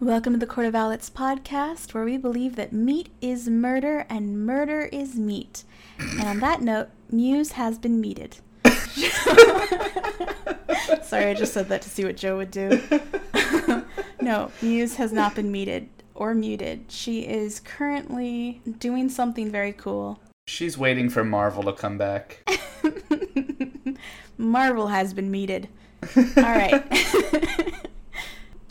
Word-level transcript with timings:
Welcome 0.00 0.32
to 0.32 0.38
the 0.38 0.46
Court 0.46 0.66
of 0.66 0.72
Owlets 0.72 1.10
podcast, 1.10 1.92
where 1.92 2.06
we 2.06 2.16
believe 2.16 2.56
that 2.56 2.72
meat 2.72 3.10
is 3.20 3.50
murder 3.50 4.06
and 4.08 4.46
murder 4.46 4.88
is 4.90 5.16
meat. 5.16 5.64
And 5.98 6.22
on 6.22 6.40
that 6.40 6.62
note, 6.62 6.88
Muse 7.10 7.52
has 7.52 7.76
been 7.76 8.00
meated. 8.00 8.38
Sorry, 11.02 11.26
I 11.26 11.34
just 11.34 11.52
said 11.52 11.68
that 11.68 11.82
to 11.82 11.90
see 11.90 12.06
what 12.06 12.16
Joe 12.16 12.38
would 12.38 12.50
do. 12.50 12.80
no, 14.22 14.50
Muse 14.62 14.96
has 14.96 15.12
not 15.12 15.34
been 15.34 15.52
meated 15.52 15.90
or 16.14 16.34
muted. 16.34 16.86
She 16.88 17.26
is 17.26 17.60
currently 17.60 18.62
doing 18.78 19.10
something 19.10 19.50
very 19.50 19.74
cool. 19.74 20.18
She's 20.46 20.78
waiting 20.78 21.10
for 21.10 21.24
Marvel 21.24 21.64
to 21.64 21.74
come 21.74 21.98
back. 21.98 22.48
Marvel 24.38 24.86
has 24.86 25.12
been 25.12 25.30
meated. 25.30 25.68
All 26.16 26.42
right. 26.42 26.82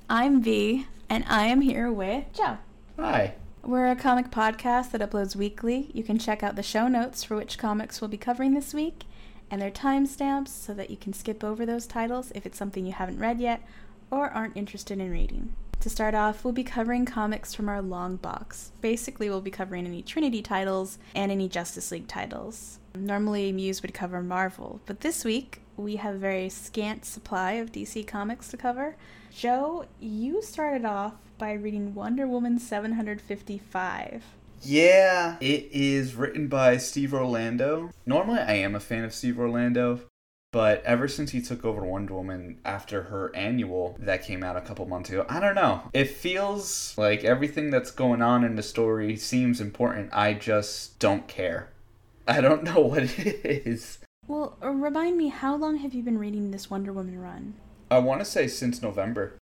I'm 0.09 0.41
V, 0.41 0.87
and 1.09 1.25
I 1.27 1.47
am 1.47 1.61
here 1.61 1.91
with 1.91 2.25
Joe. 2.33 2.57
Hi. 2.97 3.33
We're 3.63 3.89
a 3.89 3.95
comic 3.95 4.29
podcast 4.29 4.91
that 4.91 5.01
uploads 5.01 5.35
weekly. 5.35 5.89
You 5.93 6.03
can 6.03 6.19
check 6.19 6.43
out 6.43 6.55
the 6.55 6.63
show 6.63 6.87
notes 6.87 7.23
for 7.23 7.35
which 7.35 7.57
comics 7.57 7.99
we'll 7.99 8.09
be 8.09 8.17
covering 8.17 8.53
this 8.53 8.73
week 8.73 9.05
and 9.49 9.61
their 9.61 9.71
timestamps 9.71 10.49
so 10.49 10.73
that 10.75 10.91
you 10.91 10.97
can 10.97 11.13
skip 11.13 11.43
over 11.43 11.65
those 11.65 11.87
titles 11.87 12.31
if 12.35 12.45
it's 12.45 12.57
something 12.57 12.85
you 12.85 12.93
haven't 12.93 13.19
read 13.19 13.39
yet 13.39 13.63
or 14.11 14.29
aren't 14.29 14.55
interested 14.55 14.99
in 14.99 15.11
reading. 15.11 15.53
To 15.79 15.89
start 15.89 16.13
off, 16.13 16.43
we'll 16.43 16.53
be 16.53 16.63
covering 16.63 17.05
comics 17.05 17.53
from 17.53 17.69
our 17.69 17.81
long 17.81 18.17
box. 18.17 18.71
Basically, 18.81 19.29
we'll 19.29 19.41
be 19.41 19.49
covering 19.49 19.87
any 19.87 20.01
Trinity 20.01 20.41
titles 20.41 20.99
and 21.15 21.31
any 21.31 21.47
Justice 21.47 21.91
League 21.91 22.07
titles. 22.07 22.79
Normally, 22.93 23.51
Muse 23.51 23.81
would 23.81 23.93
cover 23.93 24.21
Marvel, 24.21 24.81
but 24.85 24.99
this 24.99 25.23
week 25.23 25.61
we 25.77 25.95
have 25.95 26.15
a 26.15 26.19
very 26.19 26.49
scant 26.49 27.05
supply 27.05 27.53
of 27.53 27.71
DC 27.71 28.05
comics 28.05 28.49
to 28.49 28.57
cover. 28.57 28.95
Joe, 29.31 29.85
you 29.99 30.41
started 30.41 30.85
off 30.85 31.13
by 31.37 31.53
reading 31.53 31.93
Wonder 31.93 32.27
Woman 32.27 32.59
755. 32.59 34.23
Yeah, 34.61 35.37
it 35.39 35.69
is 35.71 36.15
written 36.15 36.47
by 36.47 36.77
Steve 36.77 37.13
Orlando. 37.13 37.91
Normally, 38.05 38.39
I 38.39 38.53
am 38.55 38.75
a 38.75 38.79
fan 38.79 39.05
of 39.05 39.13
Steve 39.13 39.39
Orlando, 39.39 40.01
but 40.51 40.83
ever 40.83 41.07
since 41.07 41.31
he 41.31 41.41
took 41.41 41.63
over 41.63 41.85
Wonder 41.85 42.15
Woman 42.15 42.59
after 42.65 43.03
her 43.03 43.33
annual 43.35 43.95
that 43.99 44.25
came 44.25 44.43
out 44.43 44.57
a 44.57 44.61
couple 44.61 44.85
months 44.85 45.09
ago, 45.09 45.25
I 45.29 45.39
don't 45.39 45.55
know. 45.55 45.83
It 45.93 46.09
feels 46.09 46.97
like 46.97 47.23
everything 47.23 47.69
that's 47.69 47.91
going 47.91 48.21
on 48.21 48.43
in 48.43 48.55
the 48.55 48.63
story 48.63 49.15
seems 49.15 49.61
important. 49.61 50.09
I 50.11 50.33
just 50.33 50.99
don't 50.99 51.27
care. 51.27 51.69
I 52.27 52.41
don't 52.41 52.63
know 52.75 52.81
what 52.81 53.03
it 53.03 53.45
is. 53.45 53.99
Well, 54.27 54.57
uh, 54.61 54.69
remind 54.69 55.17
me, 55.17 55.29
how 55.29 55.55
long 55.55 55.77
have 55.77 55.93
you 55.93 56.03
been 56.03 56.17
reading 56.17 56.51
this 56.51 56.69
Wonder 56.69 56.91
Woman 56.91 57.19
run? 57.19 57.53
I 57.91 57.99
want 57.99 58.21
to 58.21 58.25
say 58.25 58.47
since 58.47 58.81
November. 58.81 59.37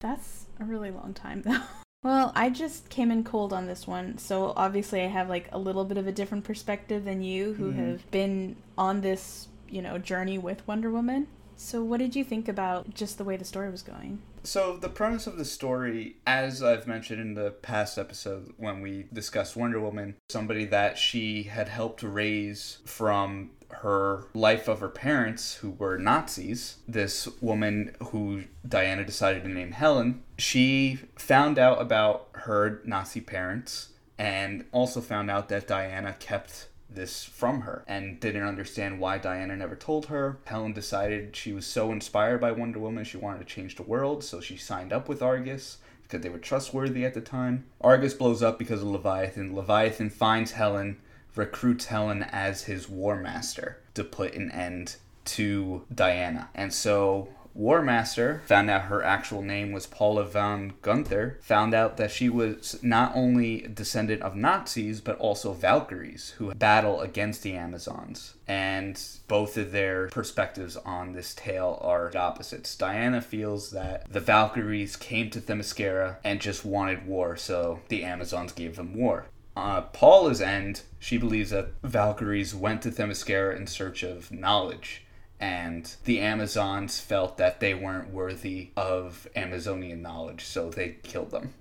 That's 0.00 0.46
a 0.60 0.64
really 0.64 0.90
long 0.90 1.14
time, 1.14 1.42
though. 1.42 1.60
Well, 2.02 2.32
I 2.36 2.50
just 2.50 2.90
came 2.90 3.10
in 3.10 3.24
cold 3.24 3.50
on 3.54 3.66
this 3.66 3.86
one, 3.86 4.18
so 4.18 4.52
obviously 4.58 5.00
I 5.00 5.06
have 5.06 5.30
like 5.30 5.48
a 5.52 5.58
little 5.58 5.86
bit 5.86 5.96
of 5.96 6.06
a 6.06 6.12
different 6.12 6.44
perspective 6.44 7.06
than 7.06 7.22
you 7.22 7.54
who 7.54 7.72
Mhm. 7.72 7.76
have 7.76 8.10
been 8.10 8.56
on 8.76 9.00
this, 9.00 9.48
you 9.70 9.80
know, 9.80 9.96
journey 9.96 10.36
with 10.36 10.68
Wonder 10.68 10.90
Woman. 10.90 11.28
So 11.56 11.82
what 11.82 12.00
did 12.00 12.14
you 12.14 12.22
think 12.22 12.46
about 12.46 12.92
just 12.92 13.16
the 13.16 13.24
way 13.24 13.38
the 13.38 13.44
story 13.46 13.70
was 13.70 13.80
going? 13.82 14.20
So 14.44 14.76
the 14.76 14.90
premise 14.90 15.26
of 15.26 15.38
the 15.38 15.44
story, 15.44 16.16
as 16.26 16.62
I've 16.62 16.86
mentioned 16.86 17.20
in 17.20 17.34
the 17.34 17.50
past 17.50 17.96
episode 17.96 18.52
when 18.58 18.82
we 18.82 19.06
discussed 19.10 19.56
Wonder 19.56 19.80
Woman, 19.80 20.16
somebody 20.28 20.66
that 20.66 20.98
she 20.98 21.44
had 21.44 21.70
helped 21.70 22.02
raise 22.02 22.78
from 22.84 23.52
her 23.70 24.26
life 24.34 24.68
of 24.68 24.80
her 24.80 24.88
parents 24.88 25.54
who 25.56 25.70
were 25.70 25.96
Nazis, 25.96 26.76
this 26.86 27.26
woman 27.40 27.96
who 28.10 28.44
Diana 28.68 29.04
decided 29.04 29.44
to 29.44 29.48
name 29.48 29.72
Helen, 29.72 30.22
she 30.36 31.00
found 31.16 31.58
out 31.58 31.80
about 31.80 32.28
her 32.32 32.82
Nazi 32.84 33.22
parents 33.22 33.94
and 34.18 34.66
also 34.72 35.00
found 35.00 35.30
out 35.30 35.48
that 35.48 35.66
Diana 35.66 36.14
kept 36.20 36.68
this 36.94 37.24
from 37.24 37.62
her 37.62 37.84
and 37.86 38.20
didn't 38.20 38.46
understand 38.46 39.00
why 39.00 39.18
Diana 39.18 39.56
never 39.56 39.76
told 39.76 40.06
her. 40.06 40.38
Helen 40.44 40.72
decided 40.72 41.36
she 41.36 41.52
was 41.52 41.66
so 41.66 41.92
inspired 41.92 42.40
by 42.40 42.52
Wonder 42.52 42.78
Woman 42.78 43.04
she 43.04 43.16
wanted 43.16 43.40
to 43.40 43.54
change 43.54 43.76
the 43.76 43.82
world, 43.82 44.24
so 44.24 44.40
she 44.40 44.56
signed 44.56 44.92
up 44.92 45.08
with 45.08 45.22
Argus 45.22 45.78
because 46.02 46.20
they 46.20 46.28
were 46.28 46.38
trustworthy 46.38 47.04
at 47.04 47.14
the 47.14 47.20
time. 47.20 47.64
Argus 47.80 48.14
blows 48.14 48.42
up 48.42 48.58
because 48.58 48.82
of 48.82 48.88
Leviathan. 48.88 49.54
Leviathan 49.54 50.10
finds 50.10 50.52
Helen, 50.52 50.98
recruits 51.34 51.86
Helen 51.86 52.22
as 52.22 52.64
his 52.64 52.88
war 52.88 53.16
master 53.16 53.78
to 53.94 54.04
put 54.04 54.34
an 54.34 54.50
end 54.50 54.96
to 55.24 55.84
Diana. 55.92 56.50
And 56.54 56.72
so 56.72 57.28
War 57.54 57.82
Master 57.82 58.42
found 58.46 58.68
out 58.68 58.86
her 58.86 59.04
actual 59.04 59.40
name 59.40 59.70
was 59.70 59.86
Paula 59.86 60.24
von 60.24 60.72
Gunther, 60.82 61.38
found 61.40 61.72
out 61.72 61.96
that 61.98 62.10
she 62.10 62.28
was 62.28 62.82
not 62.82 63.12
only 63.14 63.62
a 63.62 63.68
descendant 63.68 64.22
of 64.22 64.34
Nazis, 64.34 65.00
but 65.00 65.16
also 65.18 65.52
Valkyries 65.52 66.30
who 66.38 66.52
battle 66.52 67.00
against 67.00 67.44
the 67.44 67.54
Amazons. 67.54 68.34
And 68.48 69.00
both 69.28 69.56
of 69.56 69.70
their 69.70 70.08
perspectives 70.08 70.76
on 70.78 71.12
this 71.12 71.32
tale 71.32 71.78
are 71.80 72.10
opposites. 72.16 72.74
Diana 72.74 73.20
feels 73.20 73.70
that 73.70 74.12
the 74.12 74.20
Valkyries 74.20 74.96
came 74.96 75.30
to 75.30 75.40
Themyscira 75.40 76.16
and 76.24 76.40
just 76.40 76.64
wanted 76.64 77.06
war, 77.06 77.36
so 77.36 77.80
the 77.86 78.02
Amazons 78.02 78.50
gave 78.50 78.74
them 78.74 78.94
war. 78.94 79.26
Uh, 79.56 79.82
Paula's 79.82 80.40
end, 80.40 80.82
she 80.98 81.16
believes 81.16 81.50
that 81.50 81.68
Valkyries 81.84 82.52
went 82.52 82.82
to 82.82 82.90
Themyscira 82.90 83.56
in 83.56 83.68
search 83.68 84.02
of 84.02 84.32
knowledge 84.32 85.03
and 85.40 85.94
the 86.04 86.20
Amazons 86.20 87.00
felt 87.00 87.36
that 87.38 87.60
they 87.60 87.74
weren't 87.74 88.12
worthy 88.12 88.70
of 88.76 89.28
Amazonian 89.36 90.02
knowledge, 90.02 90.44
so 90.44 90.70
they 90.70 90.96
killed 91.02 91.30
them. 91.30 91.54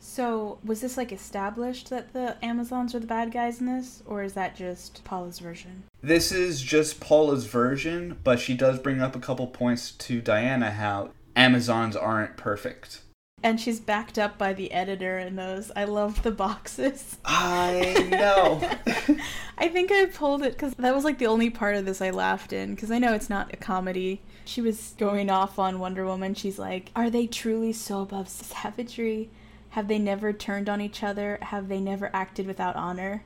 So 0.00 0.58
was 0.64 0.80
this 0.80 0.96
like 0.96 1.12
established 1.12 1.90
that 1.90 2.12
the 2.12 2.36
Amazons 2.42 2.94
are 2.94 3.00
the 3.00 3.06
bad 3.06 3.32
guys 3.32 3.60
in 3.60 3.66
this, 3.66 4.02
or 4.06 4.22
is 4.22 4.34
that 4.34 4.56
just 4.56 5.02
Paula's 5.04 5.40
version? 5.40 5.84
This 6.02 6.30
is 6.30 6.62
just 6.62 7.00
Paula's 7.00 7.46
version, 7.46 8.18
but 8.22 8.38
she 8.38 8.54
does 8.54 8.78
bring 8.78 9.00
up 9.00 9.16
a 9.16 9.20
couple 9.20 9.48
points 9.48 9.90
to 9.92 10.20
Diana 10.20 10.70
how 10.70 11.10
Amazons 11.34 11.96
aren't 11.96 12.36
perfect. 12.36 13.02
And 13.42 13.60
she's 13.60 13.78
backed 13.78 14.18
up 14.18 14.36
by 14.36 14.52
the 14.52 14.72
editor 14.72 15.18
in 15.18 15.36
those. 15.36 15.70
I 15.76 15.84
love 15.84 16.22
the 16.22 16.32
boxes. 16.32 17.18
I 17.24 18.08
know. 18.10 19.16
I 19.58 19.68
think 19.68 19.92
I 19.92 20.06
pulled 20.06 20.42
it 20.42 20.52
because 20.52 20.74
that 20.74 20.94
was 20.94 21.04
like 21.04 21.18
the 21.18 21.28
only 21.28 21.48
part 21.48 21.76
of 21.76 21.84
this 21.84 22.02
I 22.02 22.10
laughed 22.10 22.52
in 22.52 22.74
because 22.74 22.90
I 22.90 22.98
know 22.98 23.14
it's 23.14 23.30
not 23.30 23.54
a 23.54 23.56
comedy. 23.56 24.22
She 24.44 24.60
was 24.60 24.94
going 24.98 25.30
off 25.30 25.58
on 25.58 25.78
Wonder 25.78 26.04
Woman. 26.04 26.34
She's 26.34 26.58
like, 26.58 26.90
Are 26.96 27.10
they 27.10 27.26
truly 27.26 27.72
so 27.72 28.02
above 28.02 28.28
savagery? 28.28 29.30
Have 29.70 29.86
they 29.86 29.98
never 29.98 30.32
turned 30.32 30.68
on 30.68 30.80
each 30.80 31.02
other? 31.02 31.38
Have 31.42 31.68
they 31.68 31.78
never 31.78 32.10
acted 32.12 32.46
without 32.46 32.74
honor? 32.74 33.22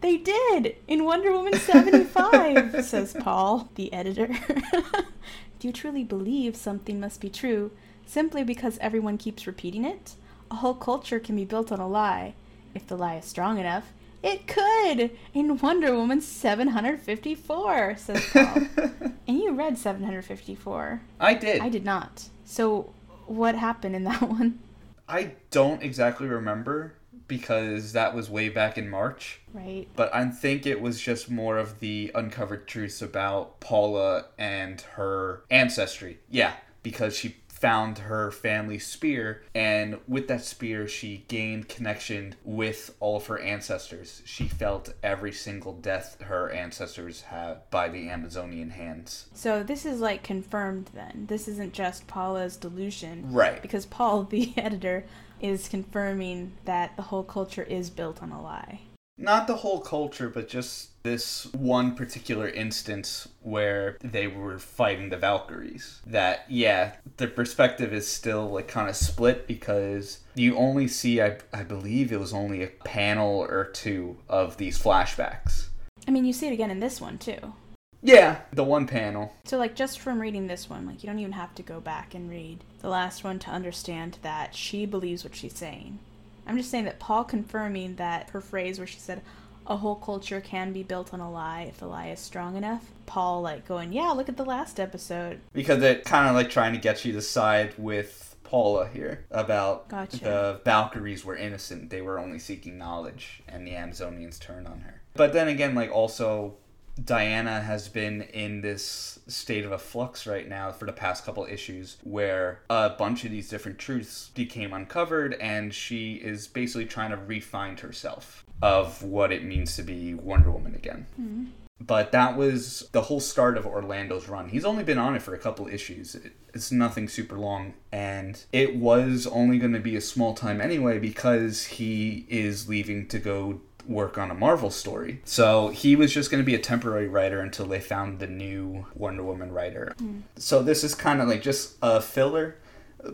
They 0.00 0.18
did 0.18 0.76
in 0.86 1.04
Wonder 1.04 1.32
Woman 1.32 1.54
75, 1.54 2.84
says 2.84 3.16
Paul, 3.18 3.70
the 3.74 3.90
editor. 3.90 4.26
Do 5.58 5.68
you 5.68 5.72
truly 5.72 6.04
believe 6.04 6.56
something 6.56 7.00
must 7.00 7.22
be 7.22 7.30
true 7.30 7.70
simply 8.06 8.42
because 8.44 8.78
everyone 8.80 9.18
keeps 9.18 9.46
repeating 9.46 9.84
it? 9.84 10.14
A 10.50 10.56
whole 10.56 10.74
culture 10.74 11.18
can 11.18 11.36
be 11.36 11.44
built 11.44 11.72
on 11.72 11.80
a 11.80 11.88
lie. 11.88 12.34
If 12.74 12.86
the 12.86 12.96
lie 12.96 13.16
is 13.16 13.24
strong 13.24 13.58
enough, 13.58 13.92
it 14.22 14.46
could 14.46 15.10
in 15.34 15.58
Wonder 15.58 15.94
Woman 15.94 16.20
754, 16.20 17.96
says 17.98 18.24
Paul. 18.32 18.62
and 19.28 19.38
you 19.38 19.52
read 19.52 19.76
754. 19.76 21.02
I 21.20 21.34
did. 21.34 21.60
I 21.60 21.68
did 21.68 21.84
not. 21.84 22.28
So, 22.44 22.94
what 23.26 23.54
happened 23.54 23.94
in 23.94 24.04
that 24.04 24.22
one? 24.28 24.60
I 25.08 25.32
don't 25.50 25.82
exactly 25.82 26.26
remember 26.26 26.94
because 27.28 27.92
that 27.92 28.14
was 28.14 28.30
way 28.30 28.48
back 28.48 28.78
in 28.78 28.88
March. 28.88 29.40
Right. 29.52 29.88
But 29.94 30.14
I 30.14 30.24
think 30.30 30.66
it 30.66 30.80
was 30.80 31.00
just 31.00 31.30
more 31.30 31.58
of 31.58 31.80
the 31.80 32.10
uncovered 32.14 32.66
truths 32.66 33.02
about 33.02 33.60
Paula 33.60 34.26
and 34.38 34.80
her 34.80 35.44
ancestry. 35.50 36.18
Yeah, 36.30 36.54
because 36.82 37.16
she 37.16 37.36
found 37.64 37.96
her 37.96 38.30
family 38.30 38.78
spear, 38.78 39.42
and 39.54 39.98
with 40.06 40.28
that 40.28 40.44
spear, 40.44 40.86
she 40.86 41.24
gained 41.28 41.66
connection 41.66 42.34
with 42.44 42.94
all 43.00 43.16
of 43.16 43.26
her 43.26 43.38
ancestors. 43.38 44.20
She 44.26 44.46
felt 44.46 44.92
every 45.02 45.32
single 45.32 45.72
death 45.72 46.20
her 46.20 46.50
ancestors 46.50 47.22
had 47.22 47.62
by 47.70 47.88
the 47.88 48.10
Amazonian 48.10 48.68
hands. 48.68 49.30
So, 49.32 49.62
this 49.62 49.86
is 49.86 50.00
like 50.00 50.22
confirmed 50.22 50.90
then. 50.92 51.24
This 51.30 51.48
isn't 51.48 51.72
just 51.72 52.06
Paula's 52.06 52.58
delusion. 52.58 53.32
Right. 53.32 53.62
Because 53.62 53.86
Paul, 53.86 54.24
the 54.30 54.52
editor, 54.58 55.06
is 55.40 55.66
confirming 55.66 56.52
that 56.66 56.94
the 56.96 57.02
whole 57.04 57.24
culture 57.24 57.62
is 57.62 57.88
built 57.88 58.22
on 58.22 58.30
a 58.30 58.42
lie. 58.42 58.80
Not 59.16 59.46
the 59.46 59.56
whole 59.56 59.80
culture, 59.80 60.28
but 60.28 60.48
just 60.48 61.02
this 61.04 61.46
one 61.52 61.94
particular 61.94 62.48
instance 62.48 63.28
where 63.42 63.96
they 64.02 64.26
were 64.26 64.58
fighting 64.58 65.08
the 65.08 65.16
Valkyries. 65.16 66.00
That, 66.04 66.44
yeah, 66.48 66.96
the 67.18 67.28
perspective 67.28 67.92
is 67.92 68.08
still 68.08 68.50
like 68.50 68.68
kind 68.68 68.88
of 68.88 68.96
split 68.96 69.46
because 69.46 70.20
you 70.34 70.56
only 70.56 70.88
see, 70.88 71.22
I, 71.22 71.38
I 71.52 71.62
believe 71.62 72.10
it 72.10 72.18
was 72.20 72.34
only 72.34 72.62
a 72.62 72.68
panel 72.68 73.40
or 73.48 73.64
two 73.66 74.16
of 74.28 74.56
these 74.56 74.78
flashbacks. 74.82 75.68
I 76.08 76.10
mean, 76.10 76.24
you 76.24 76.32
see 76.32 76.48
it 76.48 76.52
again 76.52 76.70
in 76.70 76.80
this 76.80 77.00
one 77.00 77.18
too. 77.18 77.54
Yeah, 78.02 78.40
the 78.52 78.64
one 78.64 78.86
panel. 78.86 79.32
So, 79.44 79.56
like, 79.56 79.74
just 79.74 79.98
from 79.98 80.20
reading 80.20 80.46
this 80.46 80.68
one, 80.68 80.86
like, 80.86 81.02
you 81.02 81.06
don't 81.08 81.18
even 81.18 81.32
have 81.32 81.54
to 81.54 81.62
go 81.62 81.80
back 81.80 82.14
and 82.14 82.28
read 82.28 82.62
the 82.80 82.90
last 82.90 83.24
one 83.24 83.38
to 83.38 83.50
understand 83.50 84.18
that 84.20 84.54
she 84.54 84.84
believes 84.84 85.24
what 85.24 85.34
she's 85.34 85.56
saying. 85.56 86.00
I'm 86.46 86.56
just 86.56 86.70
saying 86.70 86.84
that 86.84 86.98
Paul 86.98 87.24
confirming 87.24 87.96
that 87.96 88.30
her 88.30 88.40
phrase 88.40 88.78
where 88.78 88.86
she 88.86 88.98
said, 88.98 89.22
a 89.66 89.76
whole 89.76 89.96
culture 89.96 90.40
can 90.40 90.72
be 90.72 90.82
built 90.82 91.14
on 91.14 91.20
a 91.20 91.30
lie 91.30 91.62
if 91.62 91.78
the 91.78 91.86
lie 91.86 92.08
is 92.08 92.20
strong 92.20 92.56
enough. 92.56 92.90
Paul, 93.06 93.40
like, 93.42 93.66
going, 93.66 93.92
yeah, 93.92 94.10
look 94.10 94.28
at 94.28 94.36
the 94.36 94.44
last 94.44 94.78
episode. 94.78 95.40
Because 95.52 95.82
it 95.82 96.04
kind 96.04 96.28
of 96.28 96.34
like 96.34 96.50
trying 96.50 96.74
to 96.74 96.78
get 96.78 97.04
you 97.04 97.12
to 97.12 97.22
side 97.22 97.74
with 97.78 98.36
Paula 98.44 98.88
here 98.88 99.24
about 99.30 99.88
Gotcha. 99.88 100.18
the 100.18 100.60
Valkyries 100.64 101.24
were 101.24 101.36
innocent. 101.36 101.88
They 101.88 102.02
were 102.02 102.18
only 102.18 102.38
seeking 102.38 102.76
knowledge, 102.76 103.42
and 103.48 103.66
the 103.66 103.72
Amazonians 103.72 104.38
turned 104.38 104.66
on 104.66 104.80
her. 104.80 105.00
But 105.14 105.32
then 105.32 105.48
again, 105.48 105.74
like, 105.74 105.90
also. 105.90 106.56
Diana 107.02 107.60
has 107.60 107.88
been 107.88 108.22
in 108.22 108.60
this 108.60 109.18
state 109.26 109.64
of 109.64 109.72
a 109.72 109.78
flux 109.78 110.26
right 110.26 110.48
now 110.48 110.70
for 110.70 110.84
the 110.84 110.92
past 110.92 111.24
couple 111.24 111.44
issues 111.44 111.96
where 112.04 112.60
a 112.70 112.90
bunch 112.90 113.24
of 113.24 113.30
these 113.30 113.48
different 113.48 113.78
truths 113.78 114.30
became 114.34 114.72
uncovered 114.72 115.34
and 115.40 115.74
she 115.74 116.14
is 116.14 116.46
basically 116.46 116.86
trying 116.86 117.10
to 117.10 117.16
refine 117.16 117.76
herself 117.76 118.44
of 118.62 119.02
what 119.02 119.32
it 119.32 119.44
means 119.44 119.76
to 119.76 119.82
be 119.82 120.14
Wonder 120.14 120.50
Woman 120.50 120.74
again. 120.74 121.06
Mm-hmm. 121.20 121.44
But 121.80 122.12
that 122.12 122.36
was 122.36 122.88
the 122.92 123.02
whole 123.02 123.20
start 123.20 123.58
of 123.58 123.66
Orlando's 123.66 124.28
run. 124.28 124.48
He's 124.48 124.64
only 124.64 124.84
been 124.84 124.96
on 124.96 125.16
it 125.16 125.22
for 125.22 125.34
a 125.34 125.38
couple 125.38 125.66
issues. 125.66 126.16
It's 126.54 126.70
nothing 126.70 127.08
super 127.08 127.36
long. 127.36 127.74
And 127.90 128.42
it 128.52 128.76
was 128.76 129.26
only 129.26 129.58
going 129.58 129.72
to 129.72 129.80
be 129.80 129.96
a 129.96 130.00
small 130.00 130.34
time 130.34 130.60
anyway 130.60 130.98
because 130.98 131.64
he 131.64 132.26
is 132.28 132.68
leaving 132.68 133.08
to 133.08 133.18
go 133.18 133.60
work 133.86 134.18
on 134.18 134.30
a 134.30 134.34
Marvel 134.34 134.70
story. 134.70 135.20
So 135.24 135.68
he 135.68 135.96
was 135.96 136.12
just 136.12 136.30
going 136.30 136.42
to 136.42 136.46
be 136.46 136.54
a 136.54 136.58
temporary 136.60 137.08
writer 137.08 137.40
until 137.40 137.66
they 137.66 137.80
found 137.80 138.18
the 138.18 138.26
new 138.26 138.86
Wonder 138.94 139.22
Woman 139.22 139.52
writer. 139.52 139.94
Hmm. 139.98 140.20
So 140.36 140.62
this 140.62 140.84
is 140.84 140.94
kind 140.94 141.20
of 141.20 141.28
like 141.28 141.42
just 141.42 141.76
a 141.82 142.00
filler. 142.00 142.56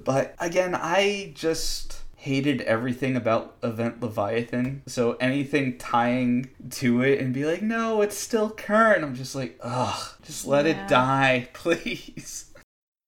But 0.04 0.34
again, 0.38 0.74
I 0.74 1.32
just 1.34 2.02
hated 2.16 2.60
everything 2.62 3.16
about 3.16 3.56
Event 3.62 4.00
Leviathan. 4.00 4.82
So 4.86 5.14
anything 5.14 5.78
tying 5.78 6.50
to 6.70 7.02
it 7.02 7.18
and 7.18 7.32
be 7.32 7.44
like, 7.46 7.62
no, 7.62 8.02
it's 8.02 8.16
still 8.16 8.50
current. 8.50 9.02
I'm 9.02 9.14
just 9.14 9.34
like, 9.34 9.58
ugh, 9.62 10.16
just 10.22 10.46
let 10.46 10.66
Yeah. 10.66 10.84
it 10.84 10.88
die, 10.88 11.48
please. 11.54 12.52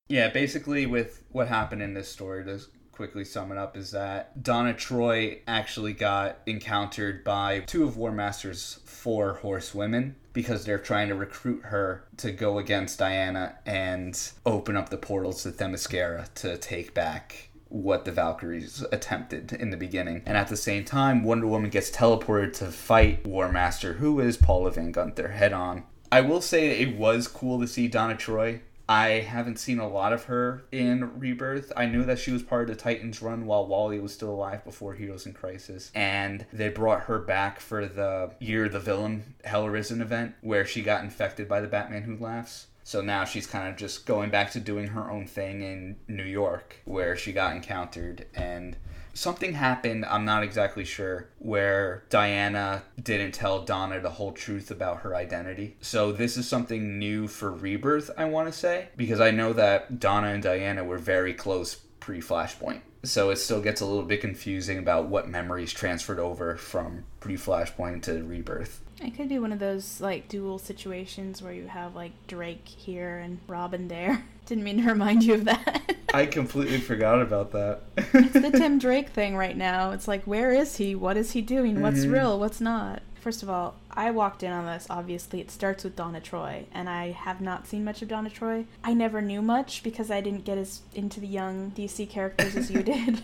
Yeah, 0.08 0.28
basically, 0.28 0.86
with 0.86 1.22
what 1.30 1.48
happened 1.48 1.82
in 1.82 1.94
this 1.94 2.08
story, 2.10 2.44
to 2.44 2.60
quickly 3.02 3.24
sum 3.24 3.50
it 3.50 3.58
up, 3.58 3.76
is 3.76 3.90
that 3.90 4.44
Donna 4.44 4.72
Troy 4.72 5.40
actually 5.48 5.92
got 5.92 6.38
encountered 6.46 7.24
by 7.24 7.58
two 7.66 7.82
of 7.82 7.96
War 7.96 8.12
Master's 8.12 8.78
four 8.84 9.34
horsewomen 9.42 10.14
because 10.32 10.64
they're 10.64 10.78
trying 10.78 11.08
to 11.08 11.16
recruit 11.16 11.64
her 11.64 12.04
to 12.18 12.30
go 12.30 12.58
against 12.58 13.00
Diana 13.00 13.56
and 13.66 14.30
open 14.46 14.76
up 14.76 14.90
the 14.90 14.96
portals 14.96 15.42
to 15.42 15.50
Themyscira 15.50 16.32
to 16.34 16.56
take 16.56 16.94
back 16.94 17.48
what 17.66 18.04
the 18.04 18.12
Valkyries 18.12 18.84
attempted 18.92 19.52
in 19.52 19.70
the 19.70 19.76
beginning. 19.76 20.22
And 20.24 20.36
at 20.36 20.46
the 20.46 20.56
same 20.56 20.84
time, 20.84 21.24
Wonder 21.24 21.48
Woman 21.48 21.70
gets 21.70 21.90
teleported 21.90 22.52
to 22.58 22.66
fight 22.66 23.26
War 23.26 23.50
Master, 23.50 23.94
who 23.94 24.20
is 24.20 24.36
Paula 24.36 24.70
von 24.70 24.92
Gunther, 24.92 25.32
head 25.32 25.52
on. 25.52 25.82
I 26.12 26.20
will 26.20 26.40
say 26.40 26.78
it 26.78 26.96
was 26.96 27.26
cool 27.26 27.58
to 27.58 27.66
see 27.66 27.88
Donna 27.88 28.16
Troy. 28.16 28.60
I 28.88 29.08
haven't 29.20 29.58
seen 29.58 29.78
a 29.78 29.88
lot 29.88 30.12
of 30.12 30.24
her 30.24 30.64
in 30.72 31.18
Rebirth. 31.18 31.72
I 31.76 31.86
knew 31.86 32.04
that 32.04 32.18
she 32.18 32.32
was 32.32 32.42
part 32.42 32.62
of 32.62 32.76
the 32.76 32.82
Titans 32.82 33.22
run 33.22 33.46
while 33.46 33.66
Wally 33.66 34.00
was 34.00 34.12
still 34.12 34.30
alive 34.30 34.64
before 34.64 34.94
Heroes 34.94 35.26
in 35.26 35.32
Crisis. 35.32 35.90
And 35.94 36.46
they 36.52 36.68
brought 36.68 37.02
her 37.02 37.18
back 37.18 37.60
for 37.60 37.86
the 37.86 38.32
Year 38.38 38.66
of 38.66 38.72
the 38.72 38.80
Villain 38.80 39.34
Hell 39.44 39.66
Arisen 39.66 40.02
event 40.02 40.34
where 40.40 40.66
she 40.66 40.82
got 40.82 41.04
infected 41.04 41.48
by 41.48 41.60
the 41.60 41.68
Batman 41.68 42.02
Who 42.02 42.16
Laughs. 42.16 42.66
So 42.84 43.00
now 43.00 43.24
she's 43.24 43.46
kind 43.46 43.68
of 43.68 43.76
just 43.76 44.06
going 44.06 44.30
back 44.30 44.50
to 44.52 44.60
doing 44.60 44.88
her 44.88 45.10
own 45.10 45.26
thing 45.26 45.62
in 45.62 45.96
New 46.08 46.24
York 46.24 46.80
where 46.84 47.16
she 47.16 47.32
got 47.32 47.54
encountered 47.54 48.26
and 48.34 48.76
something 49.14 49.54
happened, 49.54 50.04
I'm 50.04 50.24
not 50.24 50.42
exactly 50.42 50.84
sure, 50.84 51.28
where 51.38 52.04
Diana 52.10 52.82
didn't 53.00 53.32
tell 53.32 53.64
Donna 53.64 54.00
the 54.00 54.10
whole 54.10 54.32
truth 54.32 54.70
about 54.70 55.00
her 55.00 55.14
identity. 55.14 55.76
So 55.80 56.12
this 56.12 56.36
is 56.36 56.48
something 56.48 56.98
new 56.98 57.28
for 57.28 57.52
Rebirth, 57.52 58.10
I 58.16 58.24
want 58.24 58.52
to 58.52 58.58
say, 58.58 58.88
because 58.96 59.20
I 59.20 59.30
know 59.30 59.52
that 59.52 60.00
Donna 60.00 60.28
and 60.28 60.42
Diana 60.42 60.84
were 60.84 60.98
very 60.98 61.34
close 61.34 61.74
pre 62.00 62.20
Flashpoint. 62.20 62.80
So 63.04 63.30
it 63.30 63.36
still 63.36 63.60
gets 63.60 63.80
a 63.80 63.86
little 63.86 64.04
bit 64.04 64.20
confusing 64.20 64.78
about 64.78 65.08
what 65.08 65.28
memories 65.28 65.72
transferred 65.72 66.20
over 66.20 66.56
from 66.56 67.04
pre 67.20 67.36
Flashpoint 67.36 68.02
to 68.02 68.22
Rebirth. 68.22 68.80
It 69.04 69.16
could 69.16 69.28
be 69.28 69.38
one 69.38 69.52
of 69.52 69.58
those 69.58 70.00
like 70.00 70.28
dual 70.28 70.58
situations 70.58 71.42
where 71.42 71.52
you 71.52 71.66
have 71.66 71.94
like 71.94 72.12
Drake 72.26 72.66
here 72.66 73.18
and 73.18 73.38
Robin 73.46 73.88
there. 73.88 74.24
Didn't 74.46 74.64
mean 74.64 74.82
to 74.82 74.88
remind 74.88 75.22
you 75.24 75.34
of 75.34 75.44
that. 75.44 75.94
I 76.14 76.26
completely 76.26 76.78
forgot 76.78 77.22
about 77.22 77.52
that. 77.52 77.80
it's 77.96 78.32
the 78.32 78.50
Tim 78.50 78.78
Drake 78.80 79.10
thing 79.10 79.36
right 79.36 79.56
now. 79.56 79.92
It's 79.92 80.06
like, 80.08 80.24
where 80.24 80.52
is 80.52 80.76
he? 80.76 80.94
What 80.94 81.16
is 81.16 81.32
he 81.32 81.40
doing? 81.40 81.80
What's 81.80 82.04
Mhm. 82.04 82.12
real? 82.12 82.38
What's 82.38 82.60
not? 82.60 83.02
First 83.20 83.42
of 83.44 83.48
all, 83.48 83.76
I 83.92 84.10
walked 84.10 84.42
in 84.42 84.50
on 84.50 84.66
this. 84.66 84.88
Obviously, 84.90 85.40
it 85.40 85.50
starts 85.50 85.84
with 85.84 85.94
Donna 85.94 86.20
Troy, 86.20 86.66
and 86.72 86.88
I 86.88 87.12
have 87.12 87.40
not 87.40 87.68
seen 87.68 87.84
much 87.84 88.02
of 88.02 88.08
Donna 88.08 88.28
Troy. 88.30 88.64
I 88.82 88.94
never 88.94 89.22
knew 89.22 89.40
much 89.40 89.84
because 89.84 90.10
I 90.10 90.20
didn't 90.20 90.44
get 90.44 90.58
as 90.58 90.80
into 90.92 91.20
the 91.20 91.28
young 91.28 91.70
DC 91.70 92.08
characters 92.10 92.56
as 92.56 92.68
you 92.70 92.82
did. 92.82 93.22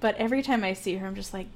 but 0.00 0.16
every 0.16 0.42
time 0.42 0.62
I 0.62 0.74
see 0.74 0.96
her, 0.96 1.06
I'm 1.06 1.14
just 1.14 1.32
like, 1.32 1.46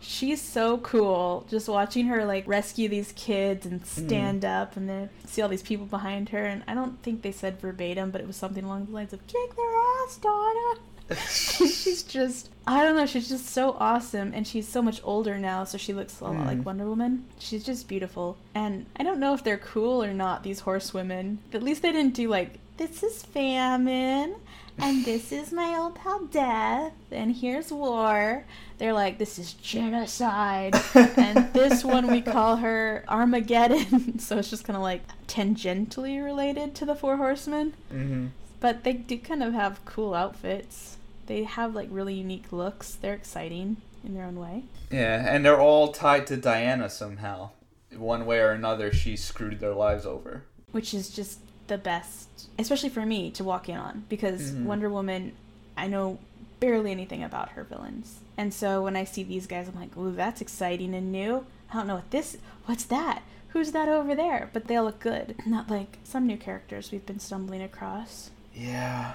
she's 0.00 0.40
so 0.42 0.78
cool. 0.78 1.46
Just 1.50 1.68
watching 1.68 2.06
her 2.06 2.24
like 2.24 2.46
rescue 2.46 2.88
these 2.88 3.12
kids 3.12 3.66
and 3.66 3.84
stand 3.86 4.44
up, 4.44 4.76
and 4.76 4.88
then 4.88 5.10
see 5.24 5.42
all 5.42 5.48
these 5.48 5.62
people 5.62 5.86
behind 5.86 6.28
her. 6.30 6.44
And 6.44 6.62
I 6.68 6.74
don't 6.74 7.02
think 7.02 7.22
they 7.22 7.32
said 7.32 7.60
verbatim, 7.60 8.10
but 8.10 8.20
it 8.20 8.26
was 8.26 8.36
something 8.36 8.64
along 8.64 8.86
the 8.86 8.92
lines 8.92 9.12
of 9.12 9.26
"Kick 9.26 9.56
their 9.56 9.76
ass, 10.04 10.16
Donna." 10.16 10.74
she's 11.30 12.02
just 12.02 12.50
I 12.66 12.82
don't 12.82 12.96
know, 12.96 13.06
she's 13.06 13.28
just 13.28 13.46
so 13.50 13.76
awesome 13.78 14.32
and 14.34 14.44
she's 14.44 14.66
so 14.66 14.82
much 14.82 15.00
older 15.04 15.38
now, 15.38 15.62
so 15.62 15.78
she 15.78 15.92
looks 15.92 16.18
a 16.20 16.24
lot 16.24 16.32
Mm. 16.34 16.46
like 16.46 16.66
Wonder 16.66 16.84
Woman. 16.86 17.24
She's 17.38 17.62
just 17.64 17.86
beautiful. 17.86 18.36
And 18.56 18.86
I 18.96 19.04
don't 19.04 19.20
know 19.20 19.32
if 19.32 19.44
they're 19.44 19.56
cool 19.56 20.02
or 20.02 20.12
not, 20.12 20.42
these 20.42 20.58
horsewomen. 20.60 21.38
At 21.52 21.62
least 21.62 21.82
they 21.82 21.92
didn't 21.92 22.14
do 22.14 22.28
like, 22.28 22.58
this 22.76 23.04
is 23.04 23.22
famine 23.22 24.34
and 24.78 25.04
this 25.04 25.32
is 25.32 25.52
my 25.52 25.76
old 25.76 25.94
pal 25.94 26.24
death 26.26 26.92
and 27.10 27.34
here's 27.34 27.72
war. 27.72 28.44
They're 28.78 28.92
like, 28.92 29.18
this 29.18 29.38
is 29.38 29.54
genocide. 29.54 30.74
and 30.94 31.52
this 31.52 31.84
one 31.84 32.08
we 32.08 32.20
call 32.20 32.56
her 32.56 33.04
Armageddon. 33.08 34.18
so 34.18 34.38
it's 34.38 34.50
just 34.50 34.64
kind 34.64 34.76
of 34.76 34.82
like 34.82 35.02
tangentially 35.26 36.22
related 36.22 36.74
to 36.76 36.84
the 36.84 36.94
Four 36.94 37.16
Horsemen. 37.16 37.74
mm-hmm. 37.92 38.26
But 38.60 38.84
they 38.84 38.94
do 38.94 39.18
kind 39.18 39.42
of 39.42 39.52
have 39.52 39.84
cool 39.84 40.14
outfits. 40.14 40.96
They 41.26 41.44
have 41.44 41.74
like 41.74 41.88
really 41.90 42.14
unique 42.14 42.52
looks. 42.52 42.94
They're 42.94 43.14
exciting 43.14 43.76
in 44.04 44.14
their 44.14 44.24
own 44.24 44.36
way. 44.36 44.64
Yeah, 44.90 45.26
and 45.28 45.44
they're 45.44 45.60
all 45.60 45.92
tied 45.92 46.26
to 46.28 46.36
Diana 46.36 46.88
somehow. 46.88 47.50
One 47.94 48.26
way 48.26 48.40
or 48.40 48.50
another, 48.50 48.92
she 48.92 49.16
screwed 49.16 49.60
their 49.60 49.74
lives 49.74 50.06
over. 50.06 50.44
Which 50.72 50.94
is 50.94 51.10
just 51.10 51.40
the 51.68 51.78
best, 51.78 52.28
especially 52.58 52.88
for 52.90 53.04
me 53.06 53.30
to 53.32 53.44
walk 53.44 53.68
in 53.68 53.76
on 53.76 54.04
because 54.08 54.52
Mhm. 54.52 54.64
Wonder 54.64 54.88
Woman, 54.90 55.32
I 55.76 55.86
know 55.86 56.18
barely 56.60 56.90
anything 56.90 57.22
about 57.22 57.50
her 57.50 57.64
villains. 57.64 58.20
And 58.36 58.52
so 58.52 58.82
when 58.82 58.96
I 58.96 59.04
see 59.04 59.22
these 59.22 59.46
guys, 59.46 59.68
I'm 59.68 59.78
like, 59.78 59.96
ooh, 59.96 60.12
that's 60.12 60.40
exciting 60.40 60.94
and 60.94 61.10
new. 61.12 61.44
I 61.70 61.74
don't 61.74 61.86
know 61.86 61.96
what 61.96 62.10
this, 62.10 62.36
what's 62.66 62.84
that? 62.84 63.22
Who's 63.48 63.72
that 63.72 63.88
over 63.88 64.14
there? 64.14 64.50
But 64.52 64.66
they 64.66 64.78
look 64.80 64.98
good. 65.00 65.36
Not 65.46 65.70
like 65.70 65.98
some 66.04 66.26
new 66.26 66.36
characters 66.36 66.90
we've 66.92 67.06
been 67.06 67.20
stumbling 67.20 67.62
across. 67.62 68.30
Yeah. 68.54 69.14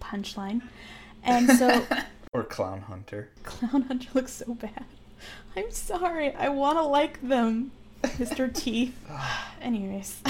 Punchline. 0.00 0.62
And 1.22 1.50
so 1.58 1.86
Or 2.32 2.42
Clown 2.44 2.80
Hunter. 2.82 3.28
Clown 3.42 3.82
Hunter 3.82 4.08
looks 4.14 4.32
so 4.32 4.54
bad. 4.54 4.84
I'm 5.56 5.70
sorry. 5.70 6.34
I 6.34 6.48
want 6.48 6.78
to 6.78 6.82
like 6.82 7.20
them. 7.26 7.70
Mr. 8.02 8.52
Teeth. 8.54 8.94
Anyways. 9.60 10.20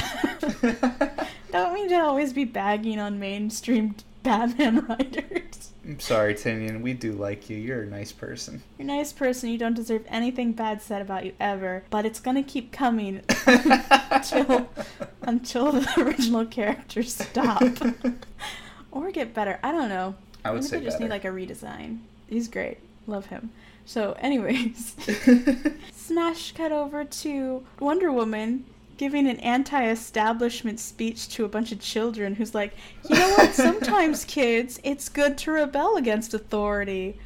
Don't 1.51 1.75
mean 1.75 1.89
to 1.91 1.97
always 1.97 2.33
be 2.33 2.45
bagging 2.45 2.99
on 2.99 3.19
mainstream 3.19 3.95
Batman 4.23 4.87
writers. 4.89 5.73
I'm 5.85 5.99
sorry, 5.99 6.35
Tynion. 6.35 6.81
We 6.81 6.93
do 6.95 7.13
like 7.13 7.51
you. 7.51 7.57
You're 7.57 7.83
a 7.83 7.87
nice 7.87 8.13
person. 8.13 8.63
You're 8.79 8.89
a 8.89 8.97
nice 8.97 9.13
person. 9.13 9.51
You 9.51 9.59
don't 9.59 9.75
deserve 9.75 10.05
anything 10.09 10.53
bad 10.53 10.81
said 10.81 11.03
about 11.03 11.25
you 11.27 11.33
ever. 11.41 11.83
But 11.91 12.07
it's 12.07 12.21
gonna 12.21 12.45
keep 12.45 12.71
coming 12.73 13.23
until 13.47 14.69
until 15.23 15.73
the 15.73 15.93
original 15.99 16.47
characters 16.47 17.15
stop 17.15 17.63
or 18.93 19.11
get 19.11 19.35
better. 19.35 19.59
I 19.63 19.73
don't 19.73 19.89
know. 19.89 20.15
I 20.45 20.51
would 20.53 20.59
Maybe 20.63 20.69
say 20.69 20.79
they 20.79 20.85
just 20.85 20.99
better. 20.99 21.05
need 21.09 21.11
like 21.11 21.25
a 21.25 21.29
redesign. 21.29 21.99
He's 22.29 22.47
great. 22.49 22.79
Love 23.09 23.27
him. 23.27 23.51
So, 23.85 24.17
anyways, 24.19 24.97
smash 25.93 26.53
cut 26.53 26.73
over 26.73 27.05
to 27.05 27.65
Wonder 27.81 28.13
Woman 28.13 28.65
giving 28.97 29.27
an 29.27 29.41
anti-establishment 29.41 30.79
speech 30.79 31.29
to 31.29 31.45
a 31.45 31.49
bunch 31.49 31.73
of 31.73 31.81
children 31.81 32.37
who's 32.37 32.55
like, 32.55 32.73
"You 33.09 33.17
know 33.17 33.31
what? 33.31 33.55
Sometimes 33.55 34.25
kids, 34.39 34.79
it's 34.85 35.09
good 35.09 35.37
to 35.39 35.53
rebel 35.53 35.97
against 35.97 36.35
authority. 36.35 37.19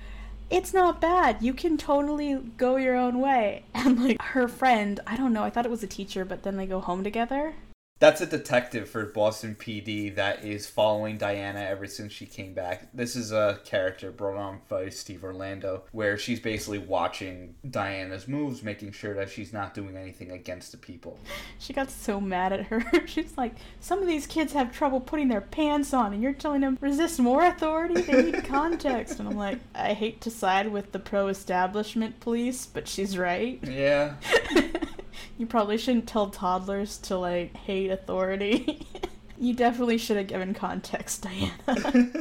It's 0.49 0.73
not 0.73 1.01
bad. 1.01 1.43
You 1.43 1.53
can 1.53 1.77
totally 1.77 2.37
go 2.57 2.77
your 2.77 2.97
own 2.97 3.21
way." 3.21 3.65
And 3.75 4.03
like 4.03 4.23
her 4.23 4.49
friend, 4.49 5.01
I 5.07 5.17
don't 5.17 5.33
know, 5.33 5.45
I 5.45 5.51
thought 5.51 5.67
it 5.67 5.71
was 5.71 5.83
a 5.83 5.87
teacher, 5.87 6.25
but 6.25 6.43
then 6.43 6.57
they 6.57 6.67
go 6.67 6.81
home 6.81 7.05
together. 7.05 7.55
That's 7.99 8.21
a 8.21 8.27
detective 8.27 8.91
for 8.91 9.07
Boston 9.07 9.57
PD 9.59 10.15
that 10.17 10.45
is 10.45 10.69
following 10.69 11.17
Diana 11.17 11.61
ever 11.61 11.87
since 11.87 12.13
she 12.13 12.27
came 12.27 12.53
back. 12.53 12.89
This 12.93 13.17
is 13.17 13.33
a 13.33 13.59
character 13.65 14.11
brought 14.11 14.37
on 14.37 14.61
by 14.69 14.91
Steve 14.91 15.25
Orlando, 15.25 15.85
where 15.93 16.19
she's 16.19 16.39
basically 16.39 16.79
watching 16.79 17.55
Diana's 17.69 18.29
moves, 18.29 18.63
making 18.63 18.93
sure 18.93 19.15
that 19.15 19.31
she's 19.31 19.51
not 19.51 19.73
doing 19.73 19.97
anything 19.97 20.31
against 20.31 20.73
the 20.73 20.79
people. 20.79 21.19
She 21.59 21.73
got 21.73 21.91
so 21.91 22.21
mad 22.21 22.53
at 22.53 22.67
her. 22.67 22.85
She's 23.07 23.37
like, 23.39 23.55
Some 23.81 24.01
of 24.01 24.07
these 24.07 24.27
kids 24.27 24.53
have 24.53 24.73
trouble 24.73 25.01
putting 25.01 25.29
their 25.29 25.41
pants 25.41 25.95
on, 25.95 26.13
and 26.13 26.23
you're 26.23 26.35
telling 26.35 26.61
them 26.61 26.77
resist 26.83 27.19
more 27.19 27.45
authority? 27.45 28.03
They 28.03 28.31
need 28.31 28.45
context. 28.45 29.21
And 29.21 29.29
I'm 29.29 29.37
like, 29.37 29.59
I 29.75 29.95
hate 29.95 30.21
to 30.23 30.31
side 30.31 30.69
with 30.69 30.93
the 30.93 30.99
pro 30.99 31.29
establishment 31.29 32.21
police, 32.21 32.67
but 32.67 32.89
she's 32.89 33.17
right. 33.17 33.59
Yeah. 33.63 34.17
you 35.39 35.47
probably 35.47 35.79
shouldn't 35.79 36.09
tell 36.09 36.31
toddlers 36.31 36.99
to 36.99 37.17
like 37.17 37.57
hate 37.57 37.91
authority. 37.91 38.87
you 39.39 39.55
definitely 39.55 39.99
should 39.99 40.17
have 40.17 40.27
given 40.27 40.55
context, 40.55 41.23
Diana. 41.23 42.17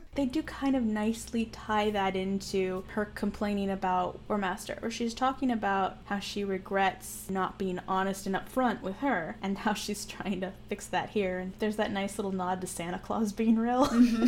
they 0.14 0.26
do 0.26 0.42
kind 0.42 0.76
of 0.76 0.82
nicely 0.82 1.46
tie 1.46 1.90
that 1.90 2.16
into 2.16 2.84
her 2.88 3.06
complaining 3.06 3.70
about 3.70 4.20
War 4.28 4.38
Master, 4.38 4.76
where 4.80 4.90
she's 4.90 5.14
talking 5.14 5.50
about 5.50 5.98
how 6.04 6.18
she 6.18 6.44
regrets 6.44 7.26
not 7.28 7.58
being 7.58 7.80
honest 7.88 8.26
and 8.26 8.34
upfront 8.34 8.82
with 8.82 8.96
her, 8.96 9.36
and 9.42 9.58
how 9.58 9.74
she's 9.74 10.04
trying 10.04 10.40
to 10.40 10.52
fix 10.68 10.86
that 10.86 11.10
here. 11.10 11.38
And 11.38 11.52
there's 11.58 11.76
that 11.76 11.92
nice 11.92 12.18
little 12.18 12.32
nod 12.32 12.60
to 12.60 12.66
Santa 12.66 12.98
Claus 12.98 13.32
being 13.32 13.56
real. 13.56 13.86
Mm-hmm. 13.86 14.26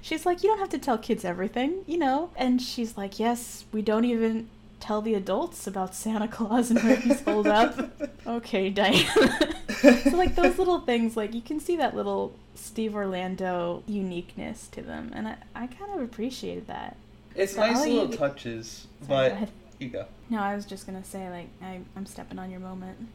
she's 0.00 0.24
like, 0.24 0.42
You 0.42 0.50
don't 0.50 0.58
have 0.60 0.70
to 0.70 0.78
tell 0.78 0.98
kids 0.98 1.24
everything, 1.24 1.82
you 1.86 1.98
know? 1.98 2.30
And 2.36 2.60
she's 2.60 2.96
like, 2.96 3.18
Yes, 3.18 3.64
we 3.72 3.82
don't 3.82 4.04
even 4.04 4.48
tell 4.84 5.00
the 5.00 5.14
adults 5.14 5.66
about 5.66 5.94
Santa 5.94 6.28
Claus 6.28 6.70
and 6.70 6.78
where 6.82 6.96
he's 6.96 7.22
holed 7.22 7.46
up. 7.46 7.74
okay, 8.26 8.68
Diana. 8.68 9.54
so 9.80 10.10
like 10.10 10.34
those 10.34 10.58
little 10.58 10.80
things, 10.80 11.16
like 11.16 11.32
you 11.32 11.40
can 11.40 11.58
see 11.58 11.76
that 11.76 11.96
little 11.96 12.34
Steve 12.54 12.94
Orlando 12.94 13.82
uniqueness 13.86 14.68
to 14.68 14.82
them, 14.82 15.10
and 15.14 15.26
I, 15.26 15.36
I 15.54 15.66
kind 15.68 15.94
of 15.94 16.02
appreciated 16.02 16.66
that. 16.66 16.96
It's 17.34 17.56
nice 17.56 17.80
little 17.86 18.12
eat- 18.12 18.18
touches, 18.18 18.86
Sorry, 19.06 19.30
but 19.30 19.48
you 19.78 19.88
go. 19.88 20.04
No, 20.28 20.40
I 20.40 20.54
was 20.54 20.66
just 20.66 20.86
gonna 20.86 21.04
say 21.04 21.30
like 21.30 21.48
I, 21.62 21.80
I'm 21.96 22.04
stepping 22.04 22.38
on 22.38 22.50
your 22.50 22.60
moment. 22.60 23.08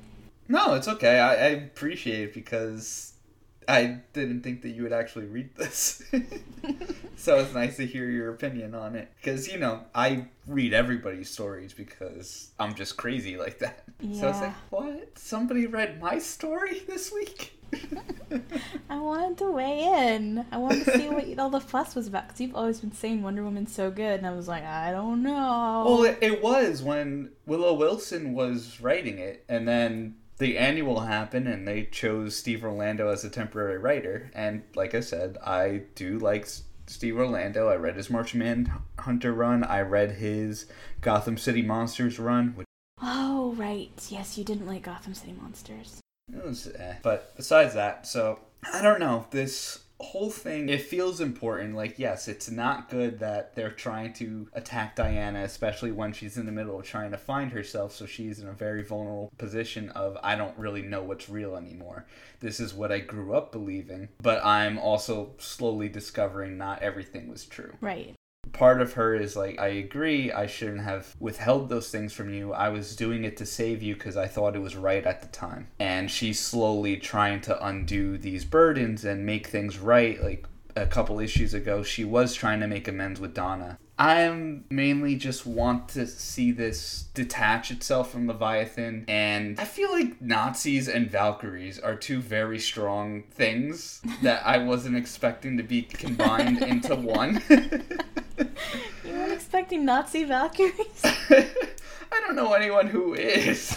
No, 0.47 0.73
it's 0.73 0.87
okay. 0.87 1.19
I, 1.19 1.33
I 1.33 1.47
appreciate 1.49 2.29
it 2.29 2.33
because 2.33 3.13
I 3.69 3.99
didn't 4.13 4.41
think 4.41 4.63
that 4.63 4.69
you 4.69 4.81
would 4.83 4.93
actually 4.93 5.27
read 5.27 5.55
this. 5.55 6.01
so 7.15 7.37
it's 7.37 7.53
nice 7.53 7.77
to 7.77 7.85
hear 7.85 8.09
your 8.09 8.33
opinion 8.33 8.73
on 8.73 8.95
it. 8.95 9.11
Because, 9.21 9.47
you 9.47 9.59
know, 9.59 9.83
I 9.93 10.25
read 10.47 10.73
everybody's 10.73 11.29
stories 11.29 11.71
because 11.71 12.49
I'm 12.59 12.73
just 12.73 12.97
crazy 12.97 13.37
like 13.37 13.59
that. 13.59 13.83
Yeah. 13.99 14.21
So 14.21 14.29
it's 14.29 14.39
like, 14.41 14.53
what? 14.71 15.19
Somebody 15.19 15.67
read 15.67 16.01
my 16.01 16.17
story 16.17 16.79
this 16.87 17.11
week? 17.13 17.59
I 18.89 18.97
wanted 18.97 19.37
to 19.39 19.51
weigh 19.51 19.83
in. 19.83 20.45
I 20.51 20.57
wanted 20.57 20.85
to 20.85 20.97
see 20.97 21.09
what 21.09 21.27
all 21.39 21.51
the 21.51 21.59
fuss 21.59 21.93
was 21.93 22.07
about 22.07 22.27
because 22.27 22.41
you've 22.41 22.55
always 22.55 22.79
been 22.79 22.91
saying 22.91 23.21
Wonder 23.21 23.43
Woman's 23.43 23.73
so 23.73 23.91
good, 23.91 24.17
and 24.17 24.25
I 24.25 24.31
was 24.31 24.47
like, 24.47 24.63
I 24.63 24.91
don't 24.91 25.21
know. 25.21 25.83
Well, 25.85 26.03
it, 26.03 26.17
it 26.21 26.41
was 26.41 26.81
when 26.81 27.29
Willow 27.45 27.73
Wilson 27.73 28.33
was 28.33 28.81
writing 28.81 29.19
it, 29.19 29.45
and 29.47 29.67
then 29.67 30.15
the 30.39 30.57
annual 30.57 31.01
happened, 31.01 31.47
and 31.47 31.67
they 31.67 31.83
chose 31.83 32.35
Steve 32.35 32.63
Orlando 32.63 33.09
as 33.09 33.23
a 33.23 33.29
temporary 33.29 33.77
writer. 33.77 34.31
And 34.33 34.63
like 34.73 34.95
I 34.95 35.01
said, 35.01 35.37
I 35.45 35.83
do 35.95 36.17
like 36.17 36.47
Steve 36.87 37.17
Orlando. 37.17 37.69
I 37.69 37.75
read 37.75 37.95
his 37.95 38.09
Martian 38.09 38.39
Manhunter 38.39 39.33
run. 39.33 39.63
I 39.63 39.81
read 39.81 40.13
his 40.13 40.65
Gotham 41.01 41.37
City 41.37 41.61
Monsters 41.61 42.17
run, 42.17 42.55
which 42.55 42.65
oh 43.01 43.53
right, 43.57 43.91
yes, 44.09 44.37
you 44.37 44.43
didn't 44.43 44.67
like 44.67 44.83
Gotham 44.83 45.13
City 45.13 45.35
Monsters. 45.39 46.01
It 46.33 46.43
was 46.43 46.67
eh. 46.67 46.95
But 47.03 47.35
besides 47.35 47.73
that, 47.73 48.07
so 48.07 48.39
I 48.73 48.81
don't 48.81 48.99
know. 48.99 49.27
This 49.31 49.79
whole 49.99 50.29
thing, 50.29 50.69
it 50.69 50.81
feels 50.81 51.21
important. 51.21 51.75
Like, 51.75 51.99
yes, 51.99 52.27
it's 52.27 52.49
not 52.49 52.89
good 52.89 53.19
that 53.19 53.55
they're 53.55 53.71
trying 53.71 54.13
to 54.13 54.47
attack 54.53 54.95
Diana, 54.95 55.43
especially 55.43 55.91
when 55.91 56.13
she's 56.13 56.37
in 56.37 56.45
the 56.45 56.51
middle 56.51 56.79
of 56.79 56.85
trying 56.85 57.11
to 57.11 57.17
find 57.17 57.51
herself. 57.51 57.93
So 57.93 58.05
she's 58.05 58.39
in 58.39 58.47
a 58.47 58.53
very 58.53 58.83
vulnerable 58.83 59.31
position 59.37 59.89
of, 59.91 60.17
I 60.23 60.35
don't 60.35 60.57
really 60.57 60.81
know 60.81 61.03
what's 61.03 61.29
real 61.29 61.55
anymore. 61.55 62.05
This 62.39 62.59
is 62.59 62.73
what 62.73 62.91
I 62.91 62.99
grew 62.99 63.33
up 63.33 63.51
believing. 63.51 64.09
But 64.21 64.43
I'm 64.45 64.77
also 64.77 65.31
slowly 65.37 65.89
discovering 65.89 66.57
not 66.57 66.81
everything 66.81 67.29
was 67.29 67.45
true 67.45 67.69
Right. 67.81 68.15
Part 68.53 68.81
of 68.81 68.93
her 68.93 69.15
is 69.15 69.35
like 69.35 69.59
i 69.59 69.67
agree 69.67 70.31
i 70.31 70.45
shouldn't 70.45 70.81
have 70.81 71.15
withheld 71.19 71.69
those 71.69 71.89
things 71.89 72.13
from 72.13 72.33
you. 72.33 72.53
I 72.53 72.69
was 72.69 72.95
doing 72.95 73.23
it 73.23 73.37
to 73.37 73.45
save 73.45 73.81
you 73.81 73.93
because 73.93 74.17
i 74.17 74.27
thought 74.27 74.55
it 74.55 74.59
was 74.59 74.75
right 74.75 75.05
at 75.05 75.21
the 75.21 75.27
time. 75.27 75.67
And 75.79 76.09
she's 76.09 76.39
slowly 76.39 76.97
trying 76.97 77.41
to 77.41 77.65
undo 77.65 78.17
these 78.17 78.45
burdens 78.45 79.05
and 79.05 79.25
make 79.25 79.47
things 79.47 79.77
right. 79.79 80.21
Like 80.23 80.45
a 80.75 80.85
couple 80.85 81.19
issues 81.19 81.53
ago 81.53 81.83
she 81.83 82.05
was 82.05 82.33
trying 82.33 82.59
to 82.59 82.67
make 82.67 82.87
amends 82.87 83.19
with 83.19 83.33
donna 83.33 83.77
i'm 83.99 84.63
mainly 84.69 85.15
just 85.15 85.45
want 85.45 85.89
to 85.89 86.07
see 86.07 86.51
this 86.51 87.05
detach 87.13 87.69
itself 87.69 88.11
from 88.11 88.27
leviathan 88.27 89.05
and 89.07 89.59
i 89.59 89.65
feel 89.65 89.91
like 89.91 90.19
nazis 90.21 90.87
and 90.87 91.11
valkyries 91.11 91.77
are 91.77 91.95
two 91.95 92.19
very 92.19 92.57
strong 92.57 93.21
things 93.31 94.01
that 94.23 94.41
i 94.45 94.57
wasn't 94.57 94.95
expecting 94.95 95.57
to 95.57 95.63
be 95.63 95.83
combined 95.83 96.63
into 96.73 96.95
one 96.95 97.41
You 99.03 99.13
weren't 99.13 99.33
expecting 99.33 99.85
Nazi 99.85 100.23
Valkyries? 100.23 101.01
I 101.03 102.21
don't 102.21 102.35
know 102.35 102.53
anyone 102.53 102.87
who 102.87 103.13
is. 103.15 103.75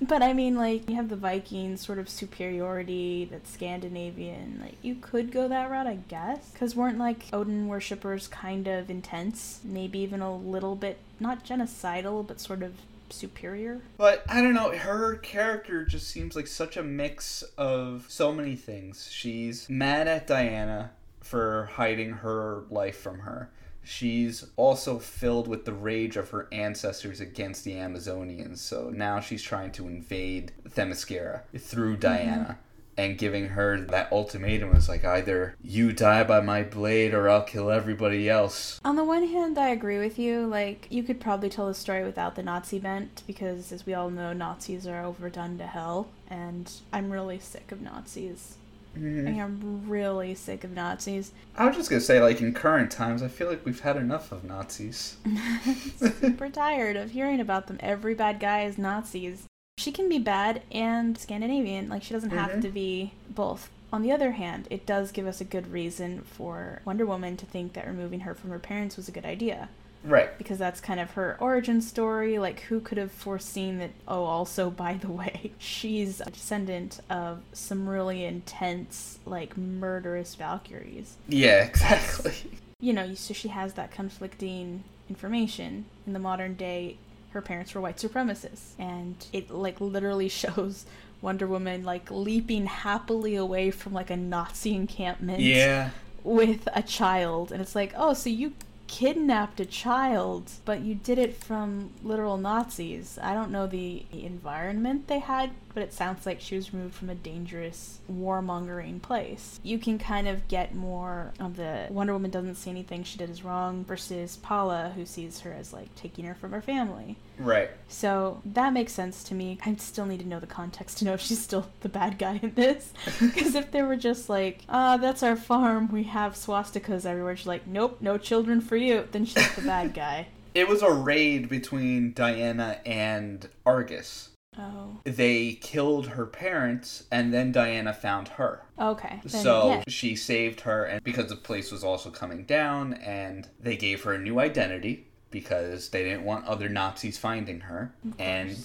but 0.00 0.22
I 0.22 0.32
mean, 0.32 0.56
like, 0.56 0.88
you 0.88 0.96
have 0.96 1.08
the 1.08 1.16
Viking 1.16 1.76
sort 1.76 1.98
of 1.98 2.08
superiority 2.08 3.26
that's 3.30 3.50
Scandinavian. 3.50 4.58
Like, 4.62 4.76
you 4.82 4.96
could 4.96 5.30
go 5.30 5.48
that 5.48 5.70
route, 5.70 5.86
I 5.86 5.96
guess. 6.08 6.50
Because 6.50 6.74
weren't, 6.74 6.98
like, 6.98 7.26
Odin 7.32 7.68
worshippers 7.68 8.28
kind 8.28 8.66
of 8.66 8.90
intense? 8.90 9.60
Maybe 9.64 10.00
even 10.00 10.20
a 10.20 10.34
little 10.34 10.76
bit, 10.76 10.98
not 11.20 11.44
genocidal, 11.44 12.26
but 12.26 12.40
sort 12.40 12.62
of 12.62 12.74
superior? 13.10 13.80
But 13.96 14.24
I 14.28 14.40
don't 14.40 14.54
know, 14.54 14.70
her 14.70 15.16
character 15.16 15.84
just 15.84 16.08
seems 16.08 16.36
like 16.36 16.46
such 16.46 16.76
a 16.76 16.82
mix 16.82 17.42
of 17.56 18.06
so 18.08 18.32
many 18.32 18.56
things. 18.56 19.08
She's 19.10 19.68
mad 19.68 20.08
at 20.08 20.26
Diana 20.26 20.90
for 21.20 21.70
hiding 21.74 22.10
her 22.10 22.64
life 22.70 22.98
from 22.98 23.20
her. 23.20 23.50
She's 23.84 24.46
also 24.56 24.98
filled 24.98 25.46
with 25.46 25.64
the 25.64 25.72
rage 25.72 26.16
of 26.16 26.30
her 26.30 26.48
ancestors 26.50 27.20
against 27.20 27.64
the 27.64 27.74
Amazonians. 27.74 28.58
So 28.58 28.90
now 28.90 29.20
she's 29.20 29.42
trying 29.42 29.72
to 29.72 29.86
invade 29.86 30.52
Themyscira 30.68 31.42
through 31.58 31.92
mm-hmm. 31.92 32.00
Diana. 32.00 32.58
And 32.96 33.18
giving 33.18 33.48
her 33.48 33.80
that 33.80 34.12
ultimatum 34.12 34.76
is 34.76 34.88
like 34.88 35.04
either 35.04 35.56
you 35.60 35.92
die 35.92 36.22
by 36.22 36.40
my 36.40 36.62
blade 36.62 37.12
or 37.12 37.28
I'll 37.28 37.42
kill 37.42 37.68
everybody 37.68 38.30
else. 38.30 38.80
On 38.84 38.94
the 38.94 39.02
one 39.02 39.26
hand, 39.26 39.58
I 39.58 39.70
agree 39.70 39.98
with 39.98 40.16
you. 40.16 40.46
Like, 40.46 40.86
you 40.90 41.02
could 41.02 41.20
probably 41.20 41.48
tell 41.48 41.66
the 41.66 41.74
story 41.74 42.04
without 42.04 42.36
the 42.36 42.44
Nazi 42.44 42.78
bent, 42.78 43.24
because 43.26 43.72
as 43.72 43.84
we 43.84 43.94
all 43.94 44.10
know, 44.10 44.32
Nazis 44.32 44.86
are 44.86 45.04
overdone 45.04 45.58
to 45.58 45.66
hell. 45.66 46.06
And 46.30 46.70
I'm 46.92 47.10
really 47.10 47.40
sick 47.40 47.72
of 47.72 47.82
Nazis. 47.82 48.58
I 48.96 49.30
am 49.30 49.82
really 49.88 50.34
sick 50.34 50.64
of 50.64 50.70
Nazis. 50.72 51.32
I 51.56 51.66
was 51.66 51.76
just 51.76 51.90
gonna 51.90 52.00
say, 52.00 52.20
like 52.20 52.40
in 52.40 52.52
current 52.54 52.90
times, 52.90 53.22
I 53.22 53.28
feel 53.28 53.48
like 53.48 53.64
we've 53.64 53.80
had 53.80 53.96
enough 53.96 54.32
of 54.32 54.44
Nazis. 54.44 55.16
super 56.20 56.48
tired 56.48 56.96
of 56.96 57.10
hearing 57.12 57.40
about 57.40 57.66
them. 57.66 57.78
Every 57.80 58.14
bad 58.14 58.40
guy 58.40 58.64
is 58.64 58.78
Nazis. 58.78 59.44
She 59.78 59.90
can 59.92 60.08
be 60.08 60.18
bad 60.18 60.62
and 60.70 61.18
Scandinavian. 61.18 61.88
Like, 61.88 62.02
she 62.02 62.14
doesn't 62.14 62.30
have 62.30 62.50
Mhm. 62.52 62.62
to 62.62 62.68
be 62.68 63.12
both. 63.28 63.70
On 63.92 64.02
the 64.02 64.12
other 64.12 64.32
hand, 64.32 64.66
it 64.70 64.86
does 64.86 65.12
give 65.12 65.26
us 65.26 65.40
a 65.40 65.44
good 65.44 65.70
reason 65.72 66.22
for 66.22 66.80
Wonder 66.84 67.06
Woman 67.06 67.36
to 67.36 67.46
think 67.46 67.72
that 67.74 67.86
removing 67.86 68.20
her 68.20 68.34
from 68.34 68.50
her 68.50 68.58
parents 68.58 68.96
was 68.96 69.08
a 69.08 69.12
good 69.12 69.24
idea. 69.24 69.68
Right. 70.04 70.36
Because 70.38 70.58
that's 70.58 70.80
kind 70.80 71.00
of 71.00 71.12
her 71.12 71.36
origin 71.40 71.80
story. 71.80 72.38
Like, 72.38 72.60
who 72.60 72.80
could 72.80 72.98
have 72.98 73.10
foreseen 73.10 73.78
that? 73.78 73.90
Oh, 74.06 74.24
also, 74.24 74.70
by 74.84 74.94
the 74.94 75.08
way, 75.10 75.52
she's 75.58 76.20
a 76.20 76.30
descendant 76.30 77.00
of 77.10 77.40
some 77.52 77.88
really 77.88 78.24
intense, 78.24 79.18
like, 79.24 79.56
murderous 79.56 80.34
Valkyries 80.34 81.16
Yeah, 81.28 81.64
exactly. 81.64 82.34
you 82.80 82.92
know, 82.92 83.14
so 83.14 83.32
she 83.34 83.48
has 83.48 83.74
that 83.74 83.90
conflicting 83.90 84.84
information. 85.08 85.86
In 86.06 86.12
the 86.12 86.18
modern 86.18 86.54
day, 86.54 86.96
her 87.30 87.40
parents 87.40 87.74
were 87.74 87.80
white 87.80 87.96
supremacists, 87.96 88.72
and 88.78 89.16
it 89.32 89.50
like 89.50 89.80
literally 89.80 90.28
shows 90.42 90.84
Wonder 91.20 91.46
Woman 91.46 91.82
like 91.84 92.10
leaping 92.10 92.66
happily 92.66 93.34
away 93.34 93.70
from 93.70 93.92
like 93.92 94.10
a 94.10 94.16
Nazi 94.16 94.74
encampment 94.74 95.40
Yeah. 95.40 95.90
with 96.22 96.68
a 96.74 96.82
child, 96.82 97.50
and 97.52 97.60
it's 97.60 97.74
like, 97.74 97.92
oh, 97.96 98.14
so 98.14 98.28
you 98.30 98.52
kidnapped 98.94 99.58
a 99.58 99.66
child, 99.66 100.52
but 100.64 100.82
you 100.82 100.94
did 100.94 101.18
it 101.18 101.34
from 101.34 101.90
literal 102.04 102.36
Nazis. 102.36 103.18
I 103.20 103.34
don't 103.34 103.50
know 103.50 103.66
the 103.66 104.06
environment 104.12 105.08
they 105.08 105.18
had 105.18 105.50
but 105.74 105.82
it 105.82 105.92
sounds 105.92 106.24
like 106.24 106.40
she 106.40 106.56
was 106.56 106.72
removed 106.72 106.94
from 106.94 107.10
a 107.10 107.14
dangerous 107.14 107.98
warmongering 108.10 109.02
place. 109.02 109.60
You 109.62 109.78
can 109.78 109.98
kind 109.98 110.28
of 110.28 110.46
get 110.48 110.74
more 110.74 111.32
of 111.40 111.56
the 111.56 111.88
Wonder 111.90 112.12
Woman 112.12 112.30
doesn't 112.30 112.54
see 112.54 112.70
anything 112.70 113.02
she 113.02 113.18
did 113.18 113.28
is 113.28 113.44
wrong 113.44 113.84
versus 113.84 114.36
Paula, 114.36 114.92
who 114.94 115.04
sees 115.04 115.40
her 115.40 115.52
as 115.52 115.72
like 115.72 115.94
taking 115.96 116.24
her 116.24 116.34
from 116.34 116.52
her 116.52 116.62
family. 116.62 117.16
Right. 117.38 117.70
So 117.88 118.40
that 118.44 118.72
makes 118.72 118.92
sense 118.92 119.24
to 119.24 119.34
me. 119.34 119.58
I 119.64 119.74
still 119.76 120.06
need 120.06 120.20
to 120.20 120.28
know 120.28 120.38
the 120.40 120.46
context 120.46 120.98
to 120.98 121.04
know 121.04 121.14
if 121.14 121.20
she's 121.20 121.42
still 121.42 121.68
the 121.80 121.88
bad 121.88 122.18
guy 122.18 122.38
in 122.42 122.54
this. 122.54 122.92
Because 123.34 123.54
if 123.54 123.70
they 123.72 123.82
were 123.82 123.96
just 123.96 124.28
like, 124.28 124.62
ah, 124.68 124.96
that's 124.96 125.22
our 125.22 125.34
farm, 125.34 125.90
we 125.90 126.04
have 126.04 126.34
swastikas 126.34 127.04
everywhere, 127.04 127.36
she's 127.36 127.46
like, 127.46 127.66
nope, 127.66 127.98
no 128.00 128.16
children 128.18 128.60
for 128.60 128.76
you, 128.76 129.08
then 129.12 129.24
she's 129.24 129.54
the 129.54 129.62
bad 129.62 129.94
guy. 129.94 130.28
It 130.54 130.68
was 130.68 130.82
a 130.82 130.92
raid 130.92 131.48
between 131.48 132.12
Diana 132.12 132.78
and 132.86 133.48
Argus. 133.66 134.28
Oh. 134.58 135.00
They 135.04 135.54
killed 135.54 136.08
her 136.08 136.26
parents, 136.26 137.04
and 137.10 137.32
then 137.32 137.52
Diana 137.52 137.92
found 137.92 138.28
her. 138.28 138.62
Okay. 138.78 139.20
Then, 139.24 139.42
so 139.42 139.68
yeah. 139.68 139.82
she 139.88 140.16
saved 140.16 140.60
her, 140.62 140.84
and 140.84 141.02
because 141.02 141.28
the 141.28 141.36
place 141.36 141.72
was 141.72 141.84
also 141.84 142.10
coming 142.10 142.44
down, 142.44 142.94
and 142.94 143.48
they 143.60 143.76
gave 143.76 144.02
her 144.04 144.14
a 144.14 144.18
new 144.18 144.38
identity 144.38 145.06
because 145.30 145.88
they 145.88 146.04
didn't 146.04 146.24
want 146.24 146.46
other 146.46 146.68
Nazis 146.68 147.18
finding 147.18 147.60
her. 147.60 147.94
And 148.18 148.56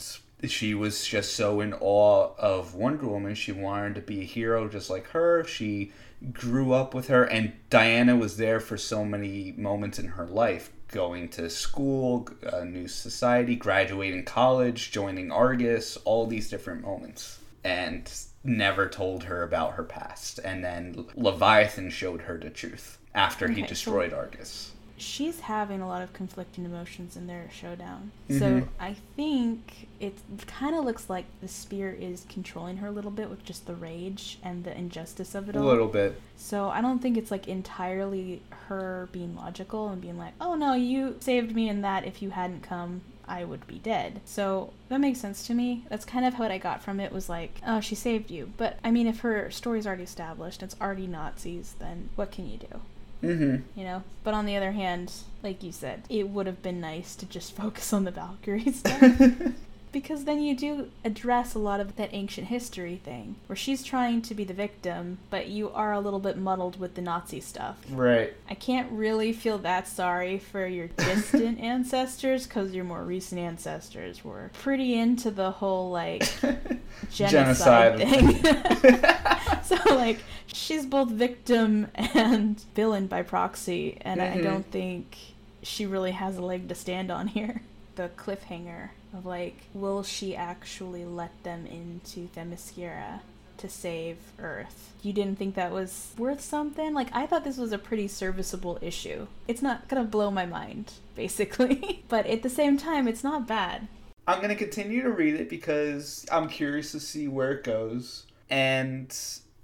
she 0.44 0.74
was 0.76 1.06
just 1.06 1.36
so 1.36 1.62
in 1.62 1.74
awe 1.74 2.34
of 2.38 2.76
Wonder 2.76 3.08
Woman, 3.08 3.36
she 3.36 3.52
wanted 3.52 3.96
to 3.96 4.02
be 4.02 4.22
a 4.22 4.26
hero 4.26 4.70
just 4.70 4.90
like 4.90 5.08
her. 5.08 5.44
She 5.44 5.92
grew 6.32 6.74
up 6.74 6.94
with 6.94 7.08
her, 7.08 7.24
and 7.24 7.54
Diana 7.70 8.16
was 8.16 8.38
there 8.38 8.60
for 8.60 8.78
so 8.78 9.04
many 9.04 9.54
moments 9.58 9.98
in 9.98 10.10
her 10.10 10.28
life 10.28 10.72
going 10.92 11.30
to 11.30 11.50
school, 11.50 12.28
a 12.44 12.66
new 12.66 12.88
society, 12.88 13.56
graduating 13.56 14.26
college, 14.26 14.92
joining 14.92 15.32
Argus, 15.32 15.98
all 16.06 16.28
these 16.28 16.50
different 16.50 16.82
moments. 16.82 17.40
And 17.64 18.12
never 18.44 18.88
told 18.88 19.24
her 19.24 19.44
about 19.44 19.74
her 19.74 19.84
past. 19.84 20.40
And 20.44 20.64
then 20.64 21.06
Leviathan 21.16 21.90
showed 21.90 22.22
her 22.22 22.38
the 22.38 22.50
truth 22.50 22.98
after 23.14 23.48
he 23.48 23.54
Okay, 23.54 23.62
so- 23.64 23.68
destroyed 23.68 24.14
Argus. 24.14 24.72
She's 25.02 25.42
having 25.42 25.82
a 25.82 25.88
lot 25.88 26.02
of 26.02 26.14
conflicting 26.14 26.66
emotions 26.66 27.16
in 27.16 27.28
their 27.28 27.50
showdown. 27.52 28.12
Mhm. 28.30 28.40
So 28.40 28.68
I 28.80 28.96
think 29.16 29.88
it 30.00 30.14
kind 30.48 30.76
of 30.76 30.86
looks 30.86 31.10
like 31.10 31.26
the 31.42 31.48
spear 31.48 31.92
is 31.92 32.26
controlling 32.30 32.78
her 32.78 32.88
a 32.88 32.92
little 32.92 33.12
bit 33.12 33.30
with 33.30 33.44
just 33.44 33.66
the 33.66 33.76
rage 33.76 34.40
and 34.44 34.64
the 34.64 34.78
injustice 34.78 35.36
of 35.36 35.50
it 35.50 35.56
all. 35.56 35.64
A 35.64 35.68
little 35.68 35.88
bit. 35.88 36.22
So 36.38 36.70
I 36.70 36.82
don't 36.82 37.00
think 37.00 37.18
it's 37.18 37.32
like 37.32 37.48
entirely 37.48 38.42
her 38.68 39.10
being 39.12 39.36
logical 39.36 39.90
and 39.90 40.02
being 40.02 40.18
like, 40.18 40.34
"Oh 40.40 40.56
no, 40.56 40.74
you 40.74 41.16
saved 41.20 41.56
me 41.56 41.70
in 41.70 41.82
that 41.82 42.06
if 42.06 42.22
you 42.22 42.30
hadn't 42.32 42.62
come, 42.64 43.02
I 43.28 43.44
would 43.46 43.66
be 43.68 43.80
dead." 43.80 44.22
So 44.26 44.72
that 44.90 45.00
makes 45.00 45.20
sense 45.20 45.46
to 45.48 45.54
me. 45.54 45.86
That's 45.90 46.06
kind 46.06 46.26
of 46.26 46.40
what 46.40 46.52
I 46.52 46.58
got 46.58 46.82
from 46.82 47.00
it 47.00 47.12
was 47.12 47.30
like, 47.30 47.60
"Oh, 47.66 47.80
she 47.80 47.96
saved 47.96 48.32
you." 48.32 48.52
But 48.58 48.78
I 48.84 48.92
mean, 48.92 49.08
if 49.08 49.20
her 49.22 49.50
story's 49.52 49.86
already 49.88 50.04
established, 50.04 50.64
it's 50.64 50.76
already 50.82 51.08
Nazis, 51.08 51.76
then 51.80 52.10
what 52.16 52.32
can 52.32 52.50
you 52.50 52.58
do? 52.58 52.82
Mm-hmm. 53.24 53.80
you 53.80 53.84
know. 53.86 54.04
But 54.24 54.34
on 54.34 54.46
the 54.46 54.56
other 54.56 54.72
hand, 54.72 55.12
like 55.44 55.64
you 55.64 55.72
said, 55.72 56.04
it 56.10 56.30
would 56.30 56.46
have 56.46 56.62
been 56.62 56.80
nice 56.80 57.16
to 57.16 57.26
just 57.26 57.56
focus 57.56 57.94
on 57.94 58.04
the 58.04 58.12
Valkyrie 58.12 58.72
stuff. 58.72 59.02
because 59.92 60.26
then 60.26 60.42
you 60.42 60.56
do 60.56 60.90
address 61.04 61.54
a 61.56 61.60
lot 61.60 61.80
of 61.80 61.96
that 61.96 62.10
ancient 62.14 62.48
history 62.48 63.02
thing, 63.04 63.36
where 63.48 63.56
she's 63.56 63.84
trying 63.84 64.22
to 64.24 64.36
be 64.36 64.44
the 64.44 64.54
victim, 64.54 65.18
but 65.30 65.48
you 65.48 65.70
are 65.72 65.92
a 65.94 66.00
little 66.00 66.20
bit 66.20 66.38
muddled 66.38 66.80
with 66.80 66.96
the 66.96 67.02
Nazi 67.02 67.40
stuff. 67.40 67.78
right. 67.92 68.34
I 68.50 68.54
can't 68.54 68.92
really 68.92 69.34
feel 69.34 69.58
that 69.60 69.88
sorry 69.88 70.38
for 70.40 70.66
your 70.68 70.88
distant 70.98 71.60
ancestors, 71.60 72.46
because 72.46 72.74
your 72.74 72.86
more 72.86 73.04
recent 73.04 73.40
ancestors 73.42 74.24
were 74.24 74.52
pretty 74.62 74.94
into 74.98 75.32
the 75.32 75.52
whole, 75.52 75.90
like, 75.92 76.24
genocide, 77.12 77.98
thing. 77.98 78.44
so 79.64 79.96
like 79.96 80.20
she's 80.48 80.86
both 80.86 81.10
victim 81.10 81.88
and 81.96 82.60
villain 82.76 83.08
by 83.08 83.22
proxy 83.22 83.98
and 84.02 84.22
i 84.22 84.30
Mhm. 84.38 84.44
don't 84.44 84.66
think 84.72 85.16
she 85.62 85.86
really 85.86 86.12
has 86.12 86.38
a 86.38 86.42
leg 86.42 86.68
to 86.70 86.76
stand 86.76 87.12
on 87.12 87.28
here 87.28 87.62
the 87.96 88.10
cliffhanger 88.18 88.90
of 89.14 89.26
like 89.26 89.62
will 89.74 90.04
she 90.04 90.36
actually 90.36 91.06
let 91.06 91.44
them 91.44 91.66
into 91.66 92.30
themyscira 92.36 93.20
to 93.58 93.68
save 93.68 94.18
earth 94.40 94.94
you 95.02 95.12
didn't 95.12 95.38
think 95.38 95.56
that 95.56 95.72
was 95.72 96.14
worth 96.18 96.42
something 96.42 96.94
like 96.94 97.10
i 97.14 97.26
thought 97.26 97.44
this 97.44 97.58
was 97.58 97.74
a 97.74 97.78
pretty 97.78 98.08
serviceable 98.08 98.78
issue 98.82 99.28
it's 99.48 99.62
not 99.62 99.88
gonna 99.88 100.04
blow 100.04 100.32
my 100.32 100.46
mind 100.46 100.94
basically 101.16 102.04
but 102.08 102.26
at 102.26 102.44
the 102.44 102.50
same 102.50 102.78
time 102.78 103.08
it's 103.08 103.24
not 103.24 103.48
bad 103.48 103.88
I'm 104.30 104.42
to 104.50 104.56
continue 104.56 105.02
to 105.02 105.10
read 105.10 105.34
it 105.34 105.50
because 105.50 106.24
I'm 106.32 106.50
curious 106.50 106.92
to 106.92 107.00
see 107.00 107.28
where 107.28 107.52
it 107.52 107.64
goes. 107.64 108.28
And 108.48 109.12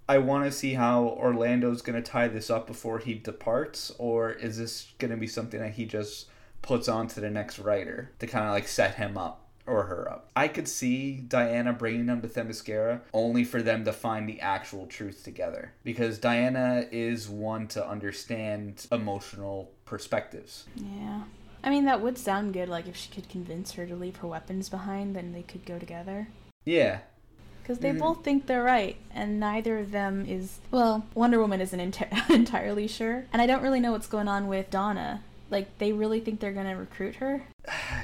I 0.10 0.18
want 0.18 0.46
to 0.46 0.52
see 0.52 0.74
how 0.74 1.16
Orlando's 1.22 1.84
to 2.02 2.12
tie 2.12 2.28
this 2.30 2.50
up 2.50 2.66
before 2.66 2.98
he 2.98 3.14
departs. 3.14 3.92
Or 4.00 4.32
is 4.32 4.58
this 4.58 4.88
to 5.12 5.18
be 5.18 5.28
something 5.28 5.60
that 5.60 5.76
he 5.76 5.86
just 5.86 6.26
puts 6.66 6.88
on 6.88 7.08
to 7.10 7.20
the 7.20 7.30
next 7.30 7.60
writer 7.60 8.10
to 8.20 8.28
kind 8.28 8.46
of 8.46 8.52
like 8.52 8.68
set 8.68 8.96
him 8.96 9.18
up 9.18 9.42
or 9.68 9.84
her 9.84 10.12
up? 10.12 10.30
I 10.36 10.48
could 10.48 10.68
see 10.68 11.14
Diana 11.16 11.74
bringing 11.74 12.08
them 12.08 12.22
to 12.22 12.28
Themyscira 12.28 13.02
only 13.14 13.44
for 13.44 13.62
them 13.62 13.86
to 13.86 13.94
find 13.94 14.28
the 14.28 14.42
actual 14.42 14.86
truth 14.88 15.24
together. 15.24 15.74
Because 15.84 16.18
Diana 16.18 16.86
is 16.92 17.30
one 17.30 17.68
to 17.70 17.88
understand 17.88 18.86
emotional 18.92 19.72
perspectives. 19.86 20.66
Yeah. 20.76 21.22
I 21.64 21.70
mean, 21.70 21.86
that 21.86 22.02
would 22.02 22.18
sound 22.18 22.54
good. 22.54 22.70
Like, 22.70 22.88
if 22.88 22.96
she 22.96 23.10
could 23.10 23.28
convince 23.30 23.72
her 23.74 23.86
to 23.88 23.96
leave 23.96 24.18
her 24.18 24.28
weapons 24.28 24.70
behind, 24.70 25.16
then 25.16 25.32
they 25.32 25.42
could 25.42 25.66
go 25.66 25.80
together. 25.80 26.28
Yeah. 26.64 27.00
Because 27.64 27.80
they 27.80 27.90
Mhm. 27.92 28.00
both 28.00 28.24
think 28.24 28.46
they're 28.46 28.62
right, 28.62 28.96
and 29.12 29.40
neither 29.40 29.80
of 29.80 29.90
them 29.90 30.24
is. 30.28 30.60
Well, 30.70 31.08
Wonder 31.16 31.40
Woman 31.40 31.62
isn't 31.62 31.80
enti- 31.80 32.30
entirely 32.30 32.88
sure. 32.88 33.26
And 33.34 33.42
I 33.42 33.48
don't 33.48 33.64
really 33.64 33.80
know 33.80 33.92
what's 33.94 34.06
going 34.06 34.28
on 34.28 34.48
with 34.48 34.70
Donna. 34.70 35.24
Like, 35.50 35.78
they 35.78 35.94
really 35.94 36.20
think 36.20 36.40
they're 36.40 36.54
gonna 36.54 36.78
recruit 36.78 37.16
her? 37.16 37.46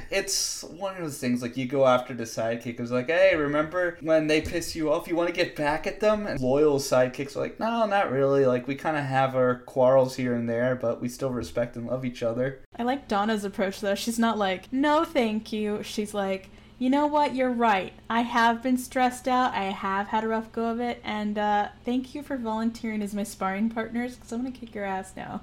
it's 0.10 0.64
one 0.64 0.96
of 0.96 1.02
those 1.02 1.18
things 1.18 1.42
like 1.42 1.58
you 1.58 1.66
go 1.66 1.86
after 1.86 2.14
the 2.14 2.24
sidekick 2.24 2.78
who's 2.78 2.92
like, 2.92 3.08
hey, 3.08 3.36
remember 3.36 3.98
when 4.02 4.28
they 4.28 4.42
piss 4.42 4.76
you 4.76 4.92
off? 4.92 5.08
You 5.08 5.16
want 5.16 5.30
to 5.30 5.36
get 5.36 5.56
back 5.56 5.88
at 5.88 6.00
them? 6.00 6.28
And 6.28 6.40
loyal 6.40 6.80
sidekicks 6.80 7.36
are 7.36 7.42
like, 7.42 7.60
no, 7.60 7.86
not 7.86 8.12
really. 8.12 8.46
Like 8.46 8.68
we 8.68 8.76
kind 8.76 8.98
of 8.98 9.06
have 9.06 9.36
our 9.36 9.60
quarrels 9.60 10.16
here 10.16 10.36
and 10.36 10.50
there, 10.50 10.76
but 10.76 11.02
we 11.02 11.10
still 11.10 11.32
respect 11.32 11.76
and 11.76 11.88
love 11.88 12.06
each 12.06 12.24
other. 12.24 12.62
I 12.78 12.84
like 12.84 13.08
Donna's 13.08 13.44
approach, 13.44 13.82
though. 13.82 13.96
She's 13.96 14.20
not 14.20 14.38
like, 14.38 14.72
no, 14.72 15.04
thank 15.04 15.52
you. 15.54 15.84
She's 15.84 16.14
like, 16.14 16.50
you 16.78 16.90
know 16.90 17.06
what? 17.06 17.36
You're 17.36 17.52
right. 17.52 17.94
I 18.10 18.22
have 18.22 18.64
been 18.64 18.78
stressed 18.78 19.28
out. 19.28 19.54
I 19.54 19.66
have 19.66 20.08
had 20.08 20.24
a 20.24 20.28
rough 20.28 20.52
go 20.52 20.66
of 20.66 20.80
it. 20.80 21.00
And 21.04 21.38
uh, 21.38 21.70
thank 21.86 22.16
you 22.16 22.24
for 22.24 22.38
volunteering 22.38 23.04
as 23.04 23.14
my 23.14 23.24
sparring 23.24 23.70
partners, 23.70 24.16
because 24.16 24.32
I'm 24.32 24.40
gonna 24.40 24.52
kick 24.52 24.74
your 24.74 24.86
ass 24.86 25.14
now. 25.16 25.42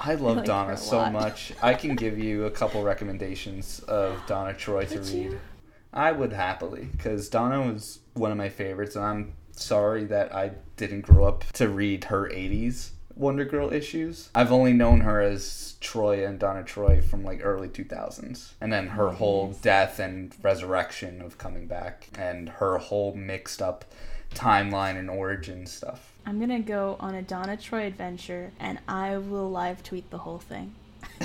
I 0.00 0.14
love 0.16 0.38
like 0.38 0.46
Donna 0.46 0.76
so 0.76 1.10
much. 1.10 1.52
I 1.62 1.74
can 1.74 1.96
give 1.96 2.18
you 2.18 2.44
a 2.44 2.50
couple 2.50 2.82
recommendations 2.82 3.80
of 3.80 4.24
Donna 4.26 4.54
Troy 4.54 4.84
to 4.86 4.98
read. 4.98 5.08
you? 5.08 5.40
I 5.92 6.12
would 6.12 6.32
happily, 6.32 6.88
because 6.92 7.28
Donna 7.28 7.72
was 7.72 8.00
one 8.14 8.30
of 8.30 8.36
my 8.36 8.48
favorites, 8.48 8.96
and 8.96 9.04
I'm 9.04 9.32
sorry 9.52 10.04
that 10.04 10.34
I 10.34 10.52
didn't 10.76 11.02
grow 11.02 11.24
up 11.24 11.44
to 11.54 11.68
read 11.68 12.04
her 12.04 12.28
80s 12.28 12.90
Wonder 13.16 13.46
Girl 13.46 13.72
issues. 13.72 14.28
I've 14.34 14.52
only 14.52 14.74
known 14.74 15.00
her 15.00 15.22
as 15.22 15.76
Troy 15.80 16.26
and 16.26 16.38
Donna 16.38 16.62
Troy 16.62 17.00
from 17.00 17.24
like 17.24 17.40
early 17.42 17.68
2000s. 17.68 18.52
And 18.60 18.70
then 18.70 18.88
her 18.88 19.08
whole 19.12 19.52
death 19.62 19.98
and 19.98 20.34
resurrection 20.42 21.22
of 21.22 21.38
coming 21.38 21.66
back, 21.66 22.08
and 22.18 22.50
her 22.50 22.76
whole 22.76 23.14
mixed 23.14 23.62
up 23.62 23.86
timeline 24.34 24.98
and 24.98 25.08
origin 25.08 25.64
stuff. 25.64 26.12
I'm 26.26 26.40
gonna 26.40 26.60
go 26.60 26.96
on 27.00 27.14
a 27.14 27.22
Donna 27.22 27.56
Troy 27.56 27.86
adventure 27.86 28.52
and 28.58 28.78
I 28.88 29.16
will 29.16 29.50
live 29.50 29.82
tweet 29.82 30.10
the 30.10 30.18
whole 30.18 30.38
thing. 30.40 30.74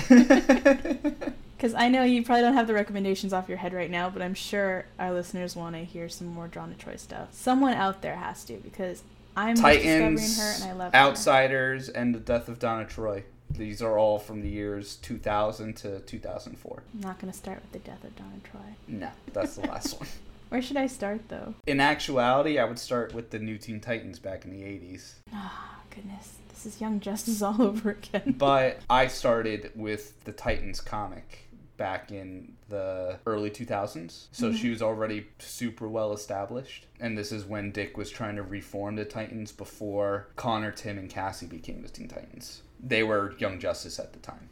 Because 1.62 1.74
I 1.74 1.88
know 1.90 2.02
you 2.02 2.24
probably 2.24 2.42
don't 2.42 2.54
have 2.54 2.66
the 2.66 2.74
recommendations 2.74 3.32
off 3.32 3.48
your 3.48 3.58
head 3.58 3.72
right 3.72 3.88
now, 3.88 4.10
but 4.10 4.20
I'm 4.20 4.34
sure 4.34 4.84
our 4.98 5.12
listeners 5.12 5.54
want 5.54 5.76
to 5.76 5.84
hear 5.84 6.08
some 6.08 6.26
more 6.26 6.48
Donna 6.48 6.74
Troy 6.74 6.96
stuff. 6.96 7.28
Someone 7.30 7.72
out 7.74 8.02
there 8.02 8.16
has 8.16 8.42
to, 8.46 8.54
because 8.54 9.04
I'm 9.36 9.54
just 9.54 9.62
discovering 9.62 10.18
her 10.18 10.54
and 10.56 10.64
I 10.64 10.72
love 10.72 10.92
her. 10.92 10.98
Outsiders, 10.98 11.88
and 11.88 12.12
the 12.16 12.18
death 12.18 12.48
of 12.48 12.58
Donna 12.58 12.84
Troy. 12.84 13.22
These 13.48 13.80
are 13.80 13.96
all 13.96 14.18
from 14.18 14.40
the 14.42 14.48
years 14.48 14.96
2000 14.96 15.76
to 15.76 16.00
2004. 16.00 16.82
I'm 16.94 17.00
not 17.00 17.20
gonna 17.20 17.32
start 17.32 17.60
with 17.62 17.70
the 17.70 17.78
death 17.88 18.02
of 18.02 18.16
Donna 18.16 18.40
Troy. 18.42 18.74
No, 18.88 19.10
that's 19.32 19.54
the 19.54 19.68
last 19.68 19.92
one. 20.00 20.08
Where 20.52 20.60
should 20.60 20.76
I 20.76 20.86
start 20.86 21.28
though? 21.30 21.54
In 21.66 21.80
actuality, 21.80 22.58
I 22.58 22.64
would 22.64 22.78
start 22.78 23.14
with 23.14 23.30
the 23.30 23.38
New 23.38 23.56
Teen 23.56 23.80
Titans 23.80 24.18
back 24.18 24.44
in 24.44 24.50
the 24.50 24.62
80s. 24.62 25.14
Ah, 25.32 25.80
goodness, 25.88 26.34
this 26.50 26.66
is 26.66 26.78
Young 26.78 27.00
Justice 27.00 27.40
all 27.40 27.56
over 27.62 27.92
again. 27.92 28.34
But 28.36 28.80
I 28.90 29.06
started 29.06 29.70
with 29.74 30.22
the 30.24 30.32
Titans 30.32 30.82
comic 30.82 31.48
back 31.78 32.12
in 32.12 32.52
the 32.68 33.18
early 33.26 33.48
2000s. 33.48 34.28
So 34.30 34.50
Mhm. 34.52 34.56
she 34.58 34.68
was 34.68 34.82
already 34.82 35.28
super 35.38 35.88
well 35.88 36.12
established. 36.12 36.84
And 37.00 37.16
this 37.16 37.32
is 37.32 37.46
when 37.46 37.72
Dick 37.72 37.96
was 37.96 38.10
trying 38.10 38.36
to 38.36 38.42
reform 38.42 38.96
the 38.96 39.06
Titans 39.06 39.52
before 39.52 40.28
Connor, 40.36 40.70
Tim, 40.70 40.98
and 40.98 41.08
Cassie 41.08 41.46
became 41.46 41.80
the 41.80 41.88
Teen 41.88 42.08
Titans. 42.08 42.60
They 42.78 43.02
were 43.02 43.32
Young 43.38 43.58
Justice 43.58 43.98
at 43.98 44.12
the 44.12 44.18
time. 44.18 44.50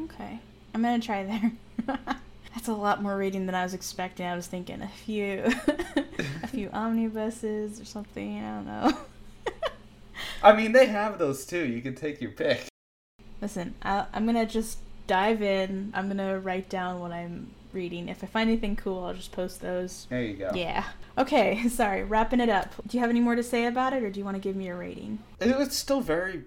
okay, 0.00 0.38
I'm 0.72 0.80
gonna 0.80 0.98
try 0.98 1.24
there. 1.24 1.52
That's 2.54 2.68
a 2.68 2.74
lot 2.74 3.02
more 3.02 3.16
reading 3.16 3.46
than 3.46 3.54
I 3.54 3.62
was 3.62 3.74
expecting. 3.74 4.26
I 4.26 4.36
was 4.36 4.46
thinking 4.46 4.82
a 4.82 4.88
few, 4.88 5.44
a 6.42 6.46
few 6.48 6.68
omnibuses 6.72 7.80
or 7.80 7.84
something. 7.84 8.44
I 8.44 8.54
don't 8.54 8.66
know. 8.66 8.98
I 10.42 10.52
mean, 10.54 10.72
they 10.72 10.86
have 10.86 11.18
those 11.18 11.46
too. 11.46 11.64
You 11.66 11.80
can 11.80 11.94
take 11.94 12.20
your 12.20 12.32
pick. 12.32 12.66
Listen, 13.40 13.74
I, 13.82 14.06
I'm 14.12 14.26
gonna 14.26 14.46
just 14.46 14.78
dive 15.06 15.42
in. 15.42 15.92
I'm 15.94 16.08
gonna 16.08 16.38
write 16.38 16.68
down 16.68 17.00
what 17.00 17.12
I'm 17.12 17.50
reading. 17.72 18.08
If 18.08 18.22
I 18.22 18.26
find 18.26 18.50
anything 18.50 18.76
cool, 18.76 19.04
I'll 19.04 19.14
just 19.14 19.32
post 19.32 19.60
those. 19.60 20.06
There 20.10 20.22
you 20.22 20.34
go. 20.34 20.50
Yeah. 20.54 20.84
Okay, 21.16 21.68
sorry, 21.68 22.04
wrapping 22.04 22.40
it 22.40 22.48
up. 22.48 22.74
Do 22.86 22.96
you 22.96 23.00
have 23.00 23.10
any 23.10 23.20
more 23.20 23.34
to 23.34 23.42
say 23.42 23.66
about 23.66 23.92
it, 23.92 24.02
or 24.02 24.10
do 24.10 24.18
you 24.20 24.24
want 24.24 24.36
to 24.36 24.40
give 24.40 24.56
me 24.56 24.68
a 24.68 24.74
rating? 24.74 25.20
It 25.40 25.56
was 25.56 25.76
still 25.76 26.00
very 26.00 26.44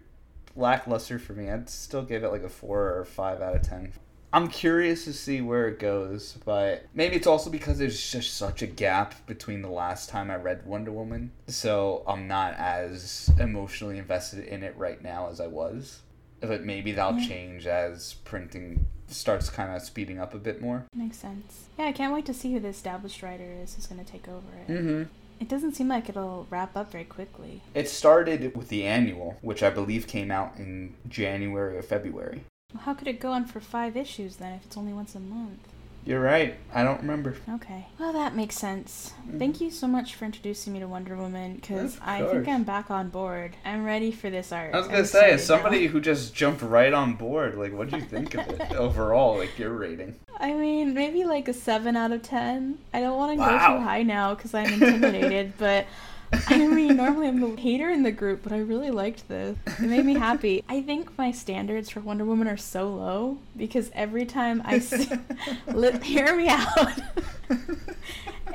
lackluster 0.56 1.20
for 1.20 1.34
me. 1.34 1.50
I'd 1.50 1.70
still 1.70 2.04
give 2.04 2.24
it 2.24 2.30
like 2.30 2.44
a 2.44 2.50
four 2.50 2.98
or 2.98 3.06
five 3.06 3.42
out 3.42 3.56
of 3.56 3.62
ten. 3.62 3.92
I'm 4.36 4.50
curious 4.50 5.06
to 5.06 5.14
see 5.14 5.40
where 5.40 5.70
it 5.70 5.80
goes, 5.80 6.38
but 6.44 6.88
maybe 6.94 7.16
it's 7.16 7.26
also 7.26 7.50
because 7.50 7.78
there's 7.78 8.12
just 8.12 8.34
such 8.34 8.62
a 8.62 8.68
gap 8.68 9.26
between 9.28 9.62
the 9.62 9.70
last 9.70 10.10
time 10.10 10.30
I 10.30 10.36
read 10.36 10.66
Wonder 10.66 10.92
Woman, 10.92 11.32
so 11.48 12.04
I'm 12.06 12.28
not 12.28 12.54
as 12.56 13.32
emotionally 13.40 13.98
invested 13.98 14.46
in 14.46 14.62
it 14.62 14.76
right 14.76 15.02
now 15.02 15.30
as 15.30 15.40
I 15.40 15.48
was. 15.48 16.02
But 16.42 16.66
maybe 16.66 16.92
that'll 16.92 17.18
Yeah. 17.18 17.28
change 17.30 17.66
as 17.66 18.16
printing 18.26 18.88
starts 19.08 19.50
kind 19.50 19.74
of 19.74 19.82
speeding 19.82 20.20
up 20.20 20.34
a 20.34 20.38
bit 20.38 20.62
more. 20.62 20.84
Makes 20.94 21.16
sense. 21.20 21.70
Yeah, 21.80 21.86
I 21.86 21.94
can't 21.94 22.14
wait 22.14 22.26
to 22.26 22.34
see 22.34 22.52
who 22.52 22.60
the 22.60 22.68
established 22.68 23.24
writer 23.24 23.50
is 23.64 23.76
who's 23.76 23.88
gonna 23.88 24.04
take 24.04 24.28
over 24.28 24.52
it. 24.68 24.70
Mm-hmm. 24.70 25.04
It 25.40 25.48
doesn't 25.48 25.76
seem 25.78 25.88
like 25.88 26.10
it'll 26.10 26.46
wrap 26.50 26.76
up 26.76 26.92
very 26.92 27.06
quickly. 27.06 27.62
It 27.74 27.88
started 27.88 28.54
with 28.58 28.68
the 28.68 28.84
annual, 28.86 29.38
which 29.42 29.64
I 29.64 29.70
believe 29.70 30.08
came 30.08 30.30
out 30.30 30.58
in 30.58 30.96
January 31.08 31.78
or 31.78 31.82
February. 31.84 32.44
Well, 32.76 32.84
how 32.84 32.94
could 32.94 33.08
it 33.08 33.22
go 33.22 33.32
on 33.32 33.46
for 33.46 33.62
five 33.62 33.96
issues 33.96 34.36
then 34.36 34.54
if 34.54 34.66
it's 34.66 34.76
only 34.76 34.92
once 34.92 35.16
a 35.16 35.20
month? 35.20 35.60
You're 36.06 36.20
right. 36.22 36.56
I 36.74 36.84
don't 36.84 37.00
remember. 37.00 37.36
Okay. 37.50 37.88
Well, 37.98 38.14
that 38.14 38.36
makes 38.36 38.56
sense. 38.56 39.14
Mm-hmm. 39.22 39.40
Thank 39.40 39.62
you 39.62 39.72
so 39.72 39.88
much 39.88 40.14
for 40.14 40.26
introducing 40.26 40.74
me 40.74 40.80
to 40.80 40.88
Wonder 40.88 41.16
Woman 41.16 41.56
because 41.56 41.98
I 42.02 42.22
think. 42.22 42.48
I'm 42.48 42.64
back 42.64 42.92
on 42.92 43.10
board. 43.10 43.56
I'm 43.64 43.86
ready 43.86 44.12
for 44.12 44.30
this 44.30 44.52
art. 44.52 44.76
I 44.76 44.78
was 44.78 44.88
I'm 44.88 44.92
gonna 44.92 45.06
say, 45.06 45.32
as 45.32 45.44
somebody 45.44 45.86
now. 45.86 45.94
who 45.94 46.02
just 46.02 46.36
jumped 46.36 46.62
right 46.62 46.94
on 46.94 47.14
board, 47.14 47.58
like, 47.58 47.74
what 47.74 47.90
do 47.90 47.96
you 47.98 48.04
think 48.04 48.36
of 48.36 48.48
it 48.50 48.72
overall? 48.76 49.38
Like 49.38 49.58
your 49.58 49.72
rating? 49.72 50.16
I 50.38 50.54
mean, 50.54 50.94
maybe 50.94 51.24
like 51.24 51.48
a 51.48 51.54
7 51.54 51.96
out 51.96 52.12
of 52.12 52.22
10. 52.22 52.78
I 52.94 53.00
don't 53.00 53.18
want 53.18 53.32
to 53.32 53.38
go 53.38 53.50
too 53.52 53.82
high 53.82 54.04
now 54.04 54.36
because 54.36 54.54
I'm 54.54 54.74
intimidated, 54.74 55.54
but 55.58 55.88
I 56.48 56.68
mean, 56.68 56.98
normally 56.98 57.28
I'm 57.28 57.40
the 57.40 57.62
hater 57.62 57.90
in 57.90 58.04
the 58.04 58.12
group, 58.12 58.42
but 58.44 58.52
I 58.52 58.60
really 58.60 58.92
liked 58.92 59.28
this. 59.28 59.58
It 59.66 59.82
made 59.82 60.06
me 60.06 60.16
happy. 60.16 60.64
I 60.70 60.82
think 60.82 61.18
my 61.18 61.32
standards 61.32 61.90
for 61.90 62.00
Wonder 62.00 62.26
Woman 62.26 62.48
are 62.48 62.58
so 62.58 62.90
low 62.90 63.38
because 63.56 63.92
every 63.94 64.26
time 64.26 64.62
I 64.66 64.80
see. 64.80 65.10
Hear 66.04 66.36
me 66.36 66.50
out. 66.50 67.00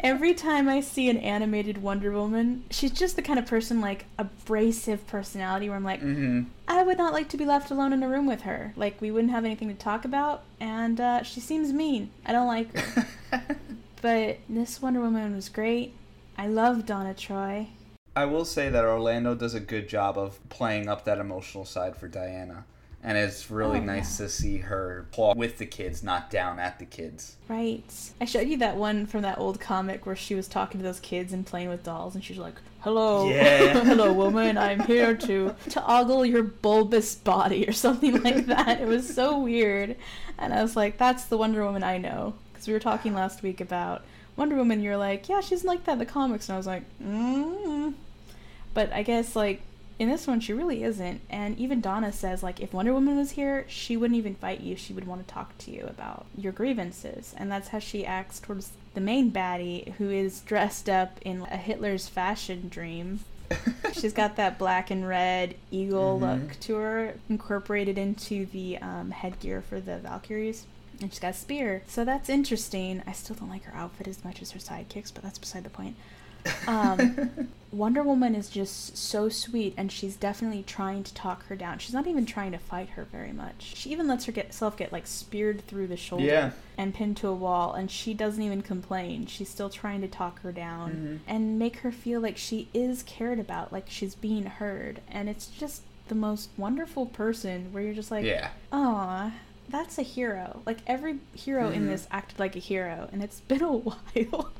Every 0.02 0.32
time 0.32 0.66
I 0.68 0.80
see 0.80 1.10
an 1.10 1.18
animated 1.18 1.82
Wonder 1.82 2.10
Woman, 2.10 2.64
she's 2.70 2.90
just 2.90 3.16
the 3.16 3.22
kind 3.22 3.38
of 3.38 3.44
person 3.44 3.82
like 3.82 4.06
abrasive 4.18 5.06
personality 5.06 5.68
where 5.68 5.76
I'm 5.76 5.84
like, 5.84 6.00
mm-hmm. 6.00 6.44
I 6.66 6.82
would 6.82 6.96
not 6.96 7.12
like 7.12 7.28
to 7.30 7.36
be 7.36 7.44
left 7.44 7.70
alone 7.70 7.92
in 7.92 8.02
a 8.02 8.08
room 8.08 8.26
with 8.26 8.42
her. 8.42 8.72
Like 8.76 9.00
we 9.00 9.10
wouldn't 9.10 9.32
have 9.32 9.44
anything 9.44 9.68
to 9.68 9.74
talk 9.74 10.06
about, 10.06 10.42
and 10.58 11.00
uh, 11.00 11.22
she 11.22 11.40
seems 11.40 11.72
mean. 11.72 12.10
I 12.24 12.32
don't 12.32 12.46
like 12.46 12.74
her. 12.74 13.06
but 14.02 14.38
this 14.48 14.80
Wonder 14.80 15.00
Woman 15.00 15.34
was 15.34 15.50
great. 15.50 15.94
I 16.40 16.46
love 16.46 16.86
Donna 16.86 17.12
Troy. 17.12 17.66
I 18.16 18.24
will 18.24 18.46
say 18.46 18.70
that 18.70 18.82
Orlando 18.82 19.34
does 19.34 19.52
a 19.52 19.60
good 19.60 19.90
job 19.90 20.16
of 20.16 20.38
playing 20.48 20.88
up 20.88 21.04
that 21.04 21.18
emotional 21.18 21.66
side 21.66 21.94
for 21.94 22.08
Diana. 22.08 22.64
And 23.02 23.18
it's 23.18 23.50
really 23.50 23.78
Oh, 23.80 23.82
nice 23.84 24.18
yeah. 24.18 24.24
to 24.24 24.32
see 24.32 24.56
her 24.58 25.06
claw 25.12 25.34
with 25.34 25.58
the 25.58 25.66
kids, 25.66 26.02
not 26.02 26.30
down 26.30 26.58
at 26.58 26.78
the 26.78 26.86
kids. 26.86 27.36
Right. 27.46 27.84
I 28.22 28.24
showed 28.24 28.48
you 28.48 28.56
that 28.56 28.76
one 28.76 29.04
from 29.04 29.20
that 29.20 29.36
old 29.38 29.60
comic 29.60 30.06
where 30.06 30.16
she 30.16 30.34
was 30.34 30.48
talking 30.48 30.80
to 30.80 30.84
those 30.84 31.00
kids 31.00 31.34
and 31.34 31.44
playing 31.44 31.68
with 31.68 31.82
dolls, 31.84 32.14
and 32.14 32.24
she's 32.24 32.38
like, 32.38 32.54
"Hello, 32.80 33.28
Yeah. 33.28 33.84
hello, 33.84 34.10
woman. 34.10 34.56
I'm 34.56 34.80
here 34.80 35.14
to 35.14 35.54
to 35.70 35.84
ogle 35.86 36.24
your 36.24 36.42
bulbous 36.42 37.14
body 37.16 37.68
or 37.68 37.72
something 37.72 38.22
like 38.22 38.46
that." 38.46 38.80
It 38.80 38.88
was 38.88 39.14
so 39.14 39.38
weird, 39.38 39.94
and 40.38 40.54
I 40.54 40.62
was 40.62 40.74
like, 40.74 40.96
"That's 40.96 41.24
the 41.26 41.36
Wonder 41.36 41.62
Woman 41.64 41.82
I 41.82 41.98
know." 41.98 42.32
Because 42.52 42.66
we 42.66 42.72
were 42.72 42.80
talking 42.80 43.12
last 43.14 43.42
week 43.42 43.60
about 43.60 44.04
Wonder 44.40 44.56
Woman. 44.56 44.82
You're 44.82 44.96
like, 44.96 45.28
"Yeah, 45.28 45.40
she's 45.42 45.64
like 45.64 45.84
that 45.84 45.92
in 45.92 45.98
the 45.98 46.06
comics," 46.06 46.48
and 46.48 46.54
I 46.54 46.56
was 46.56 46.66
like, 46.66 46.82
mm. 47.00 47.92
But 48.74 48.90
I 48.92 49.02
guess 49.02 49.36
like 49.36 49.60
in 49.98 50.08
this 50.08 50.26
one 50.26 50.40
she 50.40 50.54
really 50.54 50.82
isn't 50.82 51.20
and 51.28 51.58
even 51.58 51.78
donna 51.82 52.10
says 52.10 52.42
like 52.42 52.58
if 52.58 52.72
wonder 52.72 52.90
woman 52.94 53.18
was 53.18 53.32
here 53.32 53.66
she 53.68 53.98
wouldn't 53.98 54.16
even 54.16 54.34
fight 54.34 54.60
you 54.60 54.74
she 54.74 54.94
would 54.94 55.06
want 55.06 55.20
to 55.20 55.34
talk 55.34 55.58
to 55.58 55.70
you 55.70 55.82
about 55.84 56.24
your 56.38 56.52
grievances 56.52 57.34
and 57.36 57.52
that's 57.52 57.68
how 57.68 57.78
she 57.78 58.06
acts 58.06 58.40
towards 58.40 58.70
the 58.94 59.00
main 59.02 59.30
baddie 59.30 59.92
who 59.98 60.08
is 60.08 60.40
dressed 60.40 60.88
up 60.88 61.18
in 61.20 61.42
a 61.50 61.56
hitler's 61.58 62.08
fashion 62.08 62.66
dream 62.70 63.20
she's 63.92 64.14
got 64.14 64.36
that 64.36 64.58
black 64.58 64.90
and 64.90 65.06
red 65.06 65.54
eagle 65.70 66.18
Mhm. 66.18 66.22
look 66.48 66.60
to 66.60 66.76
her 66.76 67.14
incorporated 67.28 67.98
into 67.98 68.46
the 68.46 68.78
um, 68.78 69.10
headgear 69.10 69.60
for 69.60 69.80
the 69.82 69.98
valkyries 69.98 70.64
and 71.00 71.10
she's 71.10 71.18
got 71.20 71.30
a 71.30 71.32
spear 71.34 71.82
so 71.86 72.04
that's 72.04 72.28
interesting 72.28 73.02
i 73.06 73.12
still 73.12 73.36
don't 73.36 73.50
like 73.50 73.64
her 73.64 73.74
outfit 73.76 74.06
as 74.08 74.24
much 74.24 74.40
as 74.42 74.50
her 74.52 74.58
sidekicks 74.58 75.12
but 75.12 75.22
that's 75.22 75.38
beside 75.38 75.64
the 75.64 75.70
point 75.70 75.96
um, 76.66 77.30
Wonder 77.70 78.02
Woman 78.02 78.34
is 78.34 78.48
just 78.48 78.96
so 78.96 79.28
sweet, 79.28 79.74
and 79.76 79.92
she's 79.92 80.16
definitely 80.16 80.62
trying 80.66 81.04
to 81.04 81.12
talk 81.12 81.44
her 81.48 81.54
down. 81.54 81.78
She's 81.78 81.92
not 81.92 82.06
even 82.06 82.24
trying 82.24 82.52
to 82.52 82.58
fight 82.58 82.88
her 82.90 83.04
very 83.04 83.30
much. 83.30 83.74
She 83.76 83.90
even 83.90 84.08
lets 84.08 84.24
her 84.24 84.32
get 84.32 84.54
self 84.54 84.74
get 84.74 84.90
like 84.90 85.06
speared 85.06 85.66
through 85.66 85.88
the 85.88 85.98
shoulder 85.98 86.24
Yeah. 86.24 86.50
and 86.78 86.94
pinned 86.94 87.18
to 87.18 87.28
a 87.28 87.34
wall, 87.34 87.74
and 87.74 87.90
she 87.90 88.14
doesn't 88.14 88.42
even 88.42 88.62
complain. 88.62 89.26
She's 89.26 89.50
still 89.50 89.68
trying 89.68 90.00
to 90.00 90.08
talk 90.08 90.40
her 90.40 90.50
down 90.50 91.20
Mhm. 91.26 91.30
and 91.30 91.58
make 91.58 91.76
her 91.80 91.92
feel 91.92 92.22
like 92.22 92.38
she 92.38 92.68
is 92.72 93.02
cared 93.02 93.38
about, 93.38 93.70
like 93.70 93.90
she's 93.90 94.14
being 94.14 94.46
heard. 94.46 95.02
And 95.10 95.28
it's 95.28 95.46
just 95.48 95.82
the 96.08 96.14
most 96.14 96.48
wonderful 96.56 97.04
person 97.04 97.68
where 97.72 97.82
you're 97.82 97.92
just 97.92 98.10
like, 98.10 98.24
yeah. 98.24 98.48
Aw, 98.72 99.30
that's 99.70 99.98
a 99.98 100.02
hero. 100.02 100.62
Like 100.66 100.78
every 100.86 101.18
hero 101.34 101.70
in 101.70 101.84
Mhm. 101.84 101.88
this 101.88 102.06
acted 102.10 102.38
like 102.38 102.56
a 102.56 102.60
hero, 102.60 103.08
and 103.12 103.22
it's 103.22 103.40
been 103.40 103.62
a 103.62 103.72
while 103.76 104.50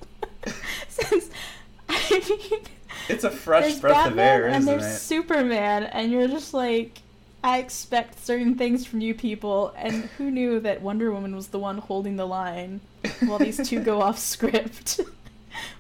since. 0.89 1.31
I 1.89 2.23
mean, 2.51 2.61
It's 3.09 3.25
a 3.25 3.31
fresh 3.31 3.77
breath 3.77 4.07
of 4.13 4.19
air, 4.19 4.43
Batman 4.43 4.55
and 4.55 4.63
isn't 4.65 4.79
there's 4.79 4.97
it? 4.97 4.99
Superman, 5.01 5.85
and 5.85 6.13
you're 6.13 6.29
just 6.29 6.55
like, 6.55 7.01
I 7.43 7.59
expect 7.59 8.25
certain 8.25 8.55
things 8.57 8.87
from 8.87 9.01
you 9.01 9.15
people, 9.15 9.73
and 9.77 10.05
who 10.19 10.31
knew 10.31 10.61
that 10.61 10.83
Wonder 10.83 11.11
Woman 11.11 11.35
was 11.35 11.49
the 11.49 11.59
one 11.59 11.79
holding 11.79 12.17
the 12.17 12.27
line 12.27 12.81
while 13.27 13.39
these 13.39 13.57
two 13.69 13.81
go 13.81 14.03
off 14.03 14.19
script? 14.19 15.01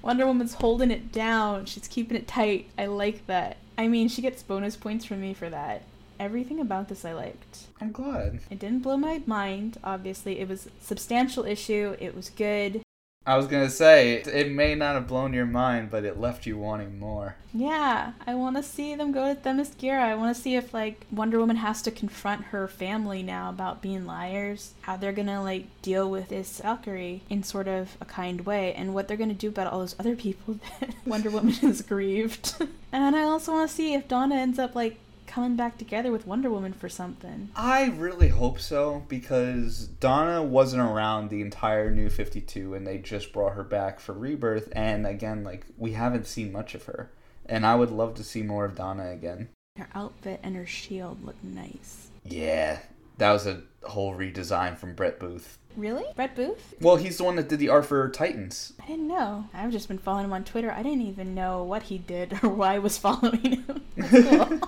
Wonder 0.02 0.26
Woman's 0.26 0.54
holding 0.54 0.90
it 0.90 1.12
down. 1.12 1.64
She's 1.66 1.86
keeping 1.86 2.16
it 2.16 2.26
tight. 2.26 2.66
I 2.76 2.86
like 2.86 3.26
that. 3.26 3.58
I 3.78 3.86
mean, 3.88 4.08
she 4.08 4.20
gets 4.22 4.42
bonus 4.42 4.76
points 4.76 5.04
from 5.04 5.20
me 5.20 5.32
for 5.34 5.48
that. 5.48 5.82
Everything 6.20 6.60
about 6.60 6.90
this 6.90 7.06
I 7.06 7.14
liked. 7.14 7.68
I'm 7.80 7.92
glad. 7.92 8.40
It 8.50 8.58
didn't 8.58 8.80
blow 8.80 8.98
my 8.98 9.22
mind, 9.24 9.78
obviously. 9.82 10.38
It 10.38 10.50
was 10.50 10.66
a 10.66 10.70
substantial 10.84 11.46
issue. 11.46 11.96
It 11.98 12.14
was 12.14 12.28
good. 12.28 12.82
I 13.26 13.36
was 13.36 13.46
gonna 13.46 13.70
say 13.70 14.14
it, 14.14 14.26
it 14.26 14.50
may 14.50 14.74
not 14.74 14.94
have 14.94 15.06
blown 15.06 15.32
your 15.32 15.46
mind, 15.46 15.90
but 15.90 16.04
it 16.04 16.18
left 16.18 16.46
you 16.46 16.56
wanting 16.58 16.98
more. 16.98 17.36
Yeah, 17.52 18.12
I 18.26 18.34
want 18.34 18.56
to 18.56 18.62
see 18.62 18.94
them 18.94 19.12
go 19.12 19.32
to 19.32 19.40
Themyscira. 19.40 20.00
I 20.00 20.14
want 20.14 20.34
to 20.34 20.42
see 20.42 20.56
if 20.56 20.74
like 20.74 21.06
Wonder 21.10 21.38
Woman 21.38 21.56
has 21.56 21.80
to 21.82 21.90
confront 21.90 22.44
her 22.44 22.66
family 22.66 23.22
now 23.22 23.50
about 23.50 23.82
being 23.82 24.06
liars, 24.06 24.72
how 24.82 24.96
they're 24.96 25.12
gonna 25.12 25.42
like 25.42 25.66
deal 25.82 26.10
with 26.10 26.28
this 26.28 26.60
Valkyrie 26.60 27.22
in 27.28 27.42
sort 27.42 27.68
of 27.68 27.96
a 28.00 28.04
kind 28.06 28.46
way, 28.46 28.74
and 28.74 28.94
what 28.94 29.06
they're 29.06 29.18
gonna 29.18 29.34
do 29.34 29.48
about 29.48 29.66
all 29.66 29.80
those 29.80 29.96
other 29.98 30.16
people 30.16 30.58
that 30.80 30.94
Wonder 31.06 31.30
Woman 31.30 31.52
has 31.54 31.82
grieved. 31.92 32.54
and 32.92 33.16
I 33.16 33.22
also 33.22 33.52
want 33.52 33.70
to 33.70 33.74
see 33.74 33.94
if 33.94 34.08
Donna 34.08 34.36
ends 34.36 34.58
up 34.58 34.74
like 34.74 34.98
coming 35.30 35.54
back 35.54 35.78
together 35.78 36.10
with 36.10 36.26
Wonder 36.26 36.50
Woman 36.50 36.72
for 36.72 36.88
something. 36.88 37.50
I 37.54 37.86
really 37.86 38.28
hope 38.28 38.58
so 38.58 39.04
because 39.08 39.86
Donna 39.86 40.42
wasn't 40.42 40.82
around 40.82 41.30
the 41.30 41.40
entire 41.40 41.90
New 41.90 42.10
52 42.10 42.74
and 42.74 42.84
they 42.84 42.98
just 42.98 43.32
brought 43.32 43.54
her 43.54 43.62
back 43.62 44.00
for 44.00 44.12
Rebirth 44.12 44.68
and 44.72 45.06
again 45.06 45.44
like 45.44 45.66
we 45.78 45.92
haven't 45.92 46.26
seen 46.26 46.50
much 46.50 46.74
of 46.74 46.84
her 46.84 47.10
and 47.46 47.64
I 47.64 47.76
would 47.76 47.92
love 47.92 48.14
to 48.14 48.24
see 48.24 48.42
more 48.42 48.64
of 48.64 48.74
Donna 48.74 49.10
again. 49.10 49.48
Her 49.76 49.88
outfit 49.94 50.40
and 50.42 50.56
her 50.56 50.66
shield 50.66 51.24
look 51.24 51.42
nice. 51.44 52.08
Yeah, 52.24 52.80
that 53.18 53.32
was 53.32 53.46
a 53.46 53.62
whole 53.84 54.14
redesign 54.14 54.76
from 54.76 54.94
Brett 54.94 55.20
Booth. 55.20 55.58
Really? 55.76 56.04
Brett 56.16 56.34
Booth? 56.34 56.74
Well, 56.80 56.96
he's 56.96 57.16
the 57.18 57.24
one 57.24 57.36
that 57.36 57.48
did 57.48 57.58
the 57.58 57.68
art 57.68 57.86
for 57.86 58.08
Titans. 58.08 58.72
I 58.82 58.86
didn't 58.86 59.08
know. 59.08 59.46
I've 59.54 59.70
just 59.72 59.88
been 59.88 59.98
following 59.98 60.24
him 60.26 60.32
on 60.32 60.44
Twitter. 60.44 60.70
I 60.70 60.82
didn't 60.82 61.02
even 61.02 61.34
know 61.34 61.62
what 61.62 61.84
he 61.84 61.98
did 61.98 62.38
or 62.42 62.48
why 62.50 62.74
I 62.74 62.78
was 62.78 62.98
following 62.98 63.62
him. 63.64 63.82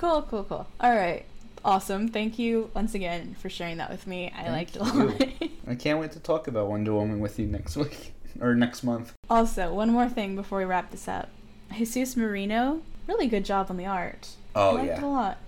Cool. 0.00 0.22
cool, 0.22 0.22
cool, 0.22 0.44
cool. 0.44 0.66
All 0.80 0.94
right. 0.94 1.24
Awesome. 1.64 2.08
Thank 2.08 2.38
you 2.38 2.70
once 2.74 2.94
again 2.94 3.34
for 3.38 3.50
sharing 3.50 3.76
that 3.78 3.90
with 3.90 4.06
me. 4.06 4.32
I 4.34 4.44
Thank 4.44 4.50
liked 4.50 4.76
it 4.76 4.82
a 4.82 4.84
lot. 4.84 5.50
I 5.66 5.74
can't 5.74 5.98
wait 5.98 6.12
to 6.12 6.20
talk 6.20 6.48
about 6.48 6.68
Wonder 6.68 6.94
Woman 6.94 7.20
with 7.20 7.38
you 7.38 7.46
next 7.46 7.76
week 7.76 8.14
or 8.40 8.54
next 8.54 8.82
month. 8.82 9.12
also, 9.28 9.74
one 9.74 9.90
more 9.90 10.08
thing 10.08 10.36
before 10.36 10.58
we 10.58 10.64
wrap 10.64 10.90
this 10.90 11.06
up. 11.06 11.28
Jesus 11.76 12.16
Merino, 12.16 12.80
really 13.06 13.26
good 13.26 13.44
job 13.44 13.66
on 13.68 13.76
the 13.76 13.84
art. 13.86 14.28
Oh, 14.54 14.60
I 14.60 14.70
Oh 14.70 14.74
liked 14.76 14.98
it 14.98 15.02
a 15.02 15.06
lot. 15.06 15.38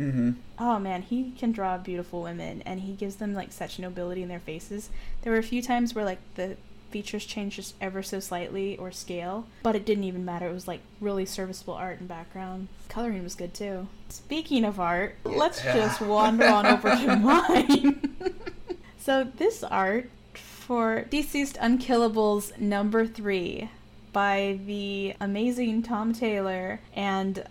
Mm-hmm. 0.00 0.30
Oh 0.58 0.78
man, 0.78 1.02
he 1.02 1.32
can 1.38 1.52
draw 1.52 1.76
beautiful 1.78 2.22
women 2.22 2.62
and 2.64 2.80
he 2.80 2.92
gives 2.94 3.16
them 3.16 3.34
like 3.34 3.52
such 3.52 3.78
nobility 3.78 4.22
in 4.22 4.28
their 4.28 4.40
faces. 4.40 4.88
There 5.22 5.32
were 5.32 5.38
a 5.38 5.42
few 5.42 5.62
times 5.62 5.94
where 5.94 6.04
like 6.04 6.18
the 6.36 6.56
features 6.90 7.24
changed 7.24 7.54
just 7.56 7.74
ever 7.80 8.02
so 8.02 8.18
slightly 8.18 8.76
or 8.76 8.90
scale, 8.90 9.46
but 9.62 9.76
it 9.76 9.84
didn't 9.84 10.04
even 10.04 10.24
matter. 10.24 10.48
It 10.48 10.52
was 10.52 10.66
like 10.66 10.80
really 11.00 11.24
serviceable 11.26 11.74
art 11.74 12.00
and 12.00 12.08
background. 12.08 12.68
Coloring 12.88 13.22
was 13.22 13.34
good 13.36 13.54
too. 13.54 13.86
Speaking 14.08 14.64
of 14.64 14.80
art, 14.80 15.16
let's 15.24 15.62
Yeah. 15.64 15.74
just 15.76 16.00
wander 16.00 16.46
on 16.46 16.66
over 16.66 16.90
to 16.96 17.16
mine. 17.16 18.16
so 18.98 19.24
this 19.36 19.62
art 19.62 20.10
for 20.34 21.04
DCeased 21.10 21.58
Unkillables 21.58 22.58
number 22.58 23.06
3 23.06 23.68
by 24.12 24.58
the 24.66 25.14
amazing 25.20 25.82
Tom 25.82 26.12
Taylor 26.12 26.80
and 26.96 27.44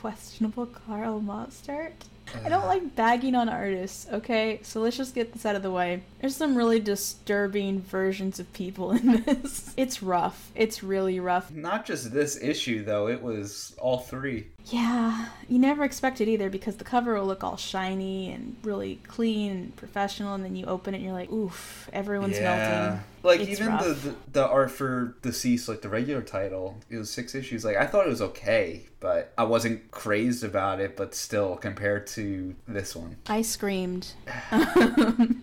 questionable 0.00 0.66
Karl 0.66 1.20
Mostert. 1.20 1.92
I 2.44 2.48
don't 2.48 2.66
like 2.66 2.94
bagging 2.94 3.34
on 3.34 3.48
artists, 3.48 4.06
okay? 4.12 4.60
So 4.62 4.80
let's 4.80 4.96
just 4.96 5.14
get 5.14 5.32
this 5.32 5.44
out 5.44 5.56
of 5.56 5.62
the 5.62 5.70
way. 5.70 6.02
There's 6.20 6.36
some 6.36 6.56
really 6.56 6.78
disturbing 6.78 7.80
versions 7.80 8.38
of 8.38 8.52
people 8.52 8.92
in 8.92 9.22
this. 9.26 9.74
It's 9.76 10.02
rough. 10.02 10.50
It's 10.54 10.82
really 10.82 11.18
rough. 11.18 11.50
Not 11.50 11.84
just 11.86 12.12
this 12.12 12.40
issue 12.40 12.84
though; 12.84 13.08
it 13.08 13.20
was 13.20 13.74
all 13.78 13.98
three. 13.98 14.46
Yeah, 14.66 15.26
you 15.48 15.58
never 15.58 15.84
expect 15.84 16.20
it 16.20 16.28
either 16.28 16.48
because 16.50 16.76
the 16.76 16.84
cover 16.84 17.14
will 17.14 17.26
look 17.26 17.42
all 17.42 17.56
shiny 17.56 18.30
and 18.30 18.56
really 18.62 19.00
clean 19.06 19.50
and 19.50 19.76
professional, 19.76 20.34
and 20.34 20.44
then 20.44 20.54
you 20.54 20.66
open 20.66 20.94
it 20.94 20.98
and 20.98 21.04
you're 21.04 21.14
like, 21.14 21.30
oof, 21.32 21.88
everyone's 21.92 22.38
melting. 22.38 23.00
Like 23.22 23.40
It's 23.40 23.60
even 23.60 23.76
the, 23.78 23.92
the 23.94 24.14
the 24.32 24.46
art 24.46 24.70
for 24.70 25.16
DCeased, 25.22 25.68
like 25.68 25.82
the 25.82 25.88
regular 25.88 26.22
title, 26.22 26.78
it 26.88 26.96
was 26.96 27.10
six 27.10 27.34
issues. 27.34 27.64
Like 27.64 27.76
I 27.76 27.86
thought 27.86 28.06
it 28.06 28.10
was 28.10 28.22
okay, 28.22 28.84
but 29.00 29.32
I 29.36 29.44
wasn't 29.44 29.90
crazed 29.90 30.44
about 30.44 30.80
it. 30.80 30.96
But 30.96 31.14
still, 31.14 31.56
compared 31.56 32.06
to 32.08 32.54
this 32.68 32.94
one, 32.94 33.16
I 33.26 33.42
screamed. 33.42 34.12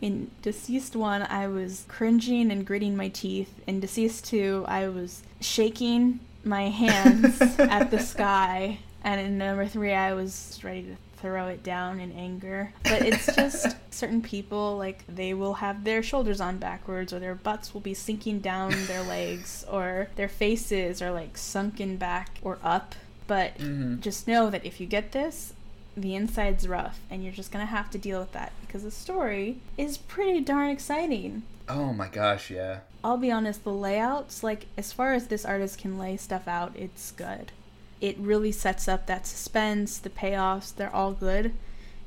In 0.00 0.30
DCeased 0.42 0.96
1, 0.96 1.22
I 1.28 1.46
was 1.46 1.84
cringing 1.86 2.50
and 2.50 2.66
gritting 2.66 2.96
my 2.96 3.08
teeth. 3.08 3.52
In 3.66 3.82
DCeased 3.82 4.24
2, 4.24 4.64
I 4.66 4.88
was 4.88 5.22
shaking 5.40 6.20
my 6.44 6.68
hands 6.68 7.40
at 7.58 7.90
the 7.90 7.98
sky. 7.98 8.78
And 9.02 9.20
in 9.20 9.38
number 9.38 9.66
3, 9.66 9.92
I 9.92 10.12
was 10.14 10.60
ready 10.62 10.82
to 10.82 10.96
throw 11.20 11.48
it 11.48 11.62
down 11.62 12.00
in 12.00 12.12
anger. 12.12 12.72
But 12.84 13.02
it's 13.02 13.34
just 13.34 13.76
certain 13.90 14.20
people, 14.22 14.76
like, 14.76 15.04
they 15.06 15.32
will 15.34 15.54
have 15.54 15.84
their 15.84 16.02
shoulders 16.02 16.40
on 16.40 16.58
backwards, 16.58 17.12
or 17.12 17.18
their 17.18 17.34
butts 17.34 17.72
will 17.72 17.80
be 17.80 17.94
sinking 17.94 18.40
down 18.40 18.70
their 18.86 19.02
legs, 19.16 19.64
or 19.70 20.08
their 20.16 20.28
faces 20.28 21.00
are, 21.02 21.12
like, 21.12 21.36
sunken 21.38 21.96
back 21.96 22.38
or 22.42 22.58
up. 22.62 22.94
But 23.26 23.56
Mhm. 23.58 24.00
just 24.00 24.26
know 24.28 24.50
that 24.50 24.64
if 24.66 24.80
you 24.80 24.86
get 24.86 25.12
this, 25.12 25.52
the 25.96 26.14
inside's 26.14 26.66
rough, 26.68 27.00
and 27.10 27.22
you're 27.22 27.32
just 27.32 27.52
gonna 27.52 27.66
have 27.66 27.90
to 27.90 27.98
deal 27.98 28.20
with 28.20 28.32
that 28.32 28.52
because 28.66 28.82
the 28.82 28.90
story 28.90 29.58
is 29.76 29.98
pretty 29.98 30.40
darn 30.40 30.70
exciting. 30.70 31.42
Oh 31.72 31.92
my 31.92 32.08
gosh, 32.08 32.50
yeah. 32.50 32.80
I'll 33.02 33.16
be 33.16 33.30
honest, 33.30 33.64
the 33.64 33.72
layouts, 33.72 34.42
like 34.42 34.66
as 34.76 34.92
far 34.92 35.14
as 35.14 35.26
this 35.28 35.44
artist 35.44 35.78
can 35.78 35.98
lay 35.98 36.16
stuff 36.16 36.46
out, 36.46 36.72
it's 36.76 37.12
good. 37.12 37.52
It 38.00 38.16
really 38.18 38.52
sets 38.52 38.88
up 38.88 39.06
that 39.06 39.26
suspense, 39.26 39.98
the 39.98 40.10
payoffs, 40.10 40.74
they're 40.74 40.94
all 40.94 41.12
good. 41.12 41.52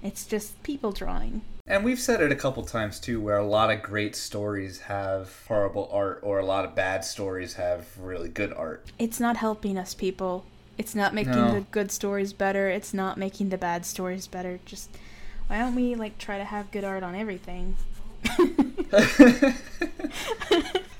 It's 0.02 0.26
just 0.26 0.62
people 0.63 0.91
drawing. 0.91 1.41
And 1.65 1.86
we've 1.86 1.99
said 1.99 2.19
it 2.21 2.32
a 2.32 2.36
couple 2.36 2.63
times 2.63 2.99
too, 2.99 3.21
where 3.21 3.38
a 3.38 3.45
lot 3.45 3.71
of 3.71 3.82
great 3.82 4.15
stories 4.15 4.82
have 4.82 5.32
horrible 5.47 5.89
art, 5.93 6.19
or 6.21 6.39
a 6.39 6.45
lot 6.45 6.65
of 6.65 6.76
bad 6.76 7.06
stories 7.06 7.54
have 7.54 7.88
really 7.97 8.28
good 8.30 8.52
art. 8.54 8.91
It's 8.99 9.19
not 9.19 9.38
helping 9.38 9.78
us, 9.78 9.93
people. 9.93 10.45
It's 10.78 10.93
not 10.93 11.13
making 11.13 11.34
No. 11.34 11.54
the 11.54 11.62
good 11.62 11.91
stories 11.91 12.34
better. 12.34 12.67
It's 12.69 12.93
not 12.93 13.17
making 13.17 13.49
the 13.49 13.58
bad 13.58 13.86
stories 13.86 14.28
better. 14.28 14.60
Just 14.65 14.89
why 15.47 15.60
don't 15.60 15.76
we 15.76 15.95
like 15.95 16.17
try 16.17 16.38
to 16.38 16.43
have 16.43 16.71
good 16.71 16.84
art 16.84 17.04
on 17.04 17.15
everything? 17.15 17.78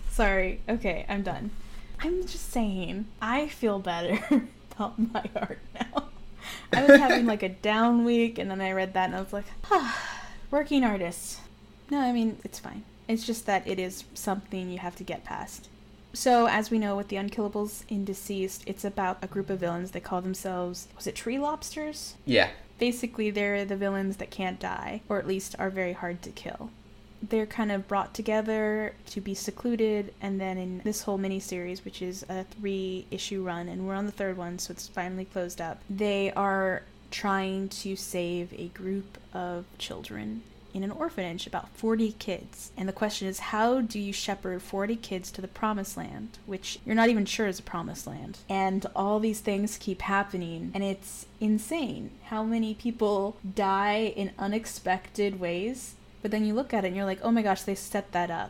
Sorry. 0.10 0.62
Okay, 0.70 1.06
I'm 1.10 1.24
done. 1.24 1.52
I'm 2.00 2.22
just 2.28 2.52
saying, 2.52 3.06
I 3.22 3.48
feel 3.48 3.80
better 3.80 4.20
about 4.72 5.00
my 5.00 5.24
art 5.36 5.60
now. 5.74 6.10
I 6.74 6.86
was 6.86 7.00
having 7.00 7.26
like 7.26 7.44
a 7.44 7.50
down 7.50 8.04
week, 8.04 8.38
and 8.38 8.50
then 8.52 8.62
I 8.62 8.72
read 8.74 8.94
that, 8.94 9.06
and 9.06 9.16
I 9.16 9.22
was 9.22 9.34
like, 9.34 9.46
ah, 9.72 9.98
working 10.52 10.84
artist. 10.84 11.40
No, 11.90 12.00
I 12.00 12.12
mean, 12.12 12.38
it's 12.44 12.60
fine. 12.60 12.84
It's 13.08 13.26
just 13.26 13.46
that 13.46 13.68
it 13.68 13.80
is 13.80 14.04
something 14.14 14.70
you 14.70 14.80
have 14.80 14.96
to 14.98 15.04
get 15.04 15.24
past. 15.24 15.70
So, 16.14 16.48
as 16.48 16.70
we 16.70 16.78
know 16.78 16.96
with 16.96 17.08
the 17.08 17.16
Unkillables 17.16 17.84
in 17.90 18.06
DCeased, 18.06 18.62
it's 18.68 18.86
about 18.86 19.18
a 19.22 19.28
group 19.28 19.50
of 19.50 19.60
villains. 19.60 19.92
They 19.92 20.00
call 20.00 20.22
themselves, 20.22 20.88
was 20.96 21.08
it 21.08 21.16
tree 21.16 21.40
lobsters? 21.40 22.16
yeah. 22.26 22.50
basically 22.80 23.32
they're 23.32 23.66
the 23.66 23.76
villains 23.76 24.18
that 24.18 24.30
can't 24.30 24.60
die 24.60 25.02
or 25.10 25.18
at 25.20 25.28
least 25.28 25.56
are 25.58 25.70
very 25.70 25.94
hard 25.94 26.22
to 26.22 26.30
kill 26.32 26.70
they're 27.30 27.46
kind 27.46 27.72
of 27.72 27.88
brought 27.88 28.14
together 28.14 28.94
to 29.06 29.22
be 29.22 29.34
secluded 29.34 30.14
and 30.22 30.40
then 30.40 30.58
in 30.58 30.82
this 30.84 31.04
whole 31.04 31.18
mini 31.18 31.40
series 31.40 31.86
which 31.86 32.02
is 32.02 32.26
a 32.30 32.44
three 32.44 33.06
issue 33.12 33.44
run 33.44 33.68
and 33.70 33.88
we're 33.88 33.96
on 33.96 34.06
the 34.06 34.12
third 34.12 34.38
one 34.38 34.60
so 34.60 34.72
it's 34.72 34.88
finally 34.88 35.26
closed 35.26 35.62
up 35.62 35.82
they 35.90 36.32
are 36.34 36.84
trying 37.12 37.70
to 37.70 37.96
save 37.96 38.52
a 38.54 38.68
group 38.70 39.18
of 39.34 39.66
children 39.78 40.42
in 40.74 40.84
an 40.84 40.92
orphanage 40.92 41.46
about 41.46 41.70
40 41.70 42.14
kids. 42.14 42.72
And 42.76 42.90
the 42.90 42.94
question 42.94 43.28
is 43.28 43.40
how 43.40 43.82
do 43.82 44.00
you 44.00 44.12
shepherd 44.12 44.62
40 44.62 44.96
kids 44.96 45.32
to 45.32 45.42
the 45.42 45.48
promised 45.48 45.96
land 45.96 46.40
which 46.46 46.80
you're 46.86 46.96
not 46.96 47.10
even 47.10 47.26
sure 47.26 47.48
is 47.48 47.60
a 47.60 47.64
promised 47.64 48.08
land? 48.08 48.40
And 48.50 48.86
all 48.96 49.20
these 49.20 49.40
things 49.40 49.78
keep 49.78 50.02
happening 50.02 50.72
and 50.74 50.84
it's 50.84 51.28
insane 51.40 52.12
how 52.26 52.44
many 52.44 52.74
people 52.74 53.38
die 53.56 54.14
in 54.16 54.32
unexpected 54.40 55.40
ways 55.40 55.96
but 56.24 56.32
then 56.32 56.44
you 56.44 56.56
look 56.56 56.74
at 56.74 56.84
it 56.84 56.88
and 56.88 56.96
you're 56.96 57.06
like 57.06 57.20
oh 57.22 57.30
my 57.30 57.44
gosh 57.44 57.62
they 57.62 57.76
set 57.76 58.12
that 58.14 58.32
up 58.32 58.50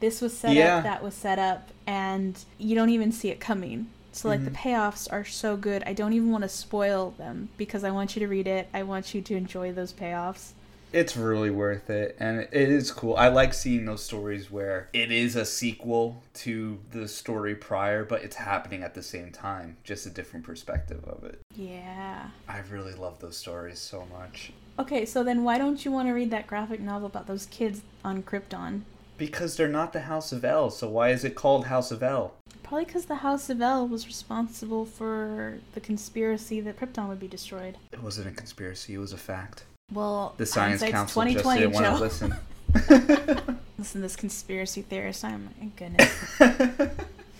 this 0.00 0.20
was 0.20 0.36
set 0.36 0.54
Yeah. 0.54 0.76
up 0.78 0.82
that 0.84 1.02
was 1.02 1.14
set 1.14 1.38
up 1.38 1.70
and 1.86 2.36
you 2.58 2.74
don't 2.74 2.90
even 2.90 3.10
see 3.12 3.30
it 3.30 3.40
coming 3.40 3.86
so 4.14 4.28
like 4.28 4.44
the 4.44 4.50
Mhm. 4.50 4.56
payoffs 4.56 5.10
are 5.10 5.24
so 5.24 5.56
good 5.56 5.82
i 5.86 5.94
don't 5.94 6.12
even 6.12 6.30
want 6.30 6.42
to 6.42 6.48
spoil 6.48 7.12
them 7.16 7.48
because 7.56 7.82
i 7.84 7.90
want 7.90 8.14
you 8.14 8.20
to 8.20 8.28
read 8.28 8.46
it 8.46 8.68
i 8.74 8.82
want 8.82 9.14
you 9.14 9.22
to 9.22 9.34
enjoy 9.34 9.72
those 9.72 9.92
payoffs 9.94 10.50
It's 10.92 11.16
really 11.16 11.48
worth 11.48 11.88
it, 11.88 12.16
and 12.20 12.40
it 12.40 12.52
is 12.68 12.90
cool. 12.92 13.16
I 13.16 13.28
like 13.28 13.54
seeing 13.54 13.86
those 13.86 14.02
stories 14.04 14.50
where 14.50 14.90
it 14.92 15.10
is 15.10 15.36
a 15.36 15.46
sequel 15.46 16.22
to 16.44 16.80
the 16.90 17.08
story 17.08 17.54
prior, 17.54 18.04
but 18.04 18.22
it's 18.22 18.36
happening 18.36 18.82
at 18.82 18.92
the 18.92 19.02
same 19.02 19.32
time, 19.32 19.78
just 19.84 20.04
a 20.04 20.10
different 20.10 20.44
perspective 20.44 21.02
of 21.06 21.24
it. 21.24 21.40
yeah 21.56 22.28
I 22.46 22.58
really 22.70 22.92
love 22.92 23.20
those 23.20 23.38
stories 23.38 23.78
so 23.78 24.04
much. 24.12 24.52
Okay 24.78 25.04
so 25.04 25.22
then 25.22 25.44
why 25.44 25.58
don't 25.58 25.84
you 25.84 25.90
want 25.90 26.08
to 26.08 26.12
read 26.12 26.30
that 26.30 26.46
graphic 26.46 26.80
novel 26.80 27.06
about 27.06 27.26
those 27.26 27.46
kids 27.46 27.82
on 28.04 28.22
krypton 28.22 28.82
Because 29.18 29.56
they're 29.56 29.68
not 29.68 29.92
the 29.92 30.00
House 30.02 30.32
of 30.32 30.44
El, 30.44 30.70
so 30.70 30.88
why 30.88 31.10
is 31.10 31.24
it 31.24 31.34
called 31.34 31.66
House 31.66 31.90
of 31.90 32.02
El? 32.02 32.34
Probably 32.62 32.84
because 32.86 33.04
the 33.04 33.16
House 33.16 33.50
of 33.50 33.60
El 33.60 33.86
was 33.86 34.06
responsible 34.06 34.84
for 34.86 35.58
the 35.74 35.80
conspiracy 35.80 36.60
that 36.60 36.78
Krypton 36.80 37.08
would 37.08 37.20
be 37.20 37.28
destroyed. 37.28 37.76
It 37.92 38.02
wasn't 38.02 38.28
a 38.28 38.30
conspiracy, 38.30 38.94
it 38.94 38.98
was 38.98 39.12
a 39.12 39.18
fact. 39.18 39.64
Well, 39.92 40.34
The 40.38 40.46
Science 40.46 40.82
Council 40.82 41.22
just 41.24 41.44
2020, 41.44 41.60
didn't 41.60 41.74
want 41.74 41.86
to 41.86 42.02
listen. 42.02 42.34
Listen, 43.78 44.00
to 44.00 44.06
this 44.06 44.16
conspiracy 44.16 44.82
theorist, 44.82 45.24
I'm 45.24 45.50
my 45.60 45.66
goodness. 45.76 46.40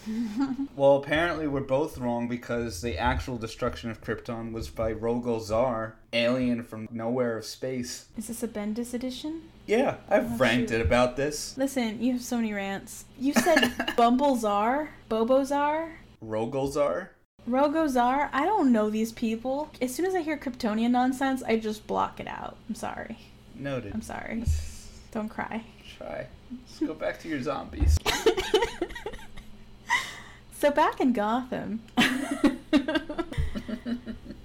well, 0.76 0.96
apparently 0.96 1.46
we're 1.46 1.60
both 1.60 1.98
wrong 1.98 2.28
because 2.28 2.80
the 2.80 2.98
actual 2.98 3.38
destruction 3.38 3.90
of 3.90 4.00
Krypton 4.02 4.52
was 4.52 4.68
by 4.68 4.92
Rogol 4.92 5.40
Zar, 5.40 5.96
alien 6.12 6.62
from 6.64 6.88
nowhere 6.90 7.36
of 7.36 7.44
space. 7.44 8.06
Is 8.16 8.28
this 8.28 8.42
a 8.42 8.48
Bendis 8.48 8.94
edition? 8.94 9.42
Yeah, 9.66 9.96
I've 10.08 10.32
Oh, 10.32 10.36
ranted 10.36 10.70
shoot. 10.70 10.80
about 10.80 11.16
this. 11.16 11.56
Listen, 11.56 12.02
you 12.02 12.12
have 12.14 12.22
so 12.22 12.36
many 12.36 12.52
rants. 12.52 13.04
You 13.18 13.32
said 13.32 13.94
Bumble 13.96 14.36
Czar, 14.36 14.90
Bobo 15.08 15.40
Bumblezar, 15.42 15.44
Bobozar, 15.46 15.90
Rogolzar? 16.24 17.08
Rogozar. 17.48 18.28
I 18.32 18.44
don't 18.44 18.72
know 18.72 18.88
these 18.90 19.12
people. 19.12 19.70
As 19.80 19.94
soon 19.94 20.06
as 20.06 20.14
I 20.14 20.20
hear 20.22 20.36
Kryptonian 20.36 20.90
nonsense, 20.90 21.42
I 21.42 21.56
just 21.58 21.86
block 21.86 22.20
it 22.20 22.28
out. 22.28 22.56
I'm 22.68 22.74
sorry. 22.74 23.18
Noted. 23.56 23.92
I'm 23.94 24.02
sorry. 24.02 24.44
Don't 25.10 25.28
cry. 25.28 25.64
Try. 25.98 26.26
Let's 26.50 26.78
go 26.80 26.94
back 26.94 27.20
to 27.20 27.28
your 27.28 27.42
zombies. 27.42 27.98
so 30.62 30.70
back 30.70 31.00
in 31.00 31.12
Gotham, 31.12 31.82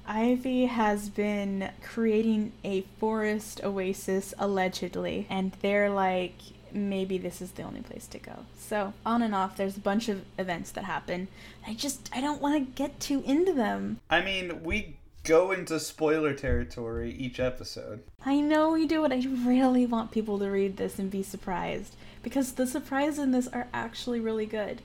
Ivy 0.07 0.65
has 0.65 1.09
been 1.09 1.69
creating 1.83 2.53
a 2.63 2.81
forest 2.97 3.63
oasis 3.63 4.33
allegedly, 4.39 5.27
and 5.29 5.51
they're 5.61 5.91
like, 5.91 6.33
maybe 6.73 7.19
this 7.19 7.39
is 7.39 7.51
the 7.51 7.61
only 7.61 7.81
place 7.81 8.07
to 8.07 8.17
go. 8.17 8.45
So 8.57 8.93
on 9.05 9.21
and 9.21 9.35
off, 9.35 9.57
there's 9.57 9.77
a 9.77 9.79
bunch 9.79 10.09
of 10.09 10.25
events 10.39 10.71
that 10.71 10.85
happen. 10.85 11.27
I 11.67 11.75
just 11.75 12.09
I 12.11 12.19
don't 12.19 12.41
want 12.41 12.65
to 12.65 12.71
get 12.73 12.99
too 12.99 13.21
into 13.23 13.53
them. 13.53 13.99
I 14.09 14.21
mean, 14.21 14.63
we 14.63 14.97
go 15.23 15.51
into 15.51 15.79
spoiler 15.79 16.33
territory 16.33 17.11
each 17.11 17.39
episode. 17.39 18.01
I 18.25 18.39
know 18.39 18.71
we 18.71 18.87
do 18.87 19.05
it. 19.05 19.11
I 19.11 19.23
really 19.47 19.85
want 19.85 20.09
people 20.09 20.39
to 20.39 20.49
read 20.49 20.77
this 20.77 20.97
and 20.97 21.11
be 21.11 21.21
surprised 21.21 21.95
because 22.23 22.53
the 22.53 22.65
surprises 22.65 23.19
in 23.19 23.33
this 23.33 23.47
are 23.49 23.67
actually 23.71 24.19
really 24.19 24.47
good. 24.47 24.81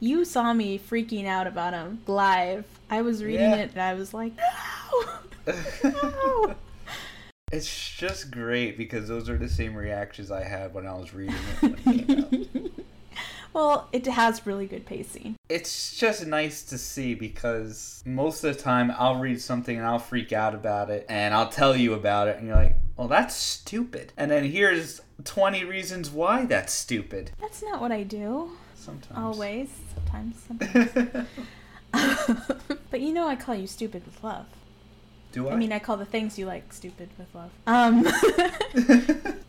You 0.00 0.24
saw 0.24 0.52
me 0.52 0.78
freaking 0.78 1.26
out 1.26 1.46
about 1.46 1.72
him 1.72 2.00
live. 2.06 2.64
I 2.90 3.02
was 3.02 3.22
reading 3.24 3.50
Yeah. 3.50 3.56
it 3.56 3.70
and 3.72 3.80
I 3.82 3.94
was 3.94 4.12
like, 4.14 4.32
no! 4.36 5.52
no. 5.84 6.54
It's 7.52 7.94
just 7.96 8.32
great 8.32 8.76
because 8.76 9.06
those 9.06 9.28
are 9.28 9.36
the 9.38 9.48
same 9.48 9.76
reactions 9.76 10.32
I 10.32 10.42
had 10.42 10.74
when 10.74 10.88
I 10.88 10.94
was 10.94 11.14
reading 11.14 11.36
it. 11.36 11.62
When 11.62 11.74
it 12.00 12.06
came 12.08 12.18
out. 12.64 12.70
well, 13.52 13.88
it 13.92 14.06
has 14.06 14.44
really 14.44 14.66
good 14.66 14.86
pacing. 14.86 15.36
It's 15.48 15.96
just 15.96 16.26
nice 16.26 16.64
to 16.64 16.78
see 16.78 17.14
because 17.14 18.02
most 18.04 18.42
of 18.42 18.56
the 18.56 18.60
time 18.60 18.92
I'll 18.98 19.20
read 19.20 19.40
something 19.40 19.76
and 19.76 19.86
I'll 19.86 20.00
freak 20.00 20.32
out 20.32 20.52
about 20.54 20.90
it 20.90 21.06
and 21.08 21.32
I'll 21.32 21.48
tell 21.50 21.76
you 21.76 21.94
about 21.94 22.26
it 22.26 22.38
and 22.38 22.48
you're 22.48 22.56
like, 22.56 22.76
well, 22.96 23.06
that's 23.08 23.36
stupid. 23.36 24.12
And 24.16 24.32
then 24.32 24.44
here's 24.50 25.00
20 25.22 25.62
reasons 25.64 26.10
why 26.10 26.46
that's 26.46 26.72
stupid. 26.72 27.30
That's 27.40 27.62
not 27.62 27.80
what 27.80 27.92
I 27.92 28.02
do. 28.02 28.50
Sometimes. 28.84 29.18
Always. 29.18 29.68
Sometimes. 29.94 30.36
Sometimes. 30.46 31.28
but 32.90 33.00
you 33.00 33.12
know 33.12 33.26
I 33.26 33.36
call 33.36 33.54
you 33.54 33.66
stupid 33.66 34.04
with 34.04 34.22
love. 34.22 34.46
Do 35.32 35.48
I? 35.48 35.52
I 35.52 35.56
mean, 35.56 35.72
I 35.72 35.78
call 35.78 35.96
the 35.96 36.04
things 36.04 36.38
you 36.38 36.46
like 36.46 36.72
stupid 36.72 37.08
with 37.18 37.34
love. 37.34 37.50
Um. 37.66 38.06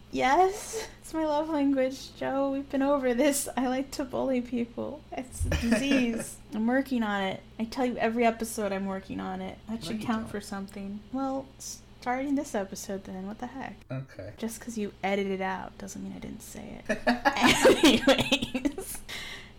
yes, 0.12 0.88
it's 1.02 1.14
my 1.14 1.26
love 1.26 1.50
language, 1.50 2.16
Joe. 2.18 2.50
We've 2.52 2.70
been 2.70 2.82
over 2.82 3.14
this. 3.14 3.50
I 3.58 3.68
like 3.68 3.92
to 3.92 4.04
bully 4.04 4.42
people. 4.42 5.02
It's 5.12 5.46
a 5.46 5.50
disease. 5.50 6.38
I'm 6.54 6.66
working 6.66 7.04
on 7.04 7.22
it. 7.22 7.42
I 7.60 7.66
tell 7.66 7.86
you 7.86 7.98
every 7.98 8.26
episode 8.26 8.72
I'm 8.72 8.86
working 8.86 9.20
on 9.20 9.42
it. 9.42 9.58
That 9.70 9.84
should 9.84 10.02
count 10.02 10.24
don't. 10.24 10.32
for 10.32 10.42
something. 10.42 11.02
Well, 11.12 11.46
starting 11.60 12.36
this 12.36 12.56
episode 12.56 13.04
then. 13.04 13.28
What 13.28 13.40
the 13.40 13.48
heck? 13.48 13.76
okay. 13.92 14.32
Just 14.38 14.60
because 14.60 14.78
you 14.78 14.92
edited 15.04 15.34
it 15.34 15.42
out 15.42 15.78
doesn't 15.78 16.04
mean 16.04 16.14
I 16.16 16.20
didn't 16.20 16.42
say 16.42 16.82
it. 16.88 17.00
Anyways, 17.76 18.75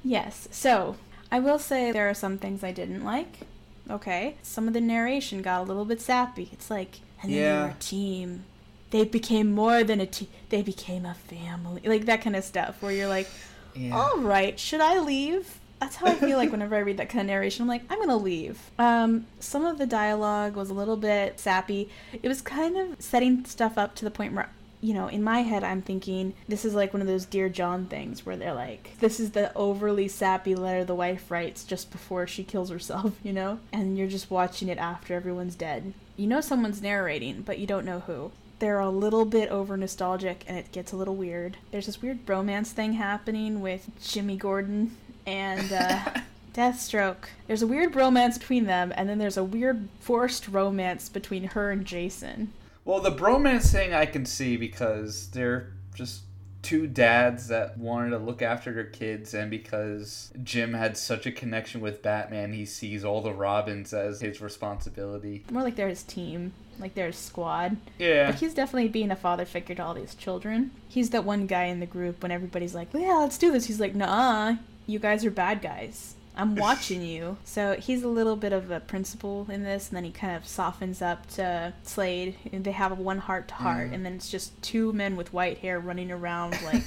yes. 0.06 0.48
So 0.50 0.96
I 1.30 1.40
will 1.40 1.58
say 1.58 1.92
there 1.92 2.08
are 2.08 2.14
some 2.14 2.38
things 2.38 2.62
I 2.62 2.72
didn't 2.72 3.04
like. 3.04 3.40
Okay, 3.88 4.36
some 4.42 4.66
of 4.66 4.74
the 4.74 4.80
narration 4.80 5.42
got 5.42 5.60
a 5.60 5.64
little 5.64 5.84
bit 5.84 6.00
sappy. 6.00 6.48
It's 6.52 6.70
like, 6.70 7.00
and 7.22 7.32
then 7.32 7.38
they 7.38 7.66
were 7.66 7.70
a 7.70 7.76
team. 7.78 8.44
They 8.90 9.04
became 9.04 9.52
more 9.52 9.84
than 9.84 10.00
a 10.00 10.06
team. 10.06 10.28
They 10.48 10.62
became 10.62 11.06
a 11.06 11.14
family. 11.14 11.82
Like 11.84 12.06
that 12.06 12.20
kind 12.20 12.34
of 12.34 12.44
stuff. 12.44 12.82
Where 12.82 12.92
you're 12.92 13.08
like, 13.08 13.28
yeah. 13.74 13.96
all 13.96 14.18
right, 14.18 14.58
should 14.58 14.80
I 14.80 14.98
leave? 15.00 15.60
That's 15.80 15.96
how 15.96 16.06
I 16.06 16.14
feel 16.14 16.38
like 16.38 16.50
whenever 16.52 16.74
I 16.74 16.80
read 16.80 16.96
that 16.96 17.10
kind 17.10 17.20
of 17.20 17.26
narration. 17.26 17.62
I'm 17.62 17.68
like, 17.68 17.82
I'm 17.90 18.00
gonna 18.00 18.16
leave. 18.16 18.58
Um, 18.78 19.26
some 19.38 19.64
of 19.64 19.78
the 19.78 19.86
dialogue 19.86 20.56
was 20.56 20.70
a 20.70 20.74
little 20.74 20.96
bit 20.96 21.38
sappy. 21.38 21.88
It 22.12 22.26
was 22.28 22.42
kind 22.42 22.76
of 22.76 23.00
setting 23.00 23.44
stuff 23.44 23.78
up 23.78 23.94
to 23.96 24.04
the 24.04 24.10
point 24.10 24.32
where, 24.32 24.48
you 24.80 24.94
know, 24.94 25.08
in 25.08 25.22
my 25.22 25.40
head, 25.40 25.64
I'm 25.64 25.82
thinking 25.82 26.34
this 26.48 26.64
is 26.64 26.74
like 26.74 26.92
one 26.92 27.00
of 27.00 27.08
those 27.08 27.24
Dear 27.24 27.48
John 27.48 27.86
things 27.86 28.24
where 28.24 28.36
they're 28.36 28.54
like, 28.54 28.92
this 29.00 29.18
is 29.20 29.32
the 29.32 29.54
overly 29.54 30.08
sappy 30.08 30.54
letter 30.54 30.84
the 30.84 30.94
wife 30.94 31.30
writes 31.30 31.64
just 31.64 31.90
before 31.90 32.26
she 32.26 32.44
kills 32.44 32.70
herself, 32.70 33.14
you 33.22 33.32
know? 33.32 33.58
And 33.72 33.96
you're 33.96 34.08
just 34.08 34.30
watching 34.30 34.68
it 34.68 34.78
after 34.78 35.14
everyone's 35.14 35.54
dead. 35.54 35.92
You 36.16 36.26
know 36.26 36.40
someone's 36.40 36.82
narrating, 36.82 37.42
but 37.42 37.58
you 37.58 37.66
don't 37.66 37.84
know 37.84 38.00
who 38.00 38.32
they're 38.58 38.80
a 38.80 38.90
little 38.90 39.24
bit 39.24 39.50
over 39.50 39.76
nostalgic 39.76 40.42
and 40.46 40.56
it 40.56 40.72
gets 40.72 40.92
a 40.92 40.96
little 40.96 41.14
weird. 41.14 41.58
There's 41.70 41.86
this 41.86 42.00
weird 42.00 42.24
bromance 42.24 42.68
thing 42.68 42.94
happening 42.94 43.60
with 43.60 43.90
Jimmy 44.02 44.36
Gordon 44.36 44.96
and 45.26 45.72
uh, 45.72 46.00
Deathstroke. 46.54 47.26
There's 47.46 47.62
a 47.62 47.66
weird 47.66 47.92
bromance 47.92 48.38
between 48.38 48.64
them, 48.64 48.92
and 48.96 49.08
then 49.08 49.18
there's 49.18 49.36
a 49.36 49.44
weird 49.44 49.88
forced 50.00 50.48
romance 50.48 51.08
between 51.08 51.48
her 51.48 51.70
and 51.70 51.84
Jason. 51.84 52.52
Well, 52.86 53.00
the 53.00 53.12
bromance 53.12 53.72
thing 53.72 53.92
I 53.92 54.06
can 54.06 54.24
see 54.24 54.56
because 54.56 55.28
they're 55.30 55.72
just 55.94 56.22
two 56.62 56.88
dads 56.88 57.46
that 57.46 57.78
wanted 57.78 58.10
to 58.10 58.18
look 58.18 58.42
after 58.42 58.72
their 58.72 58.84
kids, 58.84 59.34
and 59.34 59.48
because 59.50 60.32
Jim 60.42 60.74
had 60.74 60.96
such 60.96 61.24
a 61.24 61.30
connection 61.30 61.80
with 61.80 62.02
Batman, 62.02 62.52
he 62.52 62.66
sees 62.66 63.04
all 63.04 63.20
the 63.20 63.32
Robins 63.32 63.92
as 63.92 64.20
his 64.20 64.40
responsibility. 64.40 65.44
More 65.50 65.62
like 65.62 65.76
they're 65.76 65.88
his 65.88 66.02
team, 66.02 66.54
like 66.80 66.94
they're 66.94 67.06
his 67.06 67.16
squad. 67.16 67.76
Yeah. 67.98 68.32
But 68.32 68.40
he's 68.40 68.52
definitely 68.52 68.88
being 68.88 69.12
a 69.12 69.16
father 69.16 69.44
figure 69.44 69.76
to 69.76 69.84
all 69.84 69.94
these 69.94 70.16
children. 70.16 70.72
He's 70.88 71.10
that 71.10 71.24
one 71.24 71.46
guy 71.46 71.66
in 71.66 71.78
the 71.78 71.86
group 71.86 72.20
when 72.22 72.32
everybody's 72.32 72.74
like, 72.74 72.88
yeah, 72.92 73.18
let's 73.18 73.38
do 73.38 73.52
this. 73.52 73.66
He's 73.66 73.78
like, 73.78 73.94
nah, 73.94 74.56
you 74.88 74.98
guys 74.98 75.24
are 75.24 75.30
bad 75.30 75.62
guys. 75.62 76.15
I'm 76.36 76.54
watching 76.66 77.02
you. 77.02 77.36
So 77.44 77.74
he's 77.74 78.02
a 78.02 78.08
little 78.08 78.36
bit 78.36 78.52
of 78.52 78.70
a 78.70 78.80
principal 78.80 79.46
in 79.50 79.62
this, 79.62 79.88
and 79.88 79.96
then 79.96 80.04
he 80.04 80.10
kind 80.10 80.36
of 80.36 80.46
softens 80.46 81.00
up 81.02 81.26
to 81.30 81.72
Slade. 81.82 82.36
And 82.52 82.64
they 82.64 82.72
have 82.72 82.92
a 82.92 82.94
one 82.94 83.18
heart 83.18 83.48
to 83.48 83.54
heart, 83.54 83.90
Mm. 83.90 83.94
and 83.94 84.06
then 84.06 84.14
it's 84.14 84.30
just 84.30 84.60
two 84.62 84.92
men 84.92 85.16
with 85.16 85.32
white 85.32 85.58
hair 85.58 85.78
running 85.80 86.10
around 86.10 86.56
like 86.64 86.82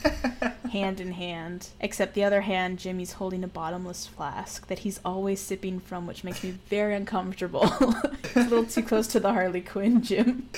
hand 0.72 1.00
in 1.00 1.14
hand. 1.14 1.70
Except 1.80 2.14
the 2.14 2.24
other 2.24 2.42
hand, 2.42 2.80
Jimmy's 2.80 3.14
holding 3.14 3.44
a 3.44 3.48
bottomless 3.48 4.06
flask 4.06 4.68
that 4.68 4.80
he's 4.80 5.00
always 5.04 5.40
sipping 5.40 5.80
from, 5.80 6.06
which 6.08 6.24
makes 6.24 6.44
me 6.44 6.52
very 6.70 6.96
uncomfortable. 6.96 7.64
it's 8.24 8.36
a 8.36 8.40
little 8.42 8.66
too 8.66 8.84
close 8.84 9.08
to 9.08 9.20
the 9.20 9.34
Harley 9.34 9.62
Quinn, 9.62 10.02
Jim. 10.02 10.50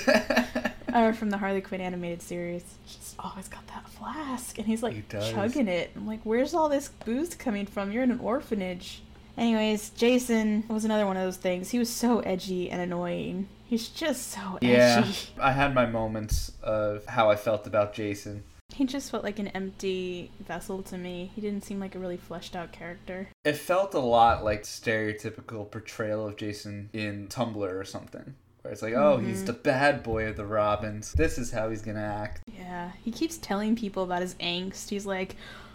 Or 1.02 1.12
from 1.12 1.30
the 1.30 1.38
Harley 1.38 1.60
Quinn 1.60 1.80
animated 1.80 2.22
series. 2.22 2.64
He's 2.84 3.14
always 3.18 3.48
got 3.48 3.66
that 3.68 3.88
flask, 3.88 4.58
and 4.58 4.66
he's 4.66 4.82
like 4.82 4.94
He 4.94 5.02
chugging 5.08 5.68
it. 5.68 5.90
I'm 5.96 6.06
like, 6.06 6.20
where's 6.24 6.54
all 6.54 6.68
this 6.68 6.88
booze 7.04 7.34
coming 7.34 7.66
from? 7.66 7.92
You're 7.92 8.02
in 8.02 8.10
an 8.10 8.20
orphanage. 8.20 9.02
Anyways, 9.36 9.90
Jason 9.90 10.64
was 10.68 10.84
another 10.84 11.06
one 11.06 11.16
of 11.16 11.22
those 11.22 11.38
things. 11.38 11.70
He 11.70 11.78
was 11.78 11.88
so 11.88 12.20
edgy 12.20 12.70
and 12.70 12.82
annoying. 12.82 13.48
He's 13.64 13.88
just 13.88 14.30
so 14.32 14.58
yeah. 14.60 15.06
I 15.40 15.52
had 15.52 15.74
my 15.74 15.86
moments 15.86 16.52
of 16.62 17.06
how 17.06 17.30
I 17.30 17.36
felt 17.36 17.66
about 17.66 17.94
Jason. 17.94 18.44
He 18.74 18.84
just 18.84 19.10
felt 19.10 19.22
like 19.22 19.38
an 19.38 19.48
empty 19.48 20.30
vessel 20.40 20.82
to 20.84 20.98
me. 20.98 21.30
He 21.34 21.40
didn't 21.40 21.64
seem 21.64 21.78
like 21.78 21.94
a 21.94 21.98
really 21.98 22.16
fleshed 22.16 22.56
out 22.56 22.72
character. 22.72 23.28
It 23.44 23.56
felt 23.56 23.94
a 23.94 24.00
lot 24.00 24.44
like 24.44 24.62
stereotypical 24.62 25.70
portrayal 25.70 26.26
of 26.26 26.36
Jason 26.36 26.90
in 26.92 27.28
Tumblr 27.28 27.56
or 27.56 27.84
something. 27.84 28.34
Where 28.62 28.72
it's 28.72 28.82
like, 28.82 28.94
oh, 28.94 29.18
he's 29.18 29.42
Mhm. 29.42 29.46
the 29.46 29.52
bad 29.54 30.02
boy 30.02 30.26
of 30.26 30.36
the 30.36 30.46
Robins. 30.46 31.12
This 31.12 31.36
is 31.36 31.50
how 31.50 31.68
he's 31.70 31.82
gonna 31.82 32.00
act. 32.00 32.42
Yeah, 32.56 32.92
he 33.04 33.10
keeps 33.10 33.36
telling 33.36 33.74
people 33.76 34.04
about 34.04 34.22
his 34.22 34.34
angst. 34.36 34.90
He's 34.90 35.04
like, 35.06 35.34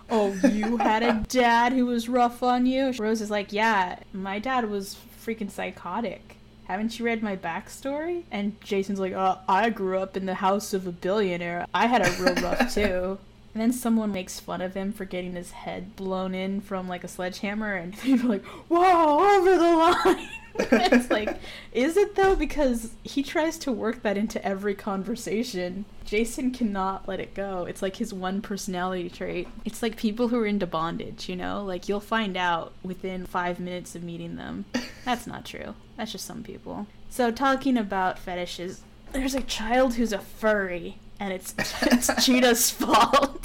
"Oh, 0.09 0.31
you 0.49 0.77
had 0.77 1.03
a 1.03 1.13
dad 1.27 1.73
who 1.73 1.85
was 1.85 2.07
rough 2.07 2.41
on 2.41 2.65
you." 2.65 2.93
Rose 2.97 3.19
is 3.21 3.29
like, 3.29 3.51
"Yeah, 3.51 3.97
my 4.13 4.39
dad 4.39 4.69
was 4.69 4.95
freaking 5.21 5.51
psychotic. 5.51 6.37
Haven't 6.65 6.97
you 6.97 7.05
read 7.05 7.21
my 7.21 7.35
backstory?" 7.35 8.23
And 8.31 8.59
Jason's 8.61 8.99
like, 9.01 9.13
"Uh, 9.13 9.35
I 9.49 9.69
grew 9.69 9.99
up 9.99 10.15
in 10.15 10.25
the 10.25 10.35
house 10.35 10.73
of 10.73 10.87
a 10.87 10.91
billionaire. 10.93 11.65
I 11.73 11.87
had 11.87 12.05
a 12.07 12.11
real 12.23 12.35
rough 12.35 12.73
too." 12.73 13.17
And 13.53 13.61
then 13.61 13.73
someone 13.73 14.11
makes 14.13 14.39
fun 14.39 14.61
of 14.61 14.75
him 14.75 14.93
for 14.93 15.03
getting 15.03 15.33
his 15.33 15.51
head 15.51 15.95
blown 15.95 16.33
in 16.35 16.61
from 16.61 16.87
like 16.87 17.03
a 17.03 17.07
sledgehammer, 17.09 17.73
and 17.75 17.97
people 17.99 18.27
are 18.27 18.35
like, 18.35 18.45
"Whoa, 18.69 19.37
over 19.37 19.57
the 19.57 19.75
line!" 20.15 20.29
it's 20.71 21.09
like, 21.09 21.37
is 21.71 21.97
it 21.97 22.15
though? 22.15 22.35
Because 22.35 22.91
he 23.03 23.23
tries 23.23 23.57
to 23.59 23.71
work 23.71 24.03
that 24.03 24.17
into 24.17 24.43
every 24.45 24.75
conversation. 24.75 25.85
Jason 26.05 26.51
cannot 26.51 27.07
let 27.07 27.19
it 27.19 27.33
go. 27.33 27.65
It's 27.65 27.81
like 27.81 27.97
his 27.97 28.13
one 28.13 28.41
personality 28.41 29.09
trait. 29.09 29.47
It's 29.65 29.83
like 29.83 29.97
people 29.97 30.29
who 30.29 30.39
are 30.39 30.45
into 30.45 30.65
bondage, 30.65 31.27
you 31.27 31.35
know? 31.35 31.63
Like 31.63 31.89
you'll 31.89 31.99
find 31.99 32.37
out 32.37 32.73
within 32.83 33.25
five 33.25 33.59
minutes 33.59 33.95
of 33.95 34.03
meeting 34.03 34.35
them. 34.35 34.65
That's 35.05 35.27
not 35.27 35.45
true. 35.45 35.75
That's 35.97 36.11
just 36.11 36.25
some 36.25 36.43
people. 36.43 36.87
So 37.09 37.31
talking 37.31 37.77
about 37.77 38.19
fetishes, 38.19 38.83
there's 39.11 39.35
a 39.35 39.41
child 39.41 39.95
who's 39.95 40.13
a 40.13 40.19
furry, 40.19 40.97
and 41.19 41.33
it's 41.33 41.53
it's 41.81 42.25
Cheetah's 42.25 42.69
fault. 42.69 43.36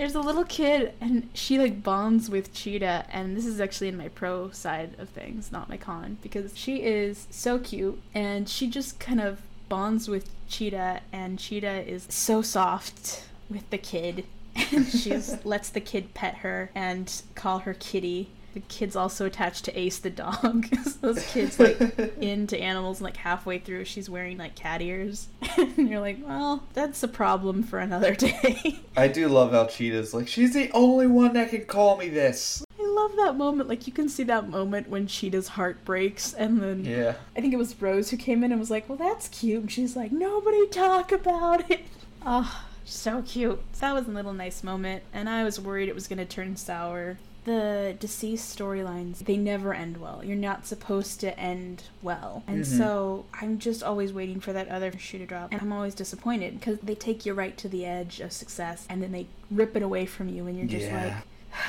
There's 0.00 0.14
a 0.14 0.20
little 0.20 0.44
kid, 0.44 0.94
and 0.98 1.28
she 1.34 1.58
like 1.58 1.82
bonds 1.82 2.30
with 2.30 2.54
Cheetah, 2.54 3.04
and 3.12 3.36
this 3.36 3.44
is 3.44 3.60
actually 3.60 3.88
in 3.88 3.98
my 3.98 4.08
pro 4.08 4.50
side 4.50 4.94
of 4.98 5.10
things, 5.10 5.52
not 5.52 5.68
my 5.68 5.76
con, 5.76 6.16
because 6.22 6.56
she 6.56 6.76
is 6.76 7.26
so 7.28 7.58
cute, 7.58 8.00
and 8.14 8.48
she 8.48 8.66
just 8.66 8.98
kind 8.98 9.20
of 9.20 9.42
bonds 9.68 10.08
with 10.08 10.30
Cheetah, 10.48 11.02
and 11.12 11.38
Cheetah 11.38 11.86
is 11.86 12.06
so 12.08 12.40
soft 12.40 13.26
with 13.50 13.68
the 13.68 13.76
kid, 13.76 14.24
and 14.72 14.86
she 14.88 15.14
lets 15.44 15.68
the 15.68 15.82
kid 15.82 16.14
pet 16.14 16.36
her 16.36 16.70
and 16.74 17.20
call 17.34 17.58
her 17.58 17.74
Kitty. 17.74 18.30
The 18.52 18.60
kid's 18.60 18.96
also 18.96 19.26
attached 19.26 19.64
to 19.66 19.78
Ace 19.78 19.98
the 19.98 20.10
dog. 20.10 20.66
those 21.00 21.24
kids 21.32 21.58
like 21.60 21.78
into 22.20 22.58
animals, 22.58 22.98
and 22.98 23.04
like 23.04 23.16
halfway 23.16 23.58
through, 23.58 23.84
she's 23.84 24.10
wearing 24.10 24.38
like 24.38 24.54
cat 24.54 24.82
ears, 24.82 25.28
and 25.56 25.88
you're 25.88 26.00
like, 26.00 26.18
well, 26.24 26.64
that's 26.74 27.02
a 27.02 27.08
problem 27.08 27.62
for 27.62 27.78
another 27.78 28.14
day. 28.14 28.80
I 28.96 29.08
do 29.08 29.28
love 29.28 29.52
how 29.52 29.66
Cheetah's 29.66 30.12
like, 30.12 30.26
she's 30.28 30.52
the 30.52 30.70
only 30.72 31.06
one 31.06 31.32
that 31.34 31.50
can 31.50 31.64
call 31.64 31.96
me 31.96 32.08
this. 32.08 32.64
I 32.78 32.82
love 32.82 33.12
that 33.16 33.36
moment. 33.36 33.68
Like 33.68 33.86
you 33.86 33.92
can 33.92 34.08
see 34.08 34.24
that 34.24 34.48
moment 34.48 34.88
when 34.88 35.06
Cheetah's 35.06 35.48
heart 35.48 35.84
breaks, 35.84 36.32
and 36.34 36.60
then 36.60 36.84
Yeah. 36.84 37.14
I 37.36 37.40
think 37.40 37.54
it 37.54 37.58
was 37.58 37.80
Rose 37.80 38.10
who 38.10 38.16
came 38.16 38.42
in 38.42 38.50
and 38.50 38.60
was 38.60 38.70
like, 38.70 38.88
"Well, 38.88 38.98
that's 38.98 39.28
cute." 39.28 39.60
And 39.62 39.70
she's 39.72 39.94
like, 39.96 40.10
"Nobody 40.12 40.66
talk 40.66 41.12
about 41.12 41.70
it." 41.70 41.82
Oh, 42.26 42.62
so 42.84 43.22
cute. 43.22 43.60
So 43.72 43.80
that 43.82 43.94
was 43.94 44.08
a 44.08 44.10
little 44.10 44.32
nice 44.34 44.62
moment, 44.64 45.04
and 45.12 45.28
I 45.28 45.44
was 45.44 45.60
worried 45.60 45.88
it 45.88 45.94
was 45.94 46.08
gonna 46.08 46.26
turn 46.26 46.56
sour. 46.56 47.18
The 47.44 47.96
DCeased 47.98 48.54
storylines, 48.54 49.20
they 49.24 49.36
never 49.36 49.72
end 49.72 49.96
well. 49.96 50.22
You're 50.22 50.36
not 50.36 50.66
supposed 50.66 51.20
to 51.20 51.38
end 51.40 51.84
well. 52.02 52.42
And 52.46 52.62
Mhm. 52.64 52.78
so 52.78 53.24
I'm 53.40 53.58
just 53.58 53.82
always 53.82 54.12
waiting 54.12 54.40
for 54.40 54.52
that 54.52 54.68
other 54.68 54.92
shoe 54.98 55.18
to 55.18 55.26
drop. 55.26 55.50
And 55.52 55.60
I'm 55.62 55.72
always 55.72 55.94
disappointed 55.94 56.60
because 56.60 56.78
they 56.80 56.94
take 56.94 57.24
you 57.24 57.32
right 57.32 57.56
to 57.56 57.68
the 57.68 57.86
edge 57.86 58.20
of 58.20 58.32
success 58.32 58.86
and 58.90 59.02
then 59.02 59.12
they 59.12 59.26
rip 59.50 59.74
it 59.74 59.82
away 59.82 60.04
from 60.06 60.28
you, 60.28 60.46
and 60.46 60.58
you're 60.58 60.66
just 60.68 60.86
Yeah. 60.86 61.04
like, 61.04 61.60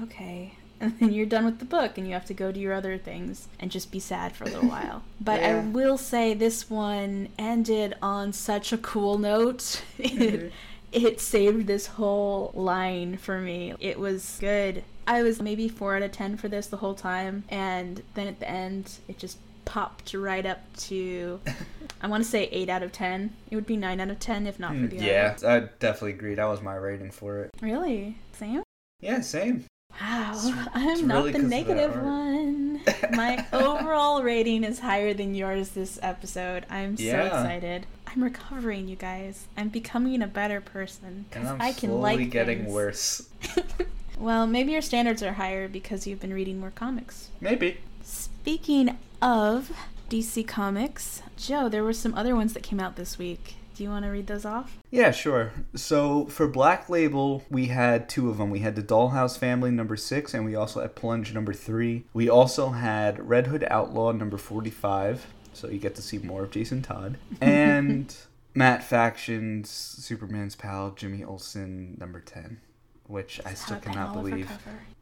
okay. 0.04 0.54
and 0.80 0.98
then 0.98 1.12
you're 1.12 1.24
done 1.26 1.44
with 1.44 1.60
the 1.60 1.64
book 1.64 1.96
and 1.96 2.06
you 2.06 2.12
have 2.12 2.24
to 2.26 2.34
go 2.34 2.50
do 2.52 2.58
your 2.60 2.72
other 2.74 2.98
things 2.98 3.46
and 3.60 3.70
just 3.70 3.90
be 3.92 4.00
sad 4.00 4.32
for 4.34 4.44
a 4.44 4.48
little 4.48 4.68
while. 4.68 5.02
But 5.20 5.40
I 5.42 5.58
will 5.60 5.96
say 5.96 6.34
this 6.34 6.68
one 6.68 7.28
ended 7.38 7.94
on 8.02 8.32
such 8.32 8.72
a 8.72 8.78
cool 8.78 9.18
note. 9.18 9.82
Mhm. 9.98 10.20
it, 10.20 10.52
it 10.94 11.20
saved 11.20 11.66
this 11.66 11.86
whole 11.86 12.52
line 12.54 13.16
for 13.16 13.40
me. 13.40 13.74
It 13.80 13.98
was 13.98 14.38
good. 14.40 14.84
I 15.06 15.22
was 15.22 15.42
maybe 15.42 15.68
4 15.68 15.96
out 15.96 16.02
of 16.02 16.12
10 16.12 16.36
for 16.38 16.48
this 16.48 16.68
the 16.68 16.78
whole 16.78 16.94
time 16.94 17.44
and 17.50 18.02
then 18.14 18.26
at 18.26 18.40
the 18.40 18.48
end 18.48 18.98
it 19.08 19.18
just 19.18 19.36
popped 19.66 20.14
right 20.14 20.46
up 20.46 20.60
to 20.76 21.40
I 22.00 22.06
want 22.06 22.22
to 22.24 22.28
say 22.28 22.44
8 22.50 22.68
out 22.70 22.82
of 22.82 22.92
10. 22.92 23.34
It 23.50 23.54
would 23.56 23.66
be 23.66 23.76
9 23.76 24.00
out 24.00 24.08
of 24.10 24.18
10 24.18 24.46
if 24.46 24.58
not 24.60 24.72
for 24.76 24.86
the 24.86 24.96
Mm, 24.96 25.02
yeah, 25.02 25.34
other. 25.36 25.48
I 25.48 25.60
definitely 25.78 26.12
agree. 26.12 26.34
That 26.34 26.46
was 26.46 26.62
my 26.62 26.74
rating 26.76 27.10
for 27.10 27.40
it. 27.44 27.50
Really? 27.60 28.16
Same? 28.32 28.62
Yeah, 29.00 29.20
same. 29.20 29.64
Wow, 30.00 30.32
It's- 30.32 30.68
I'm 30.74 30.88
it's 30.90 31.02
not 31.02 31.16
really 31.16 31.32
the 31.32 31.38
'cause 31.38 31.44
of 31.44 31.50
that 31.50 31.66
negative 31.66 32.02
one. 32.02 32.80
My 33.12 33.46
overall 33.52 34.22
rating 34.22 34.64
is 34.64 34.80
higher 34.80 35.14
than 35.14 35.34
yours 35.34 35.70
this 35.70 35.98
episode. 36.02 36.66
I'm 36.70 36.96
so 36.96 37.02
Yeah. 37.04 37.26
excited. 37.26 37.86
I'm 38.14 38.22
recovering, 38.22 38.86
you 38.86 38.94
guys. 38.94 39.48
I'm 39.56 39.70
becoming 39.70 40.22
a 40.22 40.28
better 40.28 40.60
person 40.60 41.24
because 41.28 41.48
I'm 41.48 41.60
I 41.60 41.72
can 41.72 41.90
slowly 41.90 42.18
like 42.18 42.30
getting 42.30 42.60
things. 42.64 42.72
worse. 42.72 43.28
well, 44.18 44.46
maybe 44.46 44.70
your 44.72 44.82
standards 44.82 45.22
are 45.22 45.32
higher 45.32 45.66
because 45.66 46.06
you've 46.06 46.20
been 46.20 46.32
reading 46.32 46.60
more 46.60 46.70
comics. 46.70 47.30
Maybe. 47.40 47.78
Speaking 48.02 48.96
of 49.20 49.72
DC 50.10 50.46
Comics, 50.46 51.22
Joe, 51.36 51.68
there 51.68 51.82
were 51.82 51.92
some 51.92 52.14
other 52.14 52.36
ones 52.36 52.52
that 52.52 52.62
came 52.62 52.78
out 52.78 52.94
this 52.94 53.18
week. 53.18 53.56
Do 53.74 53.82
you 53.82 53.88
want 53.88 54.04
to 54.04 54.10
read 54.10 54.28
those 54.28 54.44
off? 54.44 54.78
Yeah, 54.92 55.10
sure. 55.10 55.50
So 55.74 56.26
for 56.26 56.46
Black 56.46 56.88
Label, 56.88 57.42
we 57.50 57.66
had 57.66 58.08
two 58.08 58.30
of 58.30 58.38
them. 58.38 58.50
We 58.50 58.60
had 58.60 58.76
the 58.76 58.82
Dollhouse 58.84 59.36
Family 59.36 59.72
number 59.72 59.96
six, 59.96 60.32
and 60.32 60.44
we 60.44 60.54
also 60.54 60.80
had 60.80 60.94
Plunge 60.94 61.34
number 61.34 61.52
three. 61.52 62.04
We 62.12 62.28
also 62.28 62.68
had 62.68 63.28
Red 63.28 63.48
Hood 63.48 63.66
Outlaw 63.68 64.12
number 64.12 64.36
forty-five. 64.36 65.26
So 65.54 65.68
you 65.68 65.78
get 65.78 65.94
to 65.96 66.02
see 66.02 66.18
more 66.18 66.42
of 66.44 66.50
Jason 66.50 66.82
Todd 66.82 67.16
and 67.40 68.14
Matt 68.54 68.84
Fraction's 68.84 69.70
Superman's 69.70 70.54
pal 70.56 70.90
Jimmy 70.90 71.24
Olsen 71.24 71.96
number 71.98 72.20
ten, 72.20 72.60
which 73.06 73.40
I 73.46 73.54
still 73.54 73.78
cannot 73.78 74.12
believe 74.14 74.50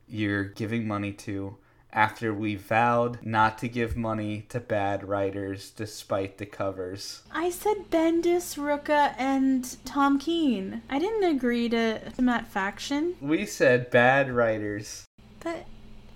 you're 0.09 0.45
giving 0.45 0.87
money 0.87 1.13
to. 1.13 1.57
After 1.95 2.33
we 2.33 2.55
vowed 2.55 3.19
not 3.23 3.59
to 3.59 3.69
give 3.69 3.99
money 3.99 4.47
to 4.49 4.61
bad 4.61 5.07
writers 5.07 5.69
despite 5.69 6.39
the 6.39 6.47
covers. 6.47 7.21
I 7.31 7.51
said 7.51 7.91
Bendis, 7.91 8.57
Rucka, 8.57 9.15
and 9.19 9.77
Tom 9.85 10.19
King. 10.19 10.81
I 10.89 10.99
didn't 10.99 11.25
agree 11.37 11.69
to, 11.69 11.99
to 12.11 12.23
Matt 12.23 12.49
Fraction, 12.49 13.17
We 13.21 13.45
said 13.45 13.91
bad 13.91 14.31
writers. 14.31 15.05
but 15.41 15.67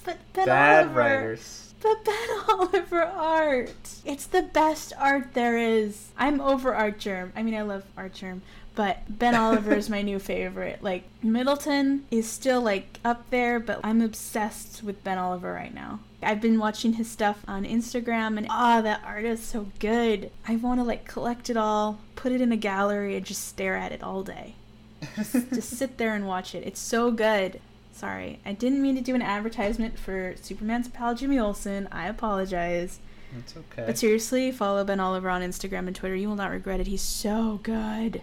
but 0.03 0.17
Ben 0.33 0.47
bad 0.47 0.85
Oliver, 0.87 0.99
writers. 0.99 1.66
Ben 2.05 2.29
Oliver 2.49 3.03
art. 3.03 3.89
It's 4.05 4.27
the 4.27 4.43
best 4.43 4.93
art 4.99 5.35
there 5.35 5.57
is. 5.57 6.11
I'm 6.17 6.41
over 6.41 6.75
Artgerm. 6.75 7.33
I 7.37 7.43
mean, 7.43 7.55
I 7.55 7.63
love 7.63 7.85
Artgerm, 7.97 8.43
but 8.75 9.03
Ben 9.09 9.35
Oliver 9.37 9.75
is 9.75 9.91
my 9.91 10.03
new 10.03 10.19
favorite. 10.19 10.83
Like 10.83 11.05
Middleton 11.23 12.05
is 12.11 12.29
still 12.29 12.61
like 12.61 12.99
up 13.05 13.31
there, 13.31 13.61
but 13.61 13.81
I'm 13.85 14.01
obsessed 14.01 14.83
with 14.83 15.05
Ben 15.05 15.19
Oliver 15.19 15.53
right 15.53 15.75
now. 15.75 16.01
I've 16.23 16.41
been 16.41 16.59
watching 16.59 16.95
his 16.95 17.11
stuff 17.11 17.43
on 17.47 17.65
Instagram 17.65 18.39
and 18.39 18.47
ah, 18.51 18.81
that 18.81 19.03
art 19.05 19.25
is 19.25 19.43
so 19.43 19.67
good. 19.79 20.31
I 20.49 20.57
want 20.57 20.81
to 20.81 20.85
like 20.85 21.07
collect 21.07 21.51
it 21.51 21.57
all, 21.57 21.99
put 22.17 22.33
it 22.33 22.41
in 22.41 22.53
a 22.53 22.57
gallery 22.57 23.17
and 23.17 23.25
just 23.25 23.47
stare 23.47 23.77
at 23.77 23.93
it 23.93 24.03
all 24.03 24.23
day. 24.23 24.55
just 25.17 25.71
sit 25.71 25.99
there 25.99 26.15
and 26.15 26.27
watch 26.27 26.55
it. 26.55 26.67
It's 26.67 26.81
so 26.81 27.11
good. 27.11 27.61
Sorry, 27.97 28.41
I 28.45 28.53
didn't 28.53 28.83
mean 28.83 28.95
to 28.97 29.01
do 29.01 29.15
an 29.15 29.23
advertisement 29.23 29.99
for 29.99 30.35
Superman's 30.43 30.87
pal 30.89 31.15
Jimmy 31.15 31.39
Olsen. 31.39 31.89
I 31.91 32.09
apologize. 32.09 32.99
That's 33.35 33.57
okay. 33.57 33.85
But 33.87 33.97
seriously, 33.97 34.53
follow 34.53 34.85
Ben 34.85 35.01
Oliver 35.01 35.31
on 35.31 35.41
Instagram 35.41 35.87
and 35.87 35.97
Twitter. 35.97 36.15
You 36.15 36.29
will 36.29 36.37
not 36.37 36.51
regret 36.51 36.79
it. 36.79 36.87
He's 36.87 37.01
so 37.01 37.59
good. 37.63 38.21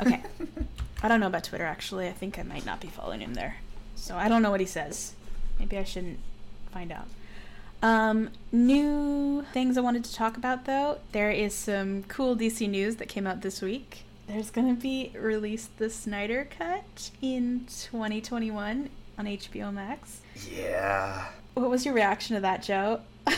Okay. 0.00 0.20
I 1.02 1.08
don't 1.08 1.20
know 1.20 1.28
about 1.28 1.44
Twitter 1.44 1.64
actually. 1.64 2.08
I 2.08 2.12
think 2.12 2.40
I 2.40 2.42
might 2.42 2.66
not 2.66 2.80
be 2.80 2.88
following 2.88 3.20
him 3.20 3.34
there. 3.34 3.58
So 3.94 4.16
I 4.16 4.28
don't 4.28 4.42
know 4.42 4.50
what 4.50 4.58
he 4.58 4.66
says. 4.66 5.12
Maybe 5.60 5.78
I 5.78 5.84
shouldn't 5.84 6.18
find 6.72 6.90
out. 6.90 7.06
Um, 7.82 8.30
new 8.50 9.44
things 9.52 9.78
I 9.78 9.80
wanted 9.80 10.02
to 10.04 10.14
talk 10.14 10.36
about 10.36 10.64
though. 10.64 10.98
There 11.12 11.30
is 11.30 11.54
some 11.54 12.02
cool 12.04 12.34
DC 12.34 12.68
news 12.68 12.96
that 12.96 13.08
came 13.08 13.28
out 13.28 13.42
this 13.42 13.62
week. 13.62 14.02
There's 14.26 14.50
gonna 14.50 14.74
be 14.74 15.12
released 15.14 15.76
the 15.78 15.88
Snyder 15.90 16.48
Cut 16.58 17.10
in 17.22 17.66
2021 17.68 18.88
on 19.18 19.26
HBO 19.26 19.72
Max. 19.72 20.20
yeah. 20.50 21.28
What 21.54 21.70
was 21.70 21.84
your 21.84 21.94
reaction 21.94 22.34
to 22.34 22.40
that, 22.42 22.62
Joe? 22.62 23.00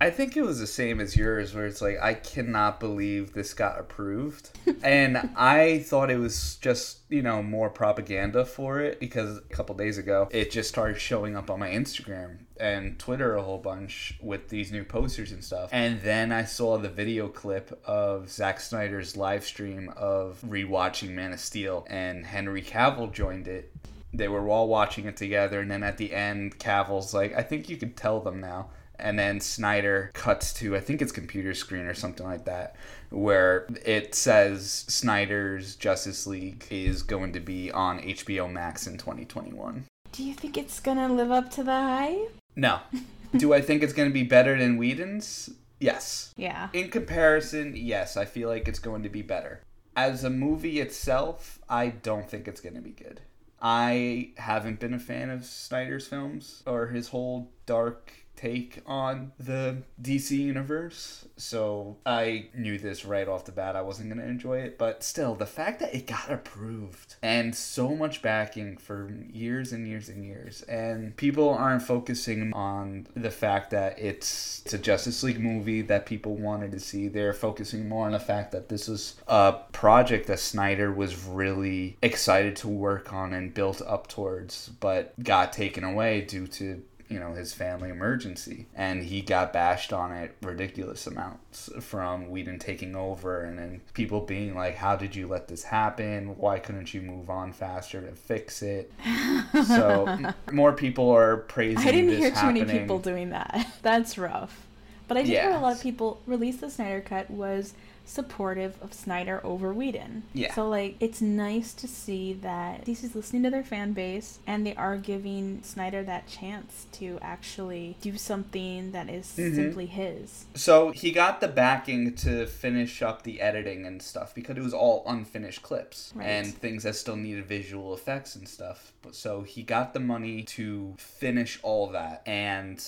I 0.00 0.10
think 0.10 0.36
it 0.36 0.42
was 0.42 0.58
the 0.58 0.66
same 0.66 1.00
as 1.00 1.16
yours, 1.16 1.54
where 1.54 1.64
it's 1.64 1.80
like, 1.80 1.98
I 2.02 2.12
cannot 2.12 2.78
believe 2.78 3.32
this 3.32 3.54
got 3.54 3.78
approved. 3.78 4.50
and 4.82 5.30
I 5.34 5.78
thought 5.78 6.10
it 6.10 6.18
was 6.18 6.56
just, 6.56 6.98
you 7.08 7.22
know, 7.22 7.42
more 7.42 7.70
propaganda 7.70 8.44
for 8.44 8.80
it 8.80 9.00
because 9.00 9.38
a 9.38 9.54
couple 9.54 9.74
days 9.76 9.96
ago, 9.96 10.28
it 10.30 10.50
just 10.50 10.68
started 10.68 11.00
showing 11.00 11.36
up 11.36 11.48
on 11.48 11.60
my 11.60 11.70
Instagram 11.70 12.40
and 12.60 12.98
Twitter 12.98 13.34
a 13.34 13.42
whole 13.42 13.58
bunch 13.58 14.18
with 14.20 14.50
these 14.50 14.70
new 14.70 14.84
posters 14.84 15.32
and 15.32 15.42
stuff. 15.42 15.70
And 15.72 16.02
then 16.02 16.32
I 16.32 16.44
saw 16.44 16.76
the 16.76 16.90
video 16.90 17.28
clip 17.28 17.80
of 17.86 18.28
Zack 18.28 18.60
Snyder's 18.60 19.16
live 19.16 19.44
stream 19.44 19.90
of 19.96 20.42
rewatching 20.46 21.12
Man 21.12 21.32
of 21.32 21.40
Steel, 21.40 21.86
and 21.88 22.26
Henry 22.26 22.60
Cavill 22.62 23.10
joined 23.10 23.48
it. 23.48 23.72
They 24.16 24.28
were 24.28 24.48
all 24.48 24.68
watching 24.68 25.06
it 25.06 25.16
together, 25.16 25.60
and 25.60 25.70
then 25.70 25.82
at 25.82 25.98
the 25.98 26.12
end, 26.12 26.58
Cavill's 26.58 27.12
like, 27.12 27.34
I 27.34 27.42
think 27.42 27.68
you 27.68 27.76
can 27.76 27.92
tell 27.92 28.20
them 28.20 28.40
now 28.40 28.70
and 28.96 29.18
then 29.18 29.40
Snyder 29.40 30.10
cuts 30.14 30.52
to 30.54 30.76
I 30.76 30.80
think 30.80 31.02
it's 31.02 31.12
computer 31.12 31.52
screen 31.52 31.86
or 31.86 31.94
something 31.94 32.24
like 32.24 32.44
that 32.44 32.76
where 33.10 33.66
it 33.84 34.14
says 34.14 34.84
Snyder's 34.88 35.76
Justice 35.76 36.26
League 36.26 36.66
is 36.70 37.02
going 37.02 37.32
to 37.32 37.40
be 37.40 37.70
on 37.70 38.00
HBO 38.00 38.50
Max 38.50 38.86
in 38.86 38.96
2021. 38.96 39.84
Do 40.12 40.22
you 40.22 40.34
think 40.34 40.56
it's 40.56 40.80
gonna 40.80 41.12
live 41.12 41.30
up 41.30 41.50
to 41.52 41.64
the 41.64 41.72
hype? 41.72 42.36
No. 42.56 42.80
Do 43.36 43.52
I 43.52 43.60
think 43.60 43.82
it's 43.82 43.92
going 43.92 44.08
to 44.08 44.14
be 44.14 44.22
better 44.22 44.56
than 44.56 44.76
Whedon's? 44.76 45.50
Yes. 45.80 46.32
Yeah. 46.36 46.68
In 46.72 46.88
comparison, 46.88 47.74
yes, 47.76 48.16
I 48.16 48.26
feel 48.26 48.48
like 48.48 48.68
it's 48.68 48.78
going 48.78 49.02
to 49.02 49.08
be 49.08 49.22
better. 49.22 49.60
As 49.96 50.22
a 50.22 50.30
movie 50.30 50.78
itself, 50.78 51.58
I 51.68 51.88
don't 51.88 52.30
think 52.30 52.46
it's 52.46 52.60
going 52.60 52.76
to 52.76 52.80
be 52.80 52.92
good. 52.92 53.22
I 53.66 54.32
haven't 54.36 54.78
been 54.78 54.92
a 54.92 54.98
fan 54.98 55.30
of 55.30 55.46
Snyder's 55.46 56.06
films 56.06 56.62
or 56.66 56.88
his 56.88 57.08
whole 57.08 57.50
dark 57.64 58.12
take 58.36 58.82
on 58.86 59.32
the 59.38 59.78
DC 60.00 60.32
universe. 60.32 61.26
So 61.36 61.96
I 62.04 62.48
knew 62.54 62.78
this 62.78 63.04
right 63.04 63.28
off 63.28 63.44
the 63.44 63.52
bat. 63.52 63.76
I 63.76 63.82
wasn't 63.82 64.08
going 64.08 64.20
to 64.20 64.28
enjoy 64.28 64.58
it. 64.58 64.78
But 64.78 65.02
still, 65.02 65.34
the 65.34 65.46
fact 65.46 65.80
that 65.80 65.94
it 65.94 66.06
got 66.06 66.30
approved 66.30 67.16
and 67.22 67.54
so 67.54 67.94
much 67.94 68.22
backing 68.22 68.76
for 68.76 69.12
years 69.32 69.72
and 69.72 69.86
years 69.86 70.08
and 70.08 70.24
years, 70.24 70.62
and 70.62 71.16
people 71.16 71.50
aren't 71.50 71.82
focusing 71.82 72.52
on 72.52 73.06
the 73.14 73.30
fact 73.30 73.70
that 73.70 73.98
it's, 73.98 74.62
it's 74.64 74.74
a 74.74 74.78
Justice 74.78 75.22
League 75.22 75.40
movie 75.40 75.82
that 75.82 76.06
people 76.06 76.36
wanted 76.36 76.72
to 76.72 76.80
see. 76.80 77.08
They're 77.08 77.32
focusing 77.32 77.88
more 77.88 78.06
on 78.06 78.12
the 78.12 78.20
fact 78.20 78.52
that 78.52 78.68
this 78.68 78.88
is 78.88 79.16
a 79.28 79.54
project 79.72 80.26
that 80.26 80.38
Snyder 80.38 80.92
was 80.92 81.24
really 81.24 81.96
excited 82.02 82.56
to 82.56 82.68
work 82.68 83.12
on 83.12 83.32
and 83.32 83.54
built 83.54 83.80
up 83.82 84.08
towards, 84.08 84.68
but 84.80 85.12
got 85.22 85.52
taken 85.52 85.84
away 85.84 86.20
due 86.20 86.46
to 86.46 86.82
you 87.08 87.18
know 87.20 87.32
his 87.32 87.52
family 87.52 87.90
emergency 87.90 88.66
and 88.74 89.04
he 89.04 89.20
got 89.20 89.52
bashed 89.52 89.92
on 89.92 90.12
it 90.12 90.34
ridiculous 90.42 91.06
amounts 91.06 91.70
from 91.80 92.30
Whedon 92.30 92.58
taking 92.58 92.96
over 92.96 93.42
and 93.42 93.58
then 93.58 93.80
people 93.92 94.20
being 94.20 94.54
like 94.54 94.76
how 94.76 94.96
did 94.96 95.14
you 95.14 95.26
let 95.26 95.48
this 95.48 95.64
happen 95.64 96.36
why 96.38 96.58
couldn't 96.58 96.94
you 96.94 97.02
move 97.02 97.28
on 97.30 97.52
faster 97.52 98.00
to 98.00 98.12
fix 98.12 98.62
it 98.62 98.92
so 99.66 100.32
more 100.52 100.72
people 100.72 101.10
are 101.10 101.36
praising 101.36 101.86
I 101.86 101.92
didn't 101.92 102.16
hear 102.16 102.30
too 102.30 102.36
happening. 102.36 102.66
many 102.66 102.78
people 102.80 102.98
doing 102.98 103.30
that. 103.30 103.66
That's 103.82 104.18
rough. 104.18 104.66
But 105.06 105.18
I 105.18 105.22
did 105.22 105.30
hear 105.30 105.50
a 105.50 105.60
lot 105.60 105.74
of 105.74 105.82
people 105.82 106.20
release 106.26 106.56
the 106.56 106.70
Snyder 106.70 107.00
Cut 107.00 107.30
was 107.30 107.74
supportive 108.04 108.76
of 108.82 108.92
Snyder 108.92 109.40
over 109.44 109.72
Whedon. 109.72 110.24
Yeah. 110.32 110.54
So 110.54 110.68
like 110.68 110.96
it's 111.00 111.20
nice 111.20 111.72
to 111.74 111.88
see 111.88 112.32
that 112.34 112.84
DC's 112.84 113.14
listening 113.14 113.42
to 113.44 113.50
their 113.50 113.64
fan 113.64 113.92
base 113.92 114.38
and 114.46 114.66
they 114.66 114.74
are 114.74 114.96
giving 114.96 115.62
Snyder 115.62 116.02
that 116.04 116.26
chance 116.26 116.86
to 116.92 117.18
actually 117.22 117.96
do 118.00 118.16
something 118.18 118.92
that 118.92 119.08
is 119.08 119.26
Mhm. 119.38 119.54
simply 119.54 119.86
his. 119.86 120.44
So 120.54 120.90
he 120.90 121.12
got 121.12 121.40
the 121.40 121.48
backing 121.48 122.14
to 122.16 122.46
finish 122.46 123.02
up 123.02 123.22
the 123.22 123.40
editing 123.40 123.86
and 123.86 124.02
stuff 124.02 124.34
because 124.34 124.56
it 124.56 124.62
was 124.62 124.74
all 124.74 125.02
unfinished 125.06 125.62
clips 125.62 126.12
Right. 126.14 126.26
and 126.26 126.54
things 126.54 126.82
that 126.82 126.96
still 126.96 127.16
needed 127.16 127.46
visual 127.46 127.94
effects 127.94 128.36
and 128.36 128.48
stuff. 128.48 128.92
But 129.02 129.14
so 129.14 129.42
he 129.42 129.62
got 129.62 129.94
the 129.94 130.00
money 130.00 130.42
to 130.42 130.94
finish 130.98 131.58
all 131.62 131.86
that 131.88 132.22
and 132.26 132.84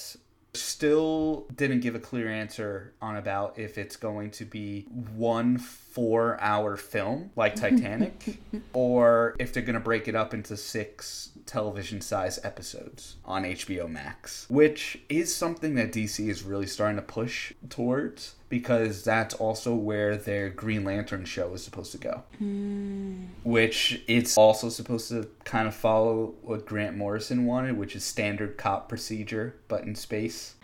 still 0.56 1.46
didn't 1.54 1.80
give 1.80 1.94
a 1.94 1.98
clear 1.98 2.28
answer 2.28 2.94
on 3.00 3.16
about 3.16 3.58
if 3.58 3.78
it's 3.78 3.96
going 3.96 4.30
to 4.32 4.44
be 4.44 4.82
one 5.14 5.58
four 5.58 6.40
hour 6.40 6.76
film 6.76 7.30
like 7.36 7.54
Titanic 7.56 8.38
or 8.72 9.36
if 9.38 9.52
they're 9.52 9.62
going 9.62 9.74
to 9.74 9.80
break 9.80 10.08
it 10.08 10.14
up 10.14 10.34
into 10.34 10.56
six 10.56 11.30
television 11.46 12.00
size 12.00 12.38
episodes 12.44 13.16
on 13.24 13.44
HBO 13.44 13.88
Max, 13.88 14.46
which 14.48 15.00
is 15.08 15.34
something 15.34 15.74
that 15.76 15.92
DC 15.92 16.28
is 16.28 16.42
really 16.42 16.66
starting 16.66 16.96
to 16.96 17.02
push 17.02 17.52
towards 17.68 18.34
because 18.48 19.02
that's 19.02 19.34
also 19.34 19.74
where 19.74 20.16
their 20.16 20.48
Green 20.48 20.84
Lantern 20.84 21.24
show 21.24 21.52
is 21.54 21.64
supposed 21.64 21.92
to 21.92 21.98
go. 21.98 22.22
Mm. 22.42 23.26
Which 23.44 24.02
it's 24.06 24.36
also 24.36 24.68
supposed 24.68 25.08
to 25.08 25.28
kind 25.44 25.66
of 25.66 25.74
follow 25.74 26.34
what 26.42 26.66
Grant 26.66 26.96
Morrison 26.96 27.46
wanted, 27.46 27.76
which 27.76 27.96
is 27.96 28.04
standard 28.04 28.56
cop 28.56 28.88
procedure, 28.88 29.54
but 29.68 29.84
in 29.84 29.94
space. 29.94 30.54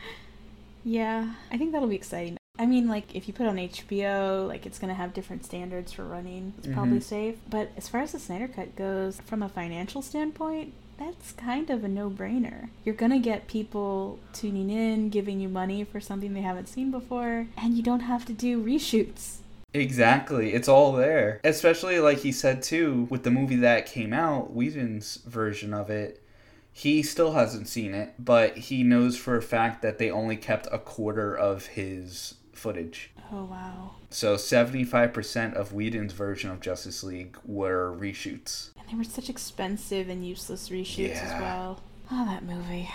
Yeah, 0.84 1.34
I 1.50 1.58
think 1.58 1.72
that'll 1.72 1.88
be 1.88 1.96
exciting. 1.96 2.36
I 2.58 2.66
mean, 2.66 2.86
like, 2.86 3.14
if 3.16 3.26
you 3.26 3.34
put 3.34 3.46
on 3.46 3.56
HBO, 3.56 4.46
like, 4.46 4.66
it's 4.66 4.78
going 4.78 4.88
to 4.90 4.94
have 4.94 5.14
different 5.14 5.44
standards 5.44 5.90
for 5.92 6.04
running. 6.04 6.52
It's 6.58 6.68
probably 6.68 6.98
Mhm. 6.98 7.02
safe. 7.02 7.36
But 7.48 7.70
as 7.76 7.88
far 7.88 8.02
as 8.02 8.12
the 8.12 8.18
Snyder 8.18 8.46
Cut 8.46 8.76
goes, 8.76 9.20
from 9.24 9.42
a 9.42 9.48
financial 9.48 10.02
standpoint, 10.02 10.72
that's 10.98 11.32
kind 11.32 11.70
of 11.70 11.82
a 11.82 11.88
no 11.88 12.10
brainer. 12.10 12.68
You're 12.84 12.94
going 12.94 13.10
to 13.10 13.18
get 13.18 13.48
people 13.48 14.18
tuning 14.32 14.70
in, 14.70 15.08
giving 15.08 15.40
you 15.40 15.48
money 15.48 15.82
for 15.82 15.98
something 15.98 16.34
they 16.34 16.42
haven't 16.42 16.68
seen 16.68 16.90
before, 16.90 17.48
and 17.56 17.74
you 17.74 17.82
don't 17.82 18.00
have 18.00 18.24
to 18.26 18.32
do 18.32 18.62
reshoots. 18.62 19.38
Exactly. 19.74 20.52
It's 20.52 20.68
all 20.68 20.92
there. 20.92 21.40
Especially 21.42 21.98
like 21.98 22.18
he 22.18 22.30
said 22.30 22.62
too, 22.62 23.06
with 23.10 23.24
the 23.24 23.30
movie 23.30 23.56
that 23.56 23.86
came 23.86 24.12
out, 24.12 24.52
Whedon's 24.52 25.16
version 25.26 25.72
of 25.72 25.88
it, 25.88 26.22
he 26.70 27.02
still 27.02 27.32
hasn't 27.32 27.66
seen 27.68 27.94
it, 27.94 28.12
but 28.18 28.56
he 28.56 28.82
knows 28.82 29.16
for 29.16 29.36
a 29.36 29.42
fact 29.42 29.80
that 29.82 29.98
they 29.98 30.10
only 30.10 30.36
kept 30.36 30.68
a 30.70 30.78
quarter 30.78 31.34
of 31.34 31.66
his 31.68 32.34
footage. 32.52 33.10
Oh, 33.32 33.44
wow. 33.44 33.92
So 34.10 34.36
75% 34.36 35.54
of 35.54 35.72
Whedon's 35.72 36.12
version 36.12 36.50
of 36.50 36.60
Justice 36.60 37.02
League 37.02 37.36
were 37.44 37.96
reshoots. 37.98 38.70
And 38.78 38.88
they 38.90 38.96
were 38.96 39.04
such 39.04 39.28
expensive 39.30 40.08
and 40.08 40.26
useless 40.26 40.68
reshoots 40.68 41.22
as 41.22 41.40
well. 41.40 41.80
Oh, 42.10 42.26
that 42.26 42.44
movie. 42.44 42.90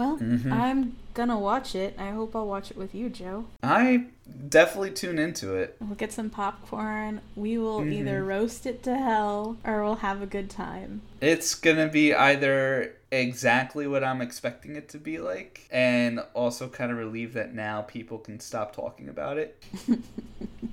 Well, 0.00 0.16
Mhm. 0.18 0.50
I'm 0.50 0.96
gonna 1.12 1.38
watch 1.38 1.74
it. 1.74 1.94
I 1.98 2.08
hope 2.12 2.34
I'll 2.34 2.46
watch 2.46 2.70
it 2.70 2.78
with 2.78 2.94
you, 2.94 3.10
Joe. 3.10 3.44
I 3.62 4.06
definitely 4.48 4.92
tune 4.92 5.18
into 5.18 5.54
it. 5.56 5.76
We'll 5.78 5.94
get 5.94 6.10
some 6.10 6.30
popcorn. 6.30 7.20
We 7.36 7.58
will 7.58 7.80
Mhm. 7.82 7.92
either 7.92 8.24
roast 8.24 8.64
it 8.64 8.82
to 8.84 8.96
hell 8.96 9.58
or 9.62 9.84
we'll 9.84 9.96
have 9.96 10.22
a 10.22 10.26
good 10.26 10.48
time. 10.48 11.02
It's 11.20 11.54
gonna 11.54 11.86
be 11.88 12.14
either 12.14 12.94
exactly 13.12 13.86
what 13.86 14.02
I'm 14.02 14.22
expecting 14.22 14.74
it 14.74 14.88
to 14.88 14.96
be 14.98 15.18
like, 15.18 15.68
and 15.70 16.20
also 16.32 16.66
kind 16.68 16.90
of 16.90 16.96
relieve 16.96 17.34
that 17.34 17.52
now 17.54 17.82
people 17.82 18.16
can 18.16 18.40
stop 18.40 18.74
talking 18.74 19.06
about 19.06 19.36
it. 19.36 19.62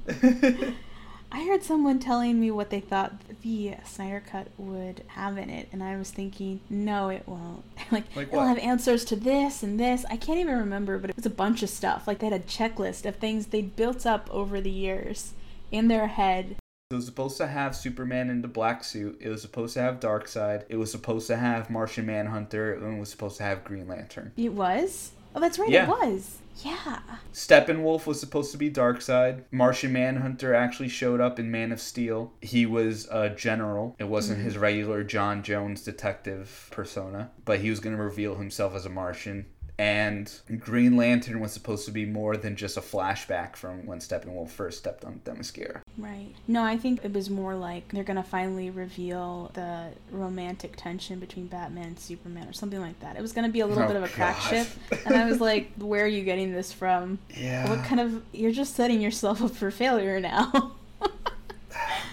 I 1.32 1.46
heard 1.46 1.62
someone 1.64 2.00
telling 2.00 2.40
me 2.40 2.52
what 2.52 2.70
they 2.70 2.80
thought 2.80 3.14
the 3.42 3.76
Snyder 3.84 4.24
Cut 4.26 4.48
would 4.58 5.04
have 5.08 5.38
in 5.38 5.50
it, 5.50 5.68
and 5.72 5.84
I 5.84 5.98
was 5.98 6.10
thinking, 6.10 6.62
no, 6.70 7.10
it 7.10 7.24
won't. 7.28 7.64
like, 7.92 8.16
Like 8.16 8.30
it'll 8.30 8.46
have 8.46 8.58
answers 8.60 9.04
to 9.06 9.16
this 9.16 9.62
and 9.62 9.80
this. 9.80 10.06
I 10.10 10.16
can't 10.18 10.40
even 10.40 10.58
remember, 10.58 10.98
but 10.98 11.10
it 11.10 11.16
was 11.16 11.26
a 11.26 11.30
bunch 11.30 11.64
of 11.64 11.70
stuff. 11.70 12.08
Like, 12.08 12.20
they 12.20 12.30
had 12.30 12.42
a 12.42 12.44
checklist 12.46 13.06
of 13.06 13.18
things 13.18 13.48
they'd 13.48 13.76
built 13.76 14.06
up 14.06 14.30
over 14.32 14.62
the 14.62 14.72
years 14.72 15.34
in 15.72 15.90
their 15.90 16.08
head. 16.08 16.56
It 16.90 16.96
was 16.96 17.06
supposed 17.06 17.36
to 17.38 17.48
have 17.48 17.76
Superman 17.76 18.30
in 18.30 18.42
the 18.42 18.48
black 18.48 18.86
suit. 18.86 19.18
It 19.20 19.28
was 19.28 19.42
supposed 19.42 19.74
to 19.74 19.82
have 19.82 20.00
Darkseid. 20.00 20.64
It 20.70 20.78
was 20.78 20.90
supposed 20.90 21.28
to 21.28 21.36
have 21.36 21.70
Martian 21.70 22.06
Manhunter. 22.06 22.74
And 22.74 22.96
it 22.96 23.00
was 23.02 23.10
supposed 23.10 23.36
to 23.38 23.44
have 23.44 23.66
Green 23.66 23.90
Lantern. 23.90 24.32
It 24.38 24.54
was? 24.54 25.12
Oh, 25.36 25.42
that's 25.42 25.60
right, 25.60 25.70
Yeah. 25.70 25.84
it 25.84 25.90
was. 25.90 26.38
Yeah. 26.64 27.00
Steppenwolf 27.34 28.06
was 28.08 28.20
supposed 28.20 28.52
to 28.52 28.58
be 28.58 28.72
Darkseid. 28.72 29.44
Martian 29.52 29.94
Manhunter 29.94 30.54
actually 30.56 30.90
showed 30.90 31.22
up 31.22 31.40
in 31.40 31.52
Man 31.52 31.72
of 31.72 31.80
Steel. 31.80 32.34
He 32.42 32.66
was 32.66 33.08
a 33.12 33.30
general. 33.30 33.96
It 34.00 34.06
wasn't 34.06 34.40
Mhm. 34.40 34.44
his 34.44 34.58
regular 34.58 35.04
J'onn 35.04 35.44
J'onzz 35.44 35.84
detective 35.86 36.68
persona, 36.72 37.32
but 37.46 37.60
he 37.60 37.70
was 37.70 37.80
going 37.80 37.96
to 37.96 38.02
reveal 38.02 38.36
himself 38.36 38.74
as 38.76 38.86
a 38.86 38.90
Martian. 38.90 39.46
And 39.80 40.32
Green 40.60 40.98
Lantern 40.98 41.40
was 41.40 41.52
supposed 41.52 41.86
to 41.86 41.92
be 41.92 42.04
more 42.06 42.36
than 42.36 42.56
just 42.56 42.78
a 42.78 42.82
flashback 42.82 43.56
from 43.56 43.86
when 43.86 44.00
Steppenwolf 44.00 44.50
first 44.50 44.80
stepped 44.80 45.06
on 45.06 45.22
Themyscira. 45.24 45.82
Right. 46.00 46.34
No, 46.48 46.64
I 46.64 46.78
think 46.78 47.06
it 47.06 47.14
was 47.14 47.30
more 47.30 47.54
like 47.56 47.92
they're 47.92 48.04
gonna 48.04 48.24
finally 48.24 48.72
reveal 48.72 49.52
the 49.54 49.90
romantic 50.12 50.76
tension 50.78 51.20
between 51.20 51.46
Batman 51.46 51.86
and 51.90 52.00
Superman 52.00 52.48
or 52.48 52.54
something 52.54 52.82
like 52.82 53.00
that. 53.02 53.18
It 53.18 53.22
was 53.22 53.34
gonna 53.34 53.50
be 53.50 53.60
a 53.60 53.68
little 53.68 53.84
Oh, 53.84 53.88
bit 53.88 53.96
of 53.98 54.04
a 54.04 54.08
crack 54.10 54.40
ship, 54.42 54.68
and 55.06 55.16
I 55.16 55.26
was 55.26 55.40
like, 55.40 55.72
"Where 55.78 56.04
are 56.06 56.08
you 56.08 56.24
getting 56.24 56.52
this 56.54 56.74
from? 56.74 57.20
Yeah. 57.36 57.70
What 57.70 57.86
kind 57.86 58.02
of? 58.02 58.24
You're 58.34 58.52
just 58.52 58.76
setting 58.76 59.00
yourself 59.00 59.44
up 59.44 59.52
for 59.52 59.70
failure 59.70 60.20
now." 60.20 60.72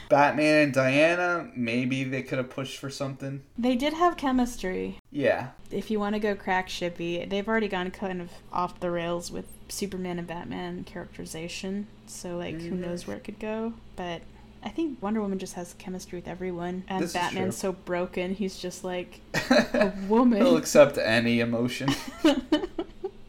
Batman 0.09 0.65
and 0.65 0.73
Diana, 0.73 1.51
maybe 1.57 2.05
they 2.05 2.23
could 2.23 2.39
have 2.39 2.51
pushed 2.51 2.79
for 2.79 2.91
something. 2.91 3.43
they 3.59 3.75
did 3.77 3.93
have 3.95 4.17
chemistry. 4.17 4.99
Yeah. 5.11 5.49
If 5.71 5.91
you 5.91 5.99
want 5.99 6.15
to 6.15 6.19
go 6.21 6.35
crack 6.35 6.69
shippy, 6.69 7.29
they've 7.29 7.47
already 7.49 7.69
gone 7.69 7.91
kind 7.91 8.21
of 8.21 8.31
off 8.53 8.81
the 8.81 8.91
rails 8.91 9.31
with 9.31 9.47
Superman 9.69 10.19
and 10.19 10.27
Batman 10.29 10.85
characterization. 10.85 11.87
So 12.07 12.37
like, 12.37 12.61
who 12.61 12.73
Mhm. 12.73 12.81
knows 12.81 13.07
where 13.07 13.17
it 13.17 13.25
could 13.25 13.39
go? 13.41 13.73
But 13.97 14.23
I 14.63 14.69
think 14.71 15.03
Wonder 15.03 15.21
Woman 15.21 15.39
just 15.39 15.55
has 15.55 15.75
chemistry 15.79 16.19
with 16.19 16.29
everyone, 16.29 16.85
and 16.89 17.03
This 17.03 17.13
Batman's 17.13 17.57
so 17.57 17.73
broken. 17.73 18.35
He's 18.35 18.59
just 18.59 18.83
like 18.85 19.21
a 19.51 19.93
woman. 20.09 20.39
He'll 20.41 20.57
accept 20.57 20.97
any 20.99 21.41
emotion. 21.41 21.89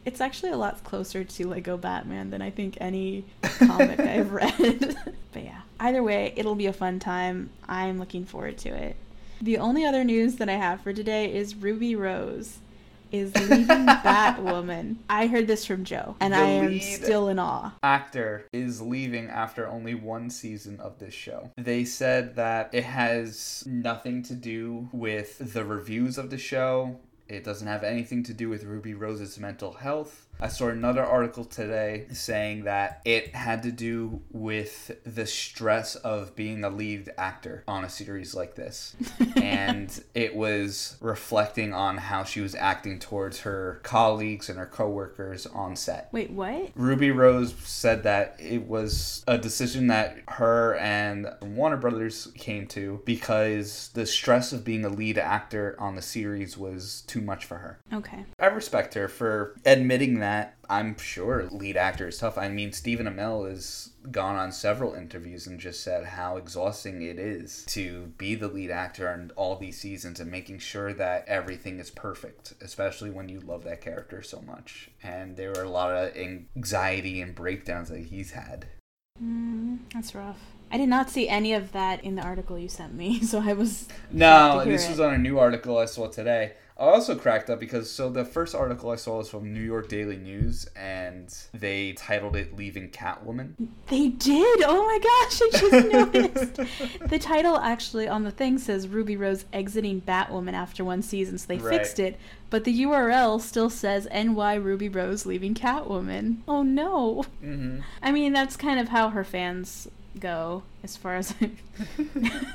it's 0.06 0.20
actually 0.20 0.52
a 0.52 0.56
lot 0.56 0.82
closer 0.84 1.24
to 1.24 1.48
Lego 1.48 1.76
Batman 1.76 2.30
than 2.30 2.40
I 2.40 2.50
think 2.50 2.78
any 2.80 3.24
comic 3.42 3.98
I've 4.00 4.32
read. 4.32 4.96
but 5.32 5.42
yeah, 5.42 5.60
either 5.80 6.02
way, 6.02 6.32
it'll 6.36 6.54
be 6.54 6.66
a 6.66 6.72
fun 6.72 7.00
time. 7.00 7.50
I'm 7.68 7.98
looking 7.98 8.24
forward 8.24 8.56
to 8.58 8.68
it. 8.70 8.96
The 9.42 9.58
only 9.58 9.84
other 9.84 10.04
news 10.04 10.36
that 10.36 10.48
I 10.48 10.54
have 10.54 10.80
for 10.80 10.92
today 10.92 11.34
is 11.34 11.56
Ruby 11.56 11.96
Rose 11.96 12.58
is 13.12 13.34
leaving 13.50 13.86
Batwoman. 13.86 14.96
I 15.08 15.26
heard 15.26 15.46
this 15.46 15.64
from 15.64 15.84
Joe, 15.84 16.16
and 16.20 16.32
The 16.32 16.38
I 16.38 16.42
am 16.42 16.80
still 16.80 17.28
in 17.28 17.38
awe. 17.38 17.72
actor 17.82 18.46
is 18.52 18.80
leaving 18.80 19.28
after 19.28 19.68
only 19.68 19.94
one 19.94 20.30
season 20.30 20.80
of 20.80 20.98
this 20.98 21.14
show. 21.14 21.50
They 21.56 21.84
said 21.84 22.36
that 22.36 22.70
it 22.72 22.84
has 22.84 23.64
nothing 23.66 24.22
to 24.24 24.34
do 24.34 24.88
with 24.92 25.52
the 25.52 25.64
reviews 25.64 26.18
of 26.18 26.30
the 26.30 26.38
show. 26.38 26.98
It 27.28 27.44
doesn't 27.44 27.66
have 27.66 27.82
anything 27.82 28.22
to 28.24 28.34
do 28.34 28.48
with 28.48 28.64
Ruby 28.64 28.94
Rose's 28.94 29.38
mental 29.38 29.72
health. 29.72 30.25
I 30.38 30.48
saw 30.48 30.68
another 30.68 31.04
article 31.04 31.44
today 31.44 32.06
saying 32.12 32.64
that 32.64 33.00
it 33.04 33.34
had 33.34 33.62
to 33.62 33.72
do 33.72 34.20
with 34.30 34.90
the 35.04 35.26
stress 35.26 35.94
of 35.96 36.36
being 36.36 36.62
a 36.62 36.68
lead 36.68 37.10
actor 37.16 37.64
on 37.66 37.84
a 37.84 37.88
series 37.88 38.34
like 38.34 38.54
this. 38.54 38.94
and 39.36 40.02
it 40.14 40.36
was 40.36 40.96
reflecting 41.00 41.72
on 41.72 41.96
how 41.96 42.24
she 42.24 42.40
was 42.40 42.54
acting 42.54 42.98
towards 42.98 43.40
her 43.40 43.80
colleagues 43.82 44.50
and 44.50 44.58
her 44.58 44.66
coworkers 44.66 45.46
on 45.46 45.74
set. 45.74 46.10
Wait, 46.12 46.30
what? 46.30 46.70
Ruby 46.74 47.10
Rose 47.10 47.54
said 47.64 48.02
that 48.02 48.36
it 48.38 48.66
was 48.66 49.24
a 49.26 49.38
decision 49.38 49.86
that 49.86 50.18
her 50.28 50.76
and 50.76 51.28
Warner 51.40 51.78
Brothers 51.78 52.28
came 52.34 52.66
to 52.68 53.00
because 53.06 53.90
the 53.94 54.04
stress 54.04 54.52
of 54.52 54.64
being 54.64 54.84
a 54.84 54.90
lead 54.90 55.16
actor 55.16 55.76
on 55.78 55.94
the 55.94 56.02
series 56.02 56.58
was 56.58 57.02
too 57.06 57.22
much 57.22 57.46
for 57.46 57.56
her. 57.56 57.78
Okay. 57.92 58.24
I 58.38 58.46
respect 58.46 58.92
her 58.94 59.08
for 59.08 59.56
admitting 59.64 60.20
that. 60.20 60.25
I'm 60.68 60.98
sure 60.98 61.44
lead 61.50 61.76
actor 61.76 62.08
is 62.08 62.18
tough. 62.18 62.36
I 62.38 62.48
mean, 62.48 62.72
Stephen 62.72 63.06
Amell 63.06 63.48
has 63.48 63.90
gone 64.10 64.36
on 64.36 64.52
several 64.52 64.94
interviews 64.94 65.46
and 65.46 65.58
just 65.60 65.82
said 65.82 66.04
how 66.04 66.36
exhausting 66.36 67.02
it 67.02 67.18
is 67.18 67.64
to 67.68 68.12
be 68.18 68.34
the 68.34 68.48
lead 68.48 68.70
actor 68.70 69.12
in 69.12 69.30
all 69.36 69.56
these 69.56 69.78
seasons 69.78 70.20
and 70.20 70.30
making 70.30 70.58
sure 70.58 70.92
that 70.94 71.24
everything 71.26 71.78
is 71.78 71.90
perfect, 71.90 72.54
especially 72.60 73.10
when 73.10 73.28
you 73.28 73.40
love 73.40 73.64
that 73.64 73.80
character 73.80 74.22
so 74.22 74.40
much. 74.40 74.90
And 75.02 75.36
there 75.36 75.52
were 75.52 75.62
a 75.62 75.68
lot 75.70 75.90
of 75.90 76.16
anxiety 76.16 77.20
and 77.20 77.34
breakdowns 77.34 77.88
that 77.90 78.00
he's 78.06 78.32
had. 78.32 78.66
Mm, 79.22 79.78
that's 79.92 80.14
rough. 80.14 80.38
I 80.70 80.78
did 80.78 80.88
not 80.88 81.10
see 81.10 81.28
any 81.28 81.52
of 81.52 81.72
that 81.72 82.02
in 82.04 82.16
the 82.16 82.22
article 82.22 82.58
you 82.58 82.68
sent 82.68 82.94
me, 82.94 83.20
so 83.22 83.40
I 83.40 83.52
was. 83.52 83.88
No, 84.10 84.26
Glad 84.26 84.64
to 84.64 84.64
hear 84.64 84.72
this 84.72 84.86
it. 84.86 84.90
was 84.90 85.00
on 85.00 85.14
a 85.14 85.18
new 85.18 85.38
article 85.38 85.78
I 85.78 85.84
saw 85.84 86.08
today. 86.08 86.52
I 86.78 86.84
also 86.84 87.14
cracked 87.16 87.48
up 87.48 87.58
because 87.58 87.90
so 87.90 88.10
the 88.10 88.24
first 88.24 88.54
article 88.54 88.90
I 88.90 88.96
saw 88.96 89.16
was 89.16 89.30
from 89.30 89.54
New 89.54 89.62
York 89.62 89.88
Daily 89.88 90.18
News 90.18 90.68
and 90.76 91.34
they 91.54 91.92
titled 91.94 92.36
it 92.36 92.54
Leaving 92.54 92.90
Catwoman. 92.90 93.54
They 93.86 94.08
did! 94.08 94.62
Oh 94.62 94.84
my 94.84 94.98
gosh, 94.98 95.40
I 95.42 95.50
just 95.58 95.88
noticed! 95.92 97.08
the 97.08 97.18
title 97.18 97.56
actually 97.56 98.08
on 98.08 98.24
the 98.24 98.30
thing 98.30 98.58
says 98.58 98.88
Ruby 98.88 99.16
Rose 99.16 99.46
exiting 99.54 100.02
Batwoman 100.02 100.52
after 100.52 100.84
one 100.84 101.00
season, 101.00 101.38
so 101.38 101.46
they 101.48 101.56
Right. 101.56 101.78
fixed 101.78 101.98
it. 101.98 102.18
But 102.50 102.64
the 102.64 102.82
URL 102.82 103.40
still 103.40 103.70
says 103.70 104.06
NY 104.12 104.54
Ruby 104.56 104.90
Rose 104.90 105.24
leaving 105.24 105.54
Catwoman. 105.54 106.38
Oh 106.46 106.62
no! 106.62 107.24
Mm-hmm. 107.42 107.80
I 108.02 108.12
mean, 108.12 108.34
that's 108.34 108.56
kind 108.56 108.78
of 108.78 108.88
how 108.88 109.08
her 109.08 109.24
fans 109.24 109.88
go, 110.20 110.62
as 110.82 110.96
far 110.96 111.16
as 111.16 111.34
I'm 111.40 111.56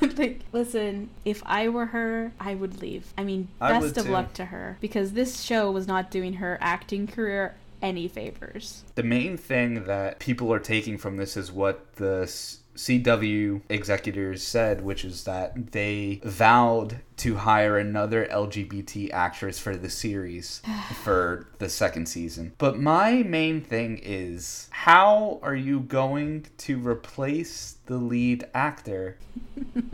like, 0.16 0.40
listen, 0.52 1.10
if 1.24 1.42
I 1.46 1.68
were 1.68 1.86
her, 1.86 2.32
I 2.38 2.54
would 2.54 2.80
leave. 2.80 3.12
I 3.16 3.24
mean, 3.24 3.48
I 3.60 3.78
best 3.78 3.96
of 3.96 4.06
too. 4.06 4.12
luck 4.12 4.32
to 4.34 4.46
her 4.46 4.78
because 4.80 5.12
this 5.12 5.40
show 5.40 5.70
was 5.70 5.86
not 5.86 6.10
doing 6.10 6.34
her 6.34 6.58
acting 6.60 7.06
career 7.06 7.54
any 7.80 8.06
favors. 8.08 8.84
The 8.94 9.02
main 9.02 9.36
thing 9.36 9.84
that 9.84 10.20
people 10.20 10.52
are 10.52 10.60
taking 10.60 10.96
from 10.98 11.16
this 11.16 11.36
is 11.36 11.50
what 11.50 11.94
the 11.96 12.32
CW 12.76 13.62
executors 13.68 14.42
said, 14.42 14.82
which 14.82 15.04
is 15.04 15.24
that 15.24 15.72
they 15.72 16.20
vowed 16.24 17.00
to 17.18 17.36
hire 17.36 17.78
another 17.78 18.26
LGBT 18.26 19.12
actress 19.12 19.58
for 19.58 19.76
the 19.76 19.90
series 19.90 20.62
for 21.02 21.48
the 21.58 21.68
second 21.68 22.06
season. 22.06 22.52
But 22.58 22.78
my 22.78 23.22
main 23.22 23.60
thing 23.60 24.00
is 24.02 24.68
how 24.70 25.38
are 25.42 25.54
you 25.54 25.80
going 25.80 26.46
to 26.58 26.78
replace 26.78 27.76
the 27.86 27.96
lead 27.96 28.46
actor? 28.54 29.18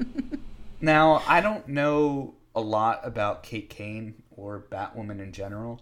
now, 0.81 1.23
I 1.27 1.41
don't 1.41 1.69
know 1.69 2.35
a 2.55 2.61
lot 2.61 3.01
about 3.03 3.43
Kate 3.43 3.69
Kane 3.69 4.15
or 4.31 4.65
Batwoman 4.71 5.21
in 5.21 5.33
general. 5.33 5.81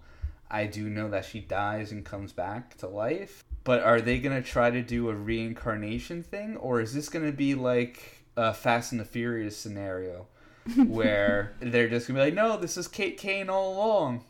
I 0.51 0.67
do 0.67 0.89
know 0.89 1.11
that 1.11 1.25
she 1.25 1.41
dies 1.41 1.93
and 1.93 2.05
comes 2.05 2.33
back 2.33 2.77
to 2.79 2.89
life. 2.89 3.43
But 3.67 3.83
are 3.83 4.01
they 4.01 4.21
going 4.21 4.41
to 4.41 4.49
try 4.49 4.71
to 4.71 4.81
do 4.81 5.11
a 5.11 5.15
reincarnation 5.15 6.23
thing? 6.23 6.57
Or 6.57 6.81
is 6.81 6.95
this 6.95 7.09
going 7.09 7.27
to 7.27 7.33
be 7.33 7.57
like 7.57 8.23
a 8.37 8.55
Fast 8.55 8.93
and 8.93 9.01
the 9.01 9.05
Furious 9.05 9.57
scenario? 9.57 10.29
where 10.87 11.53
they're 11.61 11.89
just 11.89 12.09
gonna 12.09 12.19
be 12.19 12.25
like, 12.25 12.35
no, 12.35 12.57
this 12.57 12.77
is 12.77 12.89
Kate 12.89 13.17
Kane 13.17 13.49
all 13.49 13.75
along. 13.75 14.25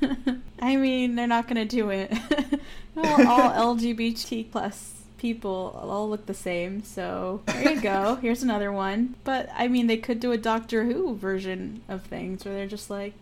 I 0.60 0.76
mean, 0.76 1.16
they're 1.16 1.26
not 1.26 1.48
gonna 1.48 1.64
do 1.64 1.90
it. 1.90 2.12
all, 2.96 3.26
all 3.26 3.76
LGBT 3.76 4.50
plus 4.52 4.94
people 5.18 5.76
all 5.82 6.08
look 6.08 6.26
the 6.26 6.34
same, 6.34 6.84
so 6.84 7.42
there 7.46 7.72
you 7.72 7.80
go. 7.80 8.16
Here's 8.16 8.44
another 8.44 8.70
one. 8.70 9.16
But 9.24 9.48
I 9.56 9.66
mean, 9.66 9.88
they 9.88 9.96
could 9.96 10.20
do 10.20 10.30
a 10.30 10.38
Doctor 10.38 10.84
Who 10.84 11.16
version 11.16 11.82
of 11.88 12.04
things 12.04 12.44
where 12.44 12.54
they're 12.54 12.66
just 12.68 12.90
like, 12.90 13.14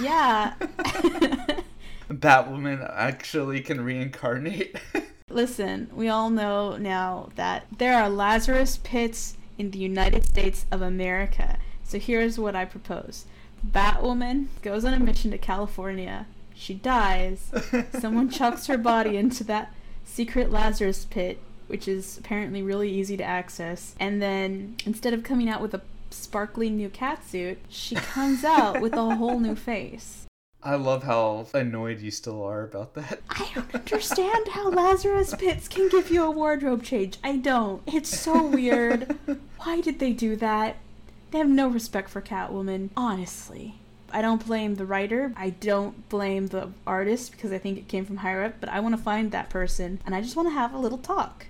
yeah. 0.00 0.54
Batwoman 2.10 2.88
actually 2.94 3.60
can 3.60 3.80
reincarnate. 3.80 4.76
Listen, 5.30 5.90
we 5.92 6.08
all 6.08 6.30
know 6.30 6.76
now 6.76 7.30
that 7.34 7.66
there 7.76 7.98
are 7.98 8.08
Lazarus 8.08 8.78
pits 8.82 9.36
in 9.58 9.70
the 9.70 9.78
United 9.78 10.24
States 10.24 10.66
of 10.70 10.82
America. 10.82 11.58
So 11.84 11.98
here's 11.98 12.38
what 12.38 12.54
I 12.54 12.64
propose 12.64 13.26
Batwoman 13.66 14.46
goes 14.62 14.84
on 14.84 14.94
a 14.94 15.00
mission 15.00 15.30
to 15.32 15.38
California. 15.38 16.26
She 16.54 16.74
dies. 16.74 17.50
Someone 17.98 18.30
chucks 18.30 18.66
her 18.66 18.78
body 18.78 19.16
into 19.16 19.44
that 19.44 19.74
secret 20.04 20.50
Lazarus 20.50 21.04
pit, 21.04 21.40
which 21.66 21.88
is 21.88 22.18
apparently 22.18 22.62
really 22.62 22.90
easy 22.90 23.16
to 23.16 23.24
access. 23.24 23.94
And 23.98 24.22
then 24.22 24.76
instead 24.86 25.12
of 25.12 25.22
coming 25.22 25.48
out 25.48 25.60
with 25.60 25.74
a 25.74 25.82
sparkly 26.10 26.70
new 26.70 26.88
catsuit, 26.88 27.56
she 27.68 27.96
comes 27.96 28.44
out 28.44 28.80
with 28.80 28.94
a 28.94 29.16
whole 29.16 29.40
new 29.40 29.56
face. 29.56 30.25
I 30.66 30.74
love 30.74 31.04
how 31.04 31.46
annoyed 31.54 32.00
you 32.00 32.10
still 32.10 32.42
are 32.42 32.64
about 32.64 32.94
that. 32.94 33.20
I 33.30 33.48
don't 33.54 33.72
understand 33.72 34.48
how 34.48 34.68
Lazarus 34.68 35.32
Pits 35.38 35.68
can 35.68 35.88
give 35.88 36.10
you 36.10 36.24
a 36.24 36.30
wardrobe 36.30 36.82
change. 36.82 37.18
I 37.22 37.36
don't. 37.36 37.82
It's 37.86 38.08
so 38.18 38.44
weird. 38.44 39.16
Why 39.58 39.80
did 39.80 40.00
they 40.00 40.12
do 40.12 40.34
that? 40.34 40.78
They 41.30 41.38
have 41.38 41.48
no 41.48 41.68
respect 41.68 42.10
for 42.10 42.20
Catwoman, 42.20 42.90
honestly. 42.96 43.76
I 44.10 44.20
don't 44.20 44.44
blame 44.44 44.74
the 44.74 44.86
writer. 44.86 45.32
I 45.36 45.50
don't 45.50 46.08
blame 46.08 46.48
the 46.48 46.72
artist 46.84 47.30
because 47.30 47.52
I 47.52 47.58
think 47.58 47.78
it 47.78 47.86
came 47.86 48.04
from 48.04 48.16
higher 48.18 48.42
up, 48.42 48.54
but 48.58 48.68
I 48.68 48.80
want 48.80 48.96
to 48.96 49.02
find 49.02 49.30
that 49.30 49.50
person 49.50 50.00
and 50.04 50.16
I 50.16 50.20
just 50.20 50.34
want 50.34 50.48
to 50.48 50.54
have 50.54 50.74
a 50.74 50.78
little 50.78 50.98
talk. 50.98 51.46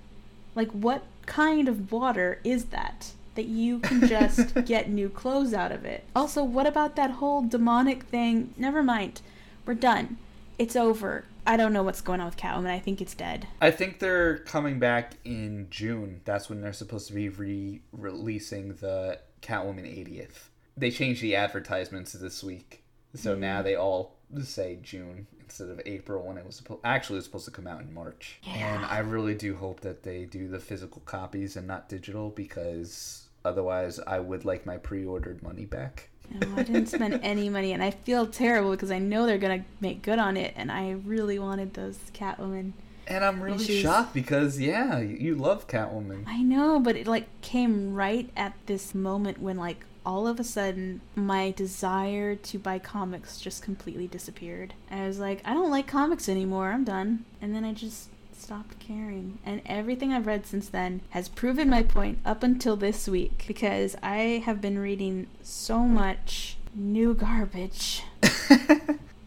Like, 0.54 0.70
what 0.72 1.04
kind 1.24 1.70
of 1.70 1.90
water 1.90 2.38
is 2.44 2.66
that? 2.66 3.12
That 3.36 3.46
you 3.46 3.78
can 3.78 4.06
just 4.06 4.54
get 4.66 4.90
new 4.90 5.08
clothes 5.08 5.54
out 5.54 5.72
of 5.72 5.84
it. 5.84 6.04
Also, 6.14 6.42
what 6.42 6.66
about 6.66 6.96
that 6.96 7.12
whole 7.12 7.42
demonic 7.42 8.04
thing? 8.04 8.54
Never 8.56 8.82
mind. 8.82 9.20
We're 9.64 9.74
done. 9.74 10.18
It's 10.58 10.76
over. 10.76 11.24
I 11.46 11.56
don't 11.56 11.72
know 11.72 11.82
what's 11.82 12.00
going 12.00 12.20
on 12.20 12.26
with 12.26 12.36
Catwoman. 12.36 12.70
I 12.70 12.80
think 12.80 13.00
it's 13.00 13.14
dead. 13.14 13.46
I 13.60 13.70
think 13.70 14.00
they're 14.00 14.38
coming 14.38 14.78
back 14.78 15.14
in 15.24 15.68
June. 15.70 16.20
That's 16.24 16.48
when 16.48 16.60
they're 16.60 16.72
supposed 16.72 17.06
to 17.08 17.14
be 17.14 17.28
re 17.28 17.80
releasing 17.92 18.74
the 18.74 19.20
Catwoman 19.42 19.84
80th. 19.84 20.48
They 20.76 20.90
changed 20.90 21.22
the 21.22 21.36
advertisements 21.36 22.12
this 22.12 22.42
week. 22.42 22.82
So 23.14 23.36
mm. 23.36 23.38
now 23.38 23.62
they 23.62 23.76
all 23.76 24.16
say 24.42 24.78
June 24.82 25.26
instead 25.40 25.68
of 25.68 25.80
April 25.86 26.26
when 26.26 26.36
it 26.36 26.44
was 26.44 26.56
supposed 26.56 26.80
actually 26.84 27.16
was 27.16 27.24
supposed 27.24 27.44
to 27.44 27.50
come 27.50 27.66
out 27.66 27.80
in 27.80 27.94
March. 27.94 28.40
Yeah. 28.42 28.74
And 28.74 28.84
I 28.84 28.98
really 28.98 29.34
do 29.34 29.54
hope 29.54 29.80
that 29.80 30.02
they 30.02 30.24
do 30.24 30.48
the 30.48 30.58
physical 30.58 31.02
copies 31.06 31.56
and 31.56 31.66
not 31.66 31.88
digital 31.88 32.30
because 32.30 33.25
Otherwise, 33.46 34.00
I 34.06 34.18
would 34.18 34.44
like 34.44 34.66
my 34.66 34.76
pre-ordered 34.76 35.42
money 35.42 35.64
back. 35.64 36.10
no, 36.30 36.48
I 36.56 36.64
didn't 36.64 36.86
spend 36.86 37.20
any 37.22 37.48
money, 37.48 37.72
and 37.72 37.82
I 37.82 37.92
feel 37.92 38.26
terrible 38.26 38.72
because 38.72 38.90
I 38.90 38.98
know 38.98 39.24
they're 39.24 39.38
gonna 39.38 39.64
make 39.80 40.02
good 40.02 40.18
on 40.18 40.36
it, 40.36 40.52
and 40.56 40.70
I 40.72 40.90
really 41.04 41.38
wanted 41.38 41.74
those 41.74 41.98
Catwoman. 42.12 42.72
And 43.06 43.24
I'm 43.24 43.40
really 43.40 43.62
issues. 43.62 43.82
shocked 43.82 44.12
because 44.14 44.58
yeah, 44.58 44.98
you 44.98 45.36
love 45.36 45.68
Catwoman. 45.68 46.24
I 46.26 46.42
know, 46.42 46.80
but 46.80 46.96
it 46.96 47.06
like 47.06 47.28
came 47.40 47.94
right 47.94 48.28
at 48.36 48.54
this 48.66 48.94
moment 48.96 49.40
when 49.40 49.56
like 49.56 49.84
all 50.04 50.26
of 50.26 50.38
a 50.40 50.44
sudden 50.44 51.00
my 51.14 51.52
desire 51.52 52.34
to 52.36 52.58
buy 52.58 52.78
comics 52.80 53.40
just 53.40 53.62
completely 53.62 54.08
disappeared. 54.08 54.74
I 54.90 55.06
was 55.06 55.18
like, 55.20 55.40
I 55.44 55.54
don't 55.54 55.70
like 55.70 55.86
comics 55.86 56.28
anymore. 56.28 56.72
I'm 56.72 56.84
done. 56.84 57.24
And 57.40 57.54
then 57.54 57.64
I 57.64 57.72
just 57.72 58.08
stopped 58.36 58.78
caring. 58.78 59.38
And 59.44 59.62
everything 59.66 60.12
I've 60.12 60.26
read 60.26 60.46
since 60.46 60.68
then 60.68 61.00
has 61.10 61.28
proven 61.28 61.70
my 61.70 61.82
point 61.82 62.18
up 62.24 62.42
until 62.42 62.76
this 62.76 63.08
week 63.08 63.44
because 63.46 63.96
I 64.02 64.42
have 64.44 64.60
been 64.60 64.78
reading 64.78 65.26
so 65.42 65.80
much 65.80 66.56
new 66.74 67.14
garbage. 67.14 68.04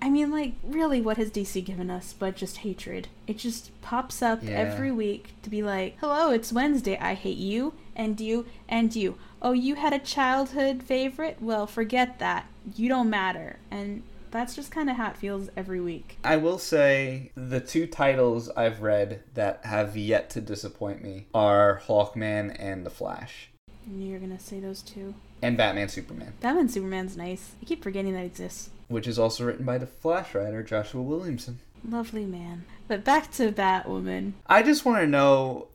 I 0.01 0.10
mean, 0.10 0.32
like, 0.32 0.53
really, 0.64 1.01
what 1.01 1.18
has 1.18 1.30
DC 1.30 1.64
given 1.66 1.89
us 1.89 2.16
but 2.18 2.36
just 2.36 2.57
hatred? 2.57 3.10
It 3.28 3.38
just 3.38 3.70
pops 3.82 4.22
up 4.22 4.39
yeah. 4.41 4.51
every 4.51 4.91
week 4.91 5.34
to 5.43 5.49
be 5.49 5.62
like, 5.62 5.97
hello, 5.99 6.32
it's 6.32 6.53
Wednesday. 6.53 6.97
I 6.97 7.16
hate 7.16 7.38
you, 7.38 7.74
and 7.95 8.20
you, 8.20 8.45
and 8.70 8.95
you. 8.95 9.18
Oh, 9.41 9.51
you 9.51 9.76
had 9.76 9.91
a 9.91 9.99
childhood 9.99 10.84
favorite? 10.84 11.38
Well, 11.41 11.68
forget 11.68 12.20
that. 12.20 12.45
You 12.76 12.88
don't 12.88 13.10
matter. 13.10 13.57
And 13.70 14.03
that's 14.32 14.56
just 14.56 14.72
kind 14.72 14.90
of 14.90 14.96
how 14.96 15.10
it 15.10 15.18
feels 15.18 15.50
every 15.56 15.82
week. 15.82 16.18
I 16.24 16.38
will 16.38 16.58
say 16.60 17.32
the 17.36 17.60
two 17.60 17.88
titles 17.88 18.50
I've 18.50 18.82
read 18.82 19.24
that 19.34 19.66
have 19.66 19.98
yet 19.98 20.30
to 20.32 20.42
disappoint 20.42 21.04
me 21.04 21.28
are 21.34 21.82
Hawkman 21.88 22.56
and 22.60 22.86
The 22.86 22.90
Flash. 22.90 23.50
I 23.68 23.92
knew 23.92 24.08
you 24.08 24.14
were 24.14 24.20
gonna 24.20 24.40
say 24.40 24.60
those 24.60 24.82
two. 24.82 25.16
And 25.42 25.58
Batman 25.58 25.90
Superman. 25.90 26.34
Batman 26.42 26.70
Superman's 26.70 27.18
nice. 27.18 27.52
I 27.62 27.66
keep 27.66 27.84
forgetting 27.84 28.14
that 28.14 28.26
exists. 28.26 28.70
Which 28.88 29.08
is 29.08 29.18
also 29.20 29.46
written 29.46 29.66
by 29.66 29.78
the 29.78 29.88
Flash 29.88 30.36
writer 30.36 30.64
Joshua 30.64 31.02
Williamson. 31.02 31.60
Lovely 31.88 32.26
man. 32.26 32.66
But 32.88 33.04
back 33.04 33.32
to 33.34 33.52
Batwoman. 33.52 34.34
I 34.48 34.64
just 34.64 34.84
want 34.84 35.00
to 35.00 35.08
know 35.08 35.70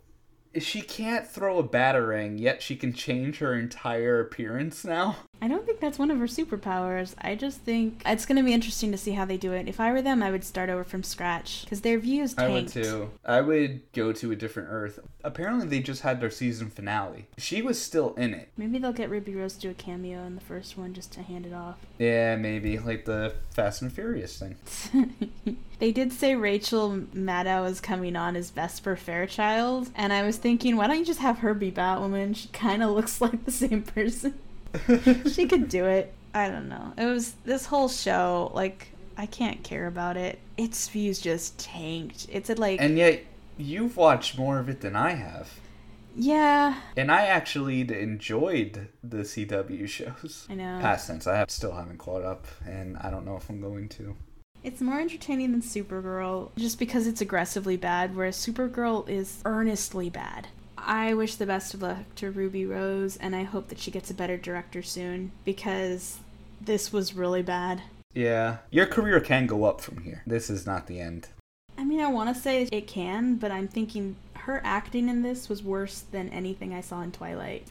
she 0.61 0.83
can't 0.83 1.27
throw 1.27 1.59
a 1.59 1.67
batarang, 1.67 2.39
yet 2.39 2.63
she 2.63 2.77
can 2.77 2.93
change 2.93 3.39
her 3.39 3.55
entire 3.55 4.21
appearance 4.21 4.85
now. 4.85 5.17
I 5.45 5.49
don't 5.49 5.67
think 5.67 5.79
that's 5.79 5.99
one 5.99 6.11
of 6.11 6.19
her 6.21 6.27
superpowers. 6.27 7.15
I 7.21 7.35
just 7.35 7.61
think 7.61 8.01
it's 8.07 8.25
going 8.25 8.39
to 8.39 8.43
be 8.43 8.55
interesting 8.55 8.91
to 8.93 8.97
see 8.97 9.13
how 9.13 9.27
they 9.27 9.37
do 9.37 9.53
it. 9.53 9.69
If 9.69 9.79
I 9.79 9.93
were 9.93 10.01
them, 10.01 10.23
I 10.23 10.31
would 10.31 10.43
start 10.43 10.71
over 10.71 10.85
from 10.85 11.03
scratch 11.03 11.65
because 11.65 11.83
their 11.83 11.99
views 11.99 12.33
tanked. 12.33 12.51
I 12.51 12.55
would 12.55 12.69
too. 12.69 13.11
I 13.27 13.41
would 13.43 13.83
go 13.93 14.11
to 14.15 14.33
a 14.33 14.37
different 14.37 14.71
Earth. 14.73 15.01
Apparently, 15.23 15.67
they 15.67 15.81
just 15.81 16.01
had 16.01 16.19
their 16.19 16.31
season 16.31 16.71
finale. 16.71 17.27
She 17.37 17.61
was 17.61 17.79
still 17.79 18.15
in 18.15 18.33
it. 18.33 18.53
Maybe 18.57 18.79
they'll 18.79 18.95
get 18.95 19.11
Ruby 19.11 19.35
Rose 19.35 19.53
to 19.57 19.61
do 19.61 19.71
a 19.71 19.75
cameo 19.75 20.25
in 20.25 20.35
the 20.35 20.41
first 20.41 20.79
one 20.79 20.95
just 20.95 21.13
to 21.13 21.23
hand 21.23 21.45
it 21.45 21.53
off. 21.53 21.77
Yeah, 21.99 22.37
maybe 22.37 22.79
like 22.79 23.05
the 23.05 23.35
Fast 23.51 23.83
and 23.83 23.93
Furious 23.93 24.39
thing. 24.39 24.57
they 25.79 25.93
did 25.93 26.15
say 26.15 26.37
Rachel 26.37 27.03
Maddow 27.15 27.69
is 27.69 27.83
coming 27.83 28.17
on 28.17 28.35
as 28.35 28.49
Vesper 28.49 28.97
Fairchild, 28.97 29.91
and 29.95 30.11
I 30.11 30.23
was 30.23 30.39
thinking, 30.39 30.77
why 30.77 30.87
don't 30.87 31.01
you 31.01 31.05
just 31.05 31.21
have 31.21 31.41
her 31.41 31.53
be 31.53 31.71
Batwoman? 31.71 32.35
She 32.35 32.49
kind 32.49 32.83
of 32.83 32.93
looks 32.93 33.21
like 33.21 33.45
the 33.45 33.53
same 33.53 33.83
person. 33.83 34.33
she 35.33 35.47
could 35.47 35.69
do 35.69 35.85
it. 35.87 36.13
I 36.35 36.49
don't 36.49 36.69
know. 36.69 36.93
It 36.97 37.07
was 37.07 37.35
this 37.45 37.67
whole 37.67 37.89
show, 37.89 38.51
like, 38.55 38.89
I 39.17 39.27
can't 39.27 39.63
care 39.63 39.87
about 39.87 40.17
it. 40.17 40.39
Its 40.57 40.89
views 40.89 41.21
just 41.21 41.59
tanked. 41.59 42.27
It's 42.31 42.51
a, 42.51 42.55
like. 42.55 42.81
And 42.81 42.99
yet, 42.99 43.23
you've 43.57 43.97
watched 43.97 44.37
more 44.37 44.59
of 44.59 44.69
it 44.69 44.81
than 44.81 44.97
I 44.97 45.11
have. 45.11 45.61
Yeah. 46.17 46.81
And 46.97 47.11
I 47.11 47.27
actually 47.27 47.81
enjoyed 47.81 48.89
the 49.03 49.19
CW 49.19 49.89
shows. 49.89 50.47
I 50.49 50.55
know. 50.55 50.79
Past 50.81 51.09
tense. 51.09 51.27
I 51.27 51.37
have, 51.37 51.51
still 51.51 51.73
haven't 51.73 51.99
caught 51.99 52.23
up, 52.23 52.47
and 52.67 52.97
I 52.99 53.11
don't 53.11 53.25
know 53.25 53.37
if 53.37 53.49
I'm 53.49 53.61
going 53.61 53.89
to. 53.91 54.17
It's 54.63 54.81
more 54.81 54.99
entertaining 54.99 55.53
than 55.53 55.61
Supergirl 55.61 56.51
just 56.57 56.79
because 56.79 57.07
it's 57.07 57.21
aggressively 57.21 57.77
bad, 57.77 58.17
whereas 58.17 58.37
Supergirl 58.37 59.09
is 59.09 59.43
earnestly 59.45 60.09
bad. 60.09 60.49
I 60.87 61.15
wish 61.15 61.37
the 61.37 61.47
best 61.47 61.75
of 61.75 61.83
luck 61.83 62.15
to 62.17 62.31
Ruby 62.31 62.67
Rose, 62.67 63.17
and 63.17 63.35
I 63.35 63.45
hope 63.45 63.69
that 63.69 63.79
she 63.79 63.91
gets 63.91 64.11
a 64.11 64.15
better 64.15 64.37
director 64.37 64.83
soon 64.83 65.33
because 65.45 66.19
this 66.61 66.93
was 66.93 67.15
really 67.15 67.43
bad. 67.43 67.83
Yeah, 68.13 68.59
your 68.71 68.87
career 68.87 69.21
can 69.21 69.47
go 69.47 69.65
up 69.65 69.81
from 69.81 69.99
here. 69.99 70.23
This 70.27 70.51
is 70.51 70.67
not 70.67 70.87
the 70.87 71.01
end. 71.01 71.29
I 71.77 71.85
mean, 71.85 72.01
I 72.01 72.07
want 72.07 72.35
to 72.35 72.41
say 72.41 72.69
it 72.71 72.87
can, 72.87 73.37
but 73.37 73.51
I'm 73.51 73.67
thinking 73.67 74.17
her 74.35 74.61
acting 74.63 75.09
in 75.09 75.23
this 75.23 75.49
was 75.49 75.63
worse 75.63 76.01
than 76.01 76.29
anything 76.29 76.75
I 76.75 76.81
saw 76.81 77.01
in 77.01 77.13
Twilight. 77.13 77.67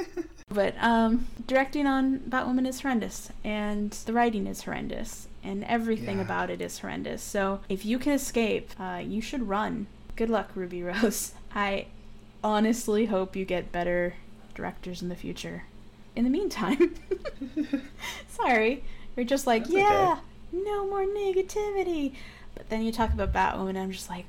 but 0.48 0.74
um, 0.80 1.26
directing 1.46 1.86
on 1.86 2.18
Batwoman 2.20 2.66
is 2.66 2.80
horrendous, 2.80 3.30
and 3.44 3.92
the 3.92 4.12
writing 4.12 4.46
is 4.46 4.64
horrendous, 4.64 5.28
and 5.42 5.64
everything 5.64 6.16
yeah. 6.16 6.24
about 6.24 6.50
it 6.50 6.60
is 6.60 6.80
horrendous. 6.80 7.22
So 7.22 7.60
if 7.68 7.84
you 7.86 7.98
can 7.98 8.12
escape, 8.12 8.70
uh, 8.78 9.00
you 9.02 9.20
should 9.22 9.48
run. 9.48 9.86
Good 10.16 10.28
luck, 10.28 10.50
Ruby 10.54 10.82
Rose. 10.82 11.32
I 11.54 11.86
honestly 12.42 13.06
hope 13.06 13.36
you 13.36 13.44
get 13.44 13.72
better 13.72 14.14
directors 14.54 15.02
in 15.02 15.08
the 15.08 15.14
future. 15.16 15.64
in 16.16 16.24
the 16.24 16.30
meantime, 16.30 16.94
sorry, 18.28 18.82
you're 19.16 19.24
just 19.24 19.46
like, 19.46 19.62
That's 19.62 19.74
okay. 19.74 19.80
yeah, 19.82 20.18
no 20.52 20.86
more 20.88 21.04
negativity. 21.04 22.14
But 22.54 22.68
then 22.70 22.82
you 22.82 22.90
talk 22.92 23.12
about 23.12 23.32
Batwoman, 23.32 23.70
and 23.70 23.78
I'm 23.78 23.92
just 23.92 24.10
like, 24.10 24.24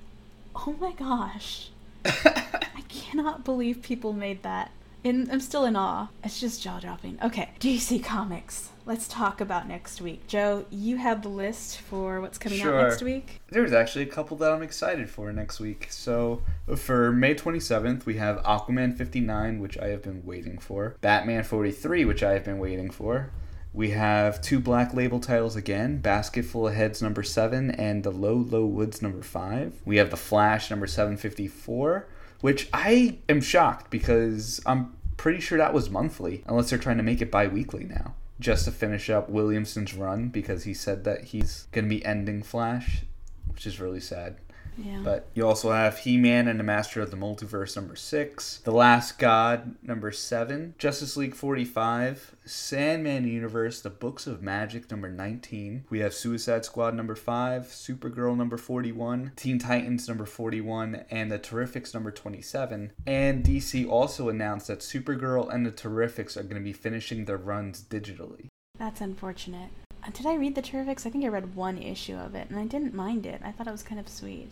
oh 0.56 0.76
my 0.80 0.92
gosh, 0.92 1.70
I 2.06 2.84
cannot 2.90 3.44
believe 3.44 3.82
people 3.82 4.14
made 4.14 4.44
that. 4.44 4.72
And 5.04 5.32
I'm 5.32 5.40
still 5.40 5.66
in 5.66 5.76
awe. 5.76 6.08
It's 6.24 6.40
just 6.40 6.62
jaw 6.62 6.80
dropping. 6.80 7.20
Okay, 7.24 7.52
DC 7.60 8.04
Comics. 8.04 8.70
Let's 8.86 9.08
talk 9.08 9.40
about 9.40 9.68
next 9.68 10.02
week. 10.02 10.26
Joe, 10.28 10.66
you 10.70 10.98
have 10.98 11.22
the 11.22 11.30
list 11.30 11.78
for 11.80 12.20
what's 12.22 12.38
coming 12.38 12.60
Sure. 12.60 12.78
out 12.80 12.90
next 12.90 13.02
week. 13.04 13.40
There's 13.50 13.72
actually 13.72 14.04
a 14.04 14.08
couple 14.08 14.36
that 14.38 14.52
I'm 14.52 14.64
excited 14.64 15.10
for 15.10 15.32
next 15.32 15.60
week. 15.60 15.88
So 15.90 16.42
for 16.76 17.12
May 17.14 17.34
27th, 17.36 18.06
we 18.06 18.16
have 18.16 18.38
Aquaman 18.44 18.98
59, 18.98 19.60
which 19.60 19.78
I 19.78 19.88
have 19.88 20.02
been 20.04 20.26
waiting 20.26 20.58
for. 20.58 20.96
Batman 21.02 21.44
43, 21.44 22.04
which 22.04 22.24
I 22.24 22.34
have 22.34 22.44
been 22.44 22.60
waiting 22.60 22.90
for. 22.90 23.30
We 23.72 23.92
have 23.92 24.42
two 24.42 24.60
Black 24.60 24.96
Label 24.96 25.20
titles 25.20 25.56
again 25.56 26.00
Basket 26.00 26.44
Full 26.44 26.68
of 26.68 26.74
Heads 26.74 27.02
number 27.04 27.22
7 27.22 27.70
and 27.70 28.04
The 28.04 28.10
Low 28.12 28.34
Low 28.36 28.66
Woods 28.66 29.02
number 29.02 29.22
5. 29.22 29.82
We 29.86 29.98
have 29.98 30.10
The 30.10 30.18
Flash 30.18 30.72
number 30.72 30.88
754, 30.88 32.08
which 32.42 32.70
I 32.74 33.20
am 33.28 33.42
shocked 33.42 33.90
because 33.90 34.62
I'm 34.66 34.96
pretty 35.18 35.42
sure 35.42 35.58
that 35.58 35.74
was 35.74 35.90
monthly, 35.90 36.44
unless 36.48 36.70
they're 36.70 36.80
trying 36.80 36.98
to 36.98 37.04
make 37.04 37.22
it 37.22 37.32
bi 37.32 37.48
weekly 37.48 37.84
now. 37.84 38.16
Just 38.40 38.66
to 38.66 38.72
finish 38.72 39.10
up 39.10 39.30
Williamson's 39.30 39.94
run 39.94 40.30
because 40.30 40.64
he 40.64 40.74
said 40.74 41.04
that 41.04 41.26
he's 41.26 41.68
going 41.74 41.86
to 41.86 41.90
be 41.90 42.06
ending 42.06 42.42
Flash, 42.42 43.02
which 43.48 43.68
is 43.68 43.82
really 43.82 44.00
sad. 44.00 44.38
Yeah. 44.84 45.02
But 45.04 45.28
you 45.34 45.46
also 45.46 45.72
have 45.72 46.00
He 46.00 46.18
Man 46.18 46.48
and 46.48 46.60
the 46.60 46.64
Master 46.64 47.02
of 47.02 47.12
the 47.12 47.18
Multiverse 47.18 47.76
number 47.76 47.96
six, 47.96 48.60
The 48.64 48.72
Last 48.72 49.20
God 49.20 49.76
number 49.82 50.12
seven, 50.12 50.76
Justice 50.78 51.18
League 51.18 51.36
45, 51.36 52.36
Sandman 52.46 53.28
Universe, 53.28 53.82
The 53.82 53.90
Books 53.90 54.28
of 54.28 54.42
Magic 54.42 54.90
number 54.90 55.10
19. 55.10 55.86
We 55.90 56.00
have 56.00 56.14
Suicide 56.14 56.66
Squad 56.66 56.96
number 56.96 57.16
five, 57.16 57.64
Supergirl 57.66 58.38
number 58.38 58.58
41, 58.58 59.34
Teen 59.36 59.60
Titans 59.60 60.08
number 60.08 60.26
41, 60.26 61.06
and 61.12 61.32
The 61.32 61.40
Terrifics 61.40 61.94
number 61.94 62.12
27. 62.12 62.92
And 63.06 63.44
DC 63.44 63.88
also 63.90 64.30
announced 64.30 64.68
that 64.68 64.80
Supergirl 64.80 65.54
and 65.54 65.66
The 65.66 65.72
Terrifics 65.72 66.38
are 66.38 66.44
going 66.44 66.56
to 66.56 66.62
be 66.62 66.74
finishing 66.74 67.26
their 67.26 67.38
runs 67.38 67.82
digitally. 67.84 68.48
That's 68.78 69.02
unfortunate. 69.02 69.70
Uh, 70.02 70.10
Did 70.12 70.26
I 70.26 70.36
read 70.36 70.56
the 70.56 70.62
Terrifics? 70.62 71.06
I 71.06 71.10
think 71.10 71.26
I 71.26 71.28
read 71.28 71.56
one 71.56 71.78
issue 71.78 72.16
of 72.16 72.34
it, 72.34 72.50
and 72.50 72.58
I 72.58 72.66
didn't 72.66 72.94
mind 72.94 73.26
it. 73.26 73.42
I 73.44 73.52
thought 73.52 73.68
it 73.68 73.72
was 73.72 73.84
kind 73.84 74.00
of 74.00 74.08
sweet. 74.08 74.50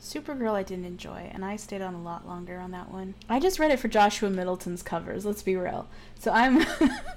Supergirl 0.00 0.52
I 0.52 0.62
didn't 0.62 0.84
enjoy, 0.84 1.30
and 1.32 1.44
I 1.44 1.56
stayed 1.56 1.82
on 1.82 1.94
a 1.94 2.02
lot 2.02 2.26
longer 2.26 2.58
on 2.58 2.70
that 2.72 2.90
one. 2.90 3.14
I 3.28 3.40
just 3.40 3.58
read 3.58 3.70
it 3.70 3.80
for 3.80 3.88
Joshua 3.88 4.30
Middleton's 4.30 4.82
covers, 4.82 5.24
let's 5.24 5.42
be 5.42 5.56
real. 5.56 5.88
So 6.18 6.30
I'm. 6.32 6.64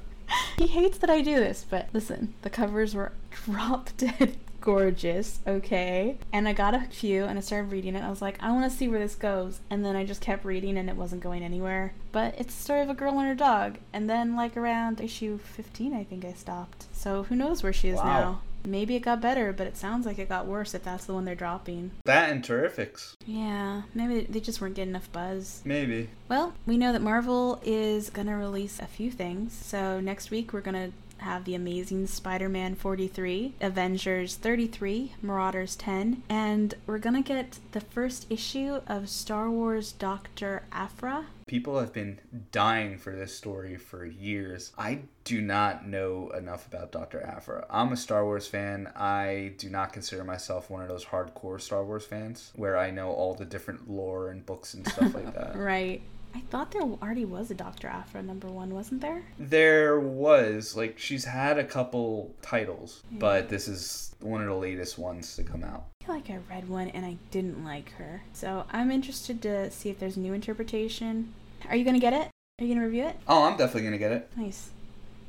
he 0.58 0.68
hates 0.68 0.98
that 1.00 1.10
I 1.10 1.22
do 1.22 1.36
this, 1.36 1.66
but 1.70 1.90
listen, 1.94 2.34
the 2.42 2.50
covers 2.50 2.96
were 2.96 3.12
drop 3.46 3.90
dead 3.98 4.38
gorgeous, 4.62 5.40
okay? 5.46 6.18
And 6.32 6.48
I 6.48 6.54
got 6.54 6.74
a 6.74 6.82
few 6.82 7.26
and 7.26 7.38
I 7.38 7.42
started 7.42 7.72
reading 7.72 7.96
it. 7.96 8.04
I 8.04 8.10
was 8.10 8.22
like, 8.22 8.42
I 8.42 8.52
want 8.52 8.72
to 8.72 8.76
see 8.78 8.88
where 8.88 9.00
this 9.00 9.16
goes. 9.16 9.60
And 9.70 9.84
then 9.84 9.96
I 9.96 10.06
just 10.06 10.22
kept 10.22 10.46
reading 10.46 10.78
and 10.78 10.90
it 10.90 10.96
wasn't 10.96 11.24
going 11.24 11.44
anywhere. 11.44 11.94
But 12.12 12.36
it's 12.38 12.56
the 12.56 12.64
story 12.64 12.82
of 12.82 12.90
a 12.90 12.94
girl 12.94 13.20
and 13.20 13.28
her 13.28 13.36
dog. 13.36 13.80
And 13.92 14.10
then, 14.10 14.36
like, 14.36 14.56
around 14.56 15.02
issue 15.02 15.38
15, 15.40 15.94
I 15.94 16.04
think 16.04 16.24
I 16.24 16.34
stopped. 16.34 16.86
So 16.94 17.24
who 17.24 17.36
knows 17.36 17.64
where 17.64 17.74
she 17.74 17.90
is 17.90 17.98
Wow. 17.98 18.04
now? 18.06 18.42
Maybe 18.66 18.96
it 18.96 19.02
got 19.02 19.22
better, 19.22 19.54
but 19.54 19.68
it 19.68 19.78
sounds 19.78 20.06
like 20.06 20.20
it 20.20 20.30
got 20.30 20.46
worse 20.46 20.74
if 20.74 20.84
that's 20.84 21.06
the 21.06 21.14
one 21.14 21.26
they're 21.26 21.36
dropping. 21.36 21.92
That 22.06 22.30
and 22.30 22.44
Terrifics. 22.44 23.16
Yeah, 23.26 23.84
maybe 23.94 24.22
they 24.22 24.40
just 24.40 24.62
weren't 24.62 24.76
getting 24.76 24.92
enough 24.92 25.12
buzz. 25.12 25.62
Maybe. 25.66 26.10
Well, 26.30 26.54
we 26.66 26.78
know 26.78 26.92
that 26.92 27.02
Marvel 27.02 27.62
is 27.64 28.10
going 28.10 28.28
to 28.28 28.34
release 28.34 28.80
a 28.80 28.86
few 28.86 29.12
things. 29.12 29.54
So 29.54 30.00
next 30.00 30.32
week 30.32 30.54
we're 30.54 30.62
going 30.62 30.92
to 30.92 30.94
have 31.24 31.46
the 31.46 31.56
Amazing 31.56 32.08
Spider 32.08 32.50
Man 32.50 32.76
43, 32.76 33.54
Avengers 33.62 34.36
33, 34.36 35.14
Marauders 35.22 35.76
10, 35.76 36.24
and 36.30 36.74
we're 36.88 36.98
going 36.98 37.16
to 37.16 37.28
get 37.28 37.60
the 37.74 37.82
first 37.82 38.26
issue 38.30 38.82
of 38.88 39.08
Star 39.08 39.50
Wars 39.50 39.92
Dr. 39.92 40.64
Aphra. 40.72 41.28
People 41.52 41.82
have 41.82 41.92
been 41.92 42.18
dying 42.54 42.98
for 42.98 43.14
this 43.14 43.36
story 43.36 43.76
for 43.76 44.06
years. 44.06 44.72
I 44.78 45.00
do 45.26 45.42
not 45.42 45.86
know 45.86 46.30
enough 46.30 46.66
about 46.66 46.94
Dr. 46.94 47.22
Aphra. 47.22 47.66
I'm 47.70 47.92
a 47.92 47.98
Star 47.98 48.24
Wars 48.24 48.48
fan. 48.48 48.90
I 48.96 49.52
do 49.58 49.70
not 49.70 49.92
consider 49.92 50.24
myself 50.24 50.70
one 50.70 50.82
of 50.82 50.88
those 50.88 51.04
hardcore 51.04 51.60
Star 51.60 51.84
Wars 51.84 52.06
fans 52.06 52.54
where 52.56 52.78
I 52.78 52.90
know 52.90 53.12
all 53.12 53.34
the 53.34 53.44
different 53.44 53.92
lore 53.92 54.30
and 54.30 54.46
books 54.46 54.76
and 54.76 54.88
stuff 54.88 55.14
like 55.14 55.34
that. 55.36 55.58
Right. 55.58 56.02
I 56.34 56.40
thought 56.50 56.72
there 56.72 56.84
already 56.84 57.26
was 57.26 57.52
a 57.52 57.54
Dr. 57.54 57.90
Aphra 57.90 58.24
number 58.24 58.48
one, 58.48 58.74
wasn't 58.74 59.02
there? 59.02 59.22
There 59.38 60.00
was, 60.00 60.78
like, 60.78 60.98
she's 60.98 61.26
had 61.26 61.58
a 61.58 61.66
couple 61.66 62.34
titles, 62.42 63.04
but 63.12 63.50
this 63.50 63.68
is 63.68 64.16
one 64.22 64.40
of 64.40 64.48
the 64.48 64.56
latest 64.56 64.98
ones 64.98 65.36
to 65.36 65.44
come 65.44 65.66
out. 65.66 65.88
I 66.02 66.06
feel 66.06 66.16
like 66.16 66.30
I 66.30 66.40
read 66.50 66.70
one 66.70 66.88
and 66.88 67.06
I 67.06 67.18
didn't 67.30 67.66
like 67.66 67.92
her. 67.96 68.24
So 68.32 68.66
I'm 68.72 68.90
interested 68.90 69.42
to 69.42 69.70
see 69.70 69.90
if 69.90 70.00
there's 70.00 70.16
new 70.16 70.32
interpretation. 70.32 71.34
Are 71.70 71.76
you 71.76 71.84
going 71.84 71.96
to 71.96 72.00
get 72.00 72.14
it? 72.14 72.28
Are 72.60 72.64
you 72.66 72.68
going 72.68 72.80
to 72.80 72.86
review 72.86 73.06
it? 73.06 73.16
Oh, 73.28 73.44
I'm 73.44 73.58
definitely 73.58 73.82
going 73.82 73.94
to 73.94 73.98
get 73.98 74.12
it. 74.12 74.30
Nice. 74.36 74.70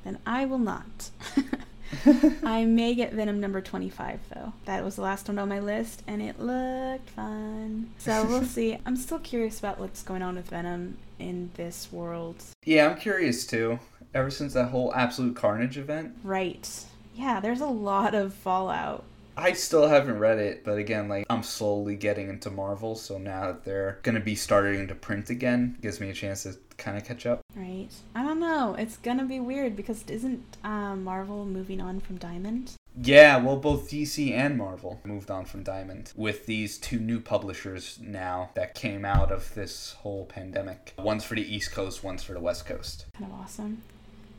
Then 0.05 0.19
I 0.27 0.45
will 0.47 0.59
not. 0.59 1.11
I 2.43 2.65
may 2.65 2.95
get 2.95 3.13
Venom 3.13 3.39
number 3.41 3.61
25 3.61 4.21
though. 4.35 4.53
That 4.65 4.83
was 4.85 4.97
the 4.97 5.03
last 5.03 5.29
one 5.29 5.39
on 5.39 5.49
my 5.49 5.61
list 5.61 6.03
and 6.07 6.23
it 6.23 6.41
looked 6.41 7.11
fun. 7.11 7.91
So 7.99 8.25
we'll 8.25 8.45
see. 8.47 8.79
I'm 8.87 8.97
still 8.97 9.19
curious 9.19 9.59
about 9.59 9.79
what's 9.79 10.03
going 10.03 10.23
on 10.23 10.37
with 10.37 10.49
Venom 10.49 10.97
in 11.19 11.51
this 11.55 11.93
world. 11.93 12.43
Yeah, 12.65 12.89
I'm 12.89 12.99
curious 12.99 13.47
too. 13.47 13.79
Ever 14.15 14.31
since 14.31 14.55
that 14.55 14.69
whole 14.71 14.93
Absolute 14.95 15.37
Carnage 15.37 15.79
event, 15.79 16.17
Right. 16.23 16.69
Yeah, 17.15 17.41
there's 17.41 17.61
a 17.61 17.67
lot 17.67 18.15
of 18.15 18.33
fallout. 18.33 19.05
I 19.37 19.53
still 19.53 19.89
haven't 19.89 20.19
read 20.19 20.39
it, 20.39 20.65
but 20.65 20.79
again, 20.79 21.09
like 21.09 21.27
I'm 21.31 21.43
slowly 21.43 21.97
getting 21.97 22.29
into 22.29 22.51
Marvel, 22.51 22.95
so 22.95 23.19
now 23.19 23.47
that 23.47 23.65
they're 23.65 23.99
gonna 24.03 24.21
be 24.21 24.35
starting 24.35 24.87
to 24.89 24.95
print 24.95 25.31
again, 25.31 25.79
gives 25.81 26.01
me 26.01 26.11
a 26.11 26.15
chance 26.15 26.43
to 26.43 26.57
kind 26.77 26.97
of 26.97 27.05
catch 27.05 27.27
up. 27.27 27.41
Right. 27.57 27.89
I 28.15 28.23
don't 28.23 28.41
know. 28.41 28.75
It's 28.79 28.97
gonna 28.99 29.25
be 29.25 29.41
weird 29.41 29.77
because 29.77 30.05
isn't 30.09 30.59
um, 30.65 31.05
Marvel 31.05 31.45
moving 31.47 31.81
on 31.81 32.01
from 32.01 32.19
Diamond? 32.19 32.75
Yeah, 33.01 33.39
well, 33.39 33.57
both 33.57 33.91
DC 33.91 34.33
and 34.33 34.59
Marvel 34.59 35.01
moved 35.03 35.31
on 35.31 35.47
from 35.47 35.63
Diamond 35.63 36.13
with 36.15 36.45
these 36.45 36.77
two 36.77 36.99
new 36.99 37.21
publishers 37.21 37.99
now 38.03 38.51
that 38.55 38.75
came 38.75 39.05
out 39.07 39.33
of 39.33 39.55
this 39.55 39.93
whole 40.01 40.27
pandemic. 40.27 40.93
One's 40.99 41.25
for 41.25 41.35
the 41.35 41.55
East 41.55 41.73
Coast, 41.73 42.05
one's 42.05 42.23
for 42.23 42.35
the 42.35 42.41
West 42.41 42.67
Coast. 42.67 43.07
Kind 43.19 43.33
of 43.33 43.41
awesome. 43.41 43.83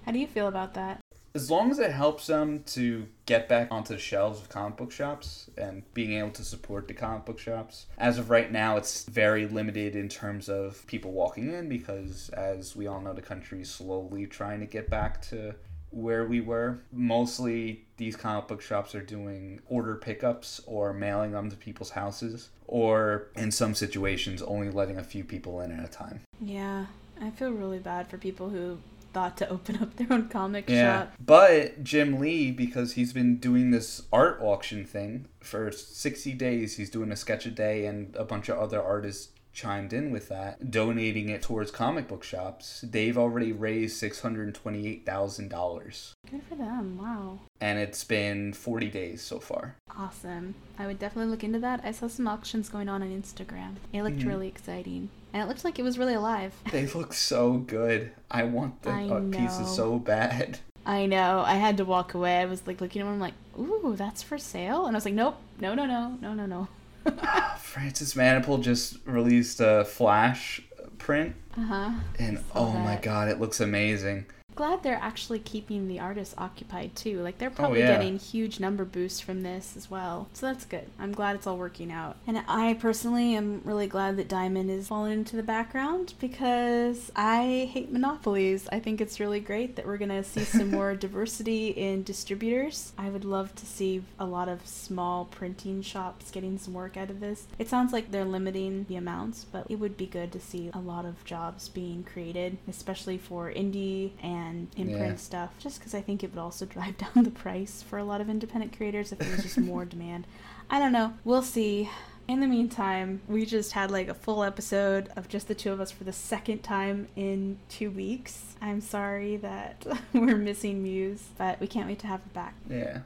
How 0.05 0.11
do 0.11 0.19
you 0.19 0.27
feel 0.27 0.47
about 0.47 0.75
that? 0.75 0.99
As 1.35 1.49
long 1.49 1.71
as 1.71 1.79
it 1.79 1.91
helps 1.91 2.27
them 2.27 2.61
to 2.67 3.07
get 3.25 3.49
back 3.49 3.69
onto 3.71 3.95
the 3.95 3.99
shelves 3.99 4.39
of 4.39 4.49
comic 4.49 4.77
book 4.77 4.91
shops 4.91 5.49
and 5.57 5.81
being 5.95 6.13
able 6.13 6.29
to 6.29 6.43
support 6.43 6.87
the 6.87 6.93
comic 6.93 7.25
book 7.25 7.39
shops. 7.39 7.87
As 7.97 8.19
of 8.19 8.29
right 8.29 8.51
now, 8.51 8.77
it's 8.77 9.05
very 9.05 9.47
limited 9.47 9.95
in 9.95 10.09
terms 10.09 10.47
of 10.47 10.85
people 10.85 11.11
walking 11.11 11.51
in 11.51 11.67
because, 11.69 12.29
as 12.29 12.75
we 12.75 12.85
all 12.85 13.01
know, 13.01 13.13
the 13.13 13.21
country 13.23 13.61
is 13.61 13.71
slowly 13.71 14.27
trying 14.27 14.59
to 14.59 14.67
get 14.67 14.91
back 14.91 15.23
to 15.23 15.55
where 15.89 16.23
we 16.25 16.39
were. 16.39 16.81
Mostly, 16.91 17.85
these 17.97 18.15
comic 18.15 18.47
book 18.47 18.61
shops 18.61 18.93
are 18.93 19.01
doing 19.01 19.59
order 19.65 19.95
pickups 19.95 20.61
or 20.67 20.93
mailing 20.93 21.31
them 21.31 21.49
to 21.49 21.55
people's 21.55 21.91
houses, 21.91 22.49
or 22.67 23.29
in 23.35 23.49
some 23.49 23.73
situations, 23.73 24.43
only 24.43 24.69
letting 24.69 24.99
a 24.99 25.03
few 25.03 25.23
people 25.23 25.61
in 25.61 25.71
at 25.71 25.83
a 25.83 25.91
time. 25.91 26.21
Yeah, 26.39 26.85
I 27.19 27.31
feel 27.31 27.49
really 27.49 27.79
bad 27.79 28.07
for 28.07 28.19
people 28.19 28.49
who 28.49 28.77
thought 29.13 29.37
to 29.37 29.49
open 29.49 29.77
up 29.81 29.95
their 29.95 30.07
own 30.11 30.27
comic 30.29 30.69
Yeah. 30.69 31.03
shop. 31.03 31.13
But 31.23 31.83
Jim 31.83 32.19
Lee, 32.19 32.51
because 32.51 32.93
he's 32.93 33.13
been 33.13 33.37
doing 33.37 33.71
this 33.71 34.01
art 34.11 34.39
auction 34.41 34.85
thing 34.85 35.27
for 35.41 35.71
60 35.71 36.33
days, 36.33 36.77
he's 36.77 36.89
doing 36.89 37.11
a 37.11 37.15
sketch 37.15 37.45
a 37.45 37.51
day, 37.51 37.85
and 37.85 38.15
a 38.15 38.25
bunch 38.25 38.49
of 38.49 38.57
other 38.57 38.81
artists 38.81 39.29
chimed 39.53 39.93
in 39.93 40.09
with 40.11 40.29
that, 40.29 40.71
donating 40.71 41.29
it 41.29 41.43
towards 41.43 41.69
comic 41.69 42.07
book 42.07 42.23
shops. 42.23 42.81
They've 42.81 43.17
already 43.17 43.51
raised 43.51 44.01
$628,000. 44.01 46.13
Good 46.29 46.41
for 46.49 46.55
them. 46.55 46.97
Wow. 46.97 47.39
And 47.61 47.77
it's 47.79 48.03
been 48.03 48.53
40 48.53 48.89
days 48.89 49.21
so 49.21 49.39
far. 49.39 49.75
Awesome. 49.95 50.55
I 50.79 50.87
would 50.87 50.97
definitely 50.97 51.29
look 51.31 51.43
into 51.43 51.59
that. 51.59 51.81
I 51.83 51.91
saw 51.91 52.07
some 52.07 52.27
auctions 52.27 52.69
going 52.69 52.89
on 52.89 53.03
on 53.03 53.09
Instagram. 53.09 53.75
It 53.91 54.01
looked 54.01 54.19
Mhm. 54.19 54.27
really 54.27 54.47
exciting. 54.47 55.09
And 55.33 55.41
it 55.41 55.47
looked 55.47 55.65
like 55.65 55.79
it 55.79 55.83
was 55.83 55.97
really 55.97 56.13
alive. 56.13 56.53
They 56.71 56.85
look 56.95 57.13
so 57.13 57.53
good. 57.53 58.11
I 58.31 58.43
want 58.43 58.81
the 58.83 58.91
I 58.91 59.09
art 59.09 59.31
pieces 59.31 59.75
so 59.75 59.99
bad. 59.99 60.59
I 60.85 61.05
know. 61.05 61.43
I 61.45 61.55
had 61.55 61.77
to 61.77 61.85
walk 61.85 62.13
away. 62.13 62.37
I 62.37 62.45
was 62.45 62.65
like 62.67 62.79
looking 62.79 63.01
at 63.01 63.05
them. 63.05 63.13
I'm 63.15 63.19
like, 63.19 63.33
ooh, 63.59 63.95
that's 63.97 64.21
for 64.21 64.37
sale. 64.37 64.85
And 64.85 64.95
I 64.95 64.97
was 64.97 65.05
like, 65.05 65.13
nope, 65.13 65.37
no, 65.59 65.73
no, 65.73 65.85
no, 65.85 66.17
no, 66.21 66.33
no, 66.33 66.45
no. 66.45 66.67
Francis 67.57 68.13
Manapul 68.13 68.61
just 68.61 68.97
released 69.05 69.59
a 69.59 69.83
Flash 69.83 70.61
print 70.97 71.35
uh 71.57 71.61
huh. 71.61 71.91
And 72.17 72.43
oh 72.55 72.71
my 72.71 72.95
god, 72.95 73.29
it 73.29 73.39
looks 73.39 73.59
amazing. 73.59 74.25
Glad 74.55 74.83
they're 74.83 74.99
actually 75.01 75.39
keeping 75.39 75.87
the 75.87 75.99
artists 75.99 76.35
occupied 76.37 76.95
too. 76.95 77.21
Like 77.21 77.37
they're 77.37 77.49
oh, 77.49 77.55
probably 77.55 77.83
Oh, 77.83 77.85
yeah. 77.87 77.93
getting 77.97 78.19
huge 78.19 78.59
number 78.59 78.85
boosts 78.85 79.19
from 79.19 79.43
this 79.43 79.75
as 79.75 79.89
well. 79.89 80.27
So 80.33 80.45
that's 80.47 80.65
good. 80.65 80.87
I'm 80.99 81.11
glad 81.11 81.35
it's 81.35 81.47
all 81.47 81.57
working 81.57 81.91
out. 81.91 82.17
And 82.27 82.43
I 82.47 82.73
personally 82.75 83.35
am 83.35 83.61
really 83.65 83.87
glad 83.87 84.17
that 84.17 84.27
Diamond 84.27 84.69
is 84.69 84.87
falling 84.87 85.13
into 85.13 85.35
the 85.35 85.43
background 85.43 86.13
because 86.19 87.11
I 87.15 87.69
hate 87.71 87.91
monopolies. 87.91 88.67
I 88.71 88.79
think 88.79 89.01
it's 89.01 89.19
really 89.19 89.39
great 89.39 89.75
that 89.75 89.85
we're 89.85 89.97
going 89.97 90.09
to 90.09 90.23
see 90.23 90.43
some 90.43 90.69
more 90.77 90.95
diversity 90.95 91.69
in 91.69 92.03
distributors. 92.03 92.93
I 92.97 93.09
would 93.09 93.25
love 93.25 93.55
to 93.55 93.65
see 93.65 94.03
a 94.19 94.25
lot 94.25 94.49
of 94.49 94.65
small 94.67 95.25
printing 95.25 95.81
shops 95.81 96.31
getting 96.31 96.57
some 96.57 96.73
work 96.73 96.97
out 96.97 97.09
of 97.09 97.19
this. 97.19 97.47
It 97.59 97.69
sounds 97.69 97.91
like 97.93 98.11
they're 98.11 98.25
limiting 98.25 98.85
the 98.87 98.95
amounts, 98.95 99.45
but 99.45 99.65
it 99.69 99.75
would 99.75 99.97
be 99.97 100.05
good 100.05 100.31
to 100.33 100.39
see 100.39 100.69
a 100.73 100.79
lot 100.79 101.05
of 101.05 101.23
jobs 101.25 101.69
being 101.69 102.03
created, 102.03 102.57
especially 102.67 103.17
for 103.17 103.51
indie 103.51 104.11
and 104.47 104.67
imprint 104.77 104.99
Yeah. 105.11 105.15
stuff, 105.15 105.49
just 105.59 105.79
because 105.79 105.93
I 105.93 106.01
think 106.01 106.23
it 106.23 106.31
would 106.33 106.39
also 106.41 106.65
drive 106.75 106.97
down 106.97 107.23
the 107.23 107.31
price 107.31 107.83
for 107.87 107.97
a 107.97 108.03
lot 108.03 108.21
of 108.21 108.29
independent 108.29 108.75
creators 108.75 109.11
if 109.11 109.19
there 109.19 109.31
was 109.31 109.43
just 109.43 109.57
more 109.57 109.85
demand. 109.93 110.25
I 110.69 110.79
don't 110.79 110.91
know. 110.91 111.13
We'll 111.23 111.41
see. 111.41 111.89
In 112.25 112.39
the 112.39 112.47
meantime, 112.47 113.21
we 113.27 113.45
just 113.45 113.73
had 113.73 113.91
like 113.91 114.07
a 114.07 114.13
full 114.13 114.43
episode 114.45 115.09
of 115.17 115.27
just 115.27 115.49
the 115.49 115.55
two 115.55 115.73
of 115.73 115.81
us 115.81 115.91
for 115.91 116.05
the 116.05 116.13
second 116.13 116.63
time 116.63 117.07
in 117.17 117.57
two 117.67 117.91
weeks. 117.91 118.55
I'm 118.61 118.79
sorry 118.79 119.35
that 119.37 119.85
we're 120.13 120.37
missing 120.37 120.81
Muse, 120.81 121.23
but 121.37 121.59
we 121.59 121.67
can't 121.67 121.87
wait 121.87 121.99
to 121.99 122.07
have 122.07 122.21
her 122.21 122.29
back. 122.33 122.55
Yeah. 122.69 122.99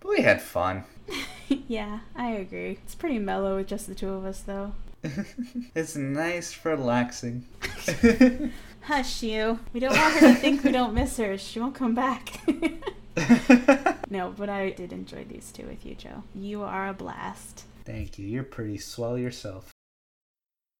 But 0.00 0.08
we 0.08 0.22
had 0.22 0.42
fun. 0.42 0.84
yeah, 1.48 2.00
I 2.16 2.30
agree. 2.30 2.78
It's 2.84 2.96
pretty 2.96 3.18
mellow 3.20 3.56
with 3.56 3.68
just 3.68 3.86
the 3.86 3.94
two 3.94 4.10
of 4.10 4.24
us, 4.24 4.40
though. 4.40 4.72
it's 5.74 5.94
nice, 5.96 6.58
relaxing. 6.64 7.44
Hush 8.86 9.22
you. 9.22 9.60
We 9.72 9.80
don't 9.80 9.96
want 9.96 10.14
her 10.14 10.20
to 10.20 10.34
think 10.34 10.62
we 10.62 10.70
don't 10.70 10.92
miss 10.92 11.16
her. 11.16 11.38
She 11.38 11.58
won't 11.58 11.74
come 11.74 11.94
back. 11.94 12.40
no, 14.10 14.34
but 14.36 14.50
I 14.50 14.70
did 14.70 14.92
enjoy 14.92 15.24
these 15.24 15.50
two 15.52 15.64
with 15.64 15.86
you, 15.86 15.94
Joe. 15.94 16.22
You 16.34 16.62
are 16.62 16.88
a 16.88 16.92
blast. 16.92 17.64
Thank 17.86 18.18
you. 18.18 18.26
You're 18.26 18.42
pretty 18.42 18.76
swell 18.76 19.16
yourself. 19.16 19.70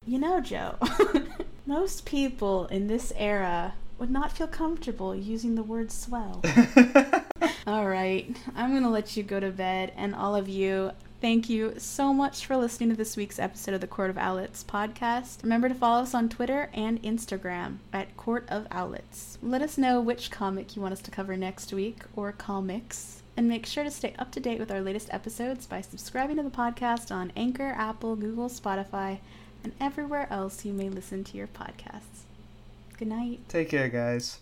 You 0.05 0.19
know, 0.19 0.39
Joe, 0.39 0.75
most 1.65 2.05
people 2.05 2.67
in 2.67 2.85
this 2.85 3.11
era 3.17 3.73
would 3.97 4.11
not 4.11 4.31
feel 4.31 4.47
comfortable 4.47 5.15
using 5.15 5.55
the 5.55 5.63
word 5.63 5.91
swell. 5.91 6.43
All 7.67 7.87
right, 7.87 8.37
I'm 8.55 8.69
going 8.69 8.83
to 8.83 8.89
let 8.89 9.17
you 9.17 9.23
go 9.23 9.39
to 9.39 9.49
bed, 9.49 9.91
and 9.97 10.13
all 10.13 10.35
of 10.35 10.47
you, 10.47 10.91
thank 11.25 11.49
you 11.49 11.73
so 11.79 12.13
much 12.13 12.45
for 12.45 12.55
listening 12.55 12.87
to 12.87 12.95
this 12.95 13.17
week's 13.17 13.39
episode 13.39 13.73
of 13.73 13.81
the 13.81 13.87
Court 13.87 14.11
of 14.11 14.17
Outlets 14.19 14.63
podcast. 14.63 15.41
Remember 15.41 15.67
to 15.67 15.73
follow 15.73 16.03
us 16.03 16.13
on 16.13 16.29
Twitter 16.29 16.69
and 16.71 17.01
Instagram 17.01 17.77
at 17.91 18.15
Court 18.15 18.45
of 18.47 18.67
Outlets. 18.69 19.39
Let 19.41 19.63
us 19.63 19.75
know 19.75 19.99
which 19.99 20.29
comic 20.29 20.75
you 20.75 20.83
want 20.83 20.91
us 20.91 21.01
to 21.01 21.09
cover 21.09 21.35
next 21.35 21.73
week, 21.73 22.03
or 22.15 22.31
comics. 22.31 23.23
And 23.35 23.49
make 23.49 23.65
sure 23.65 23.83
to 23.83 23.89
stay 23.89 24.13
up 24.19 24.31
to 24.33 24.39
date 24.39 24.59
with 24.59 24.69
our 24.69 24.81
latest 24.81 25.11
episodes 25.11 25.65
by 25.65 25.81
subscribing 25.81 26.37
to 26.37 26.43
the 26.43 26.51
podcast 26.51 27.09
on 27.09 27.33
Anchor, 27.35 27.73
Apple, 27.75 28.15
Google, 28.15 28.47
Spotify, 28.47 29.17
and 29.63 29.73
everywhere 29.81 30.27
else 30.29 30.63
you 30.63 30.73
may 30.73 30.89
listen 30.89 31.23
to 31.23 31.37
your 31.37 31.47
podcasts. 31.47 32.27
Good 32.99 33.07
night. 33.07 33.39
Take 33.49 33.69
care, 33.69 33.89
guys. 33.89 34.41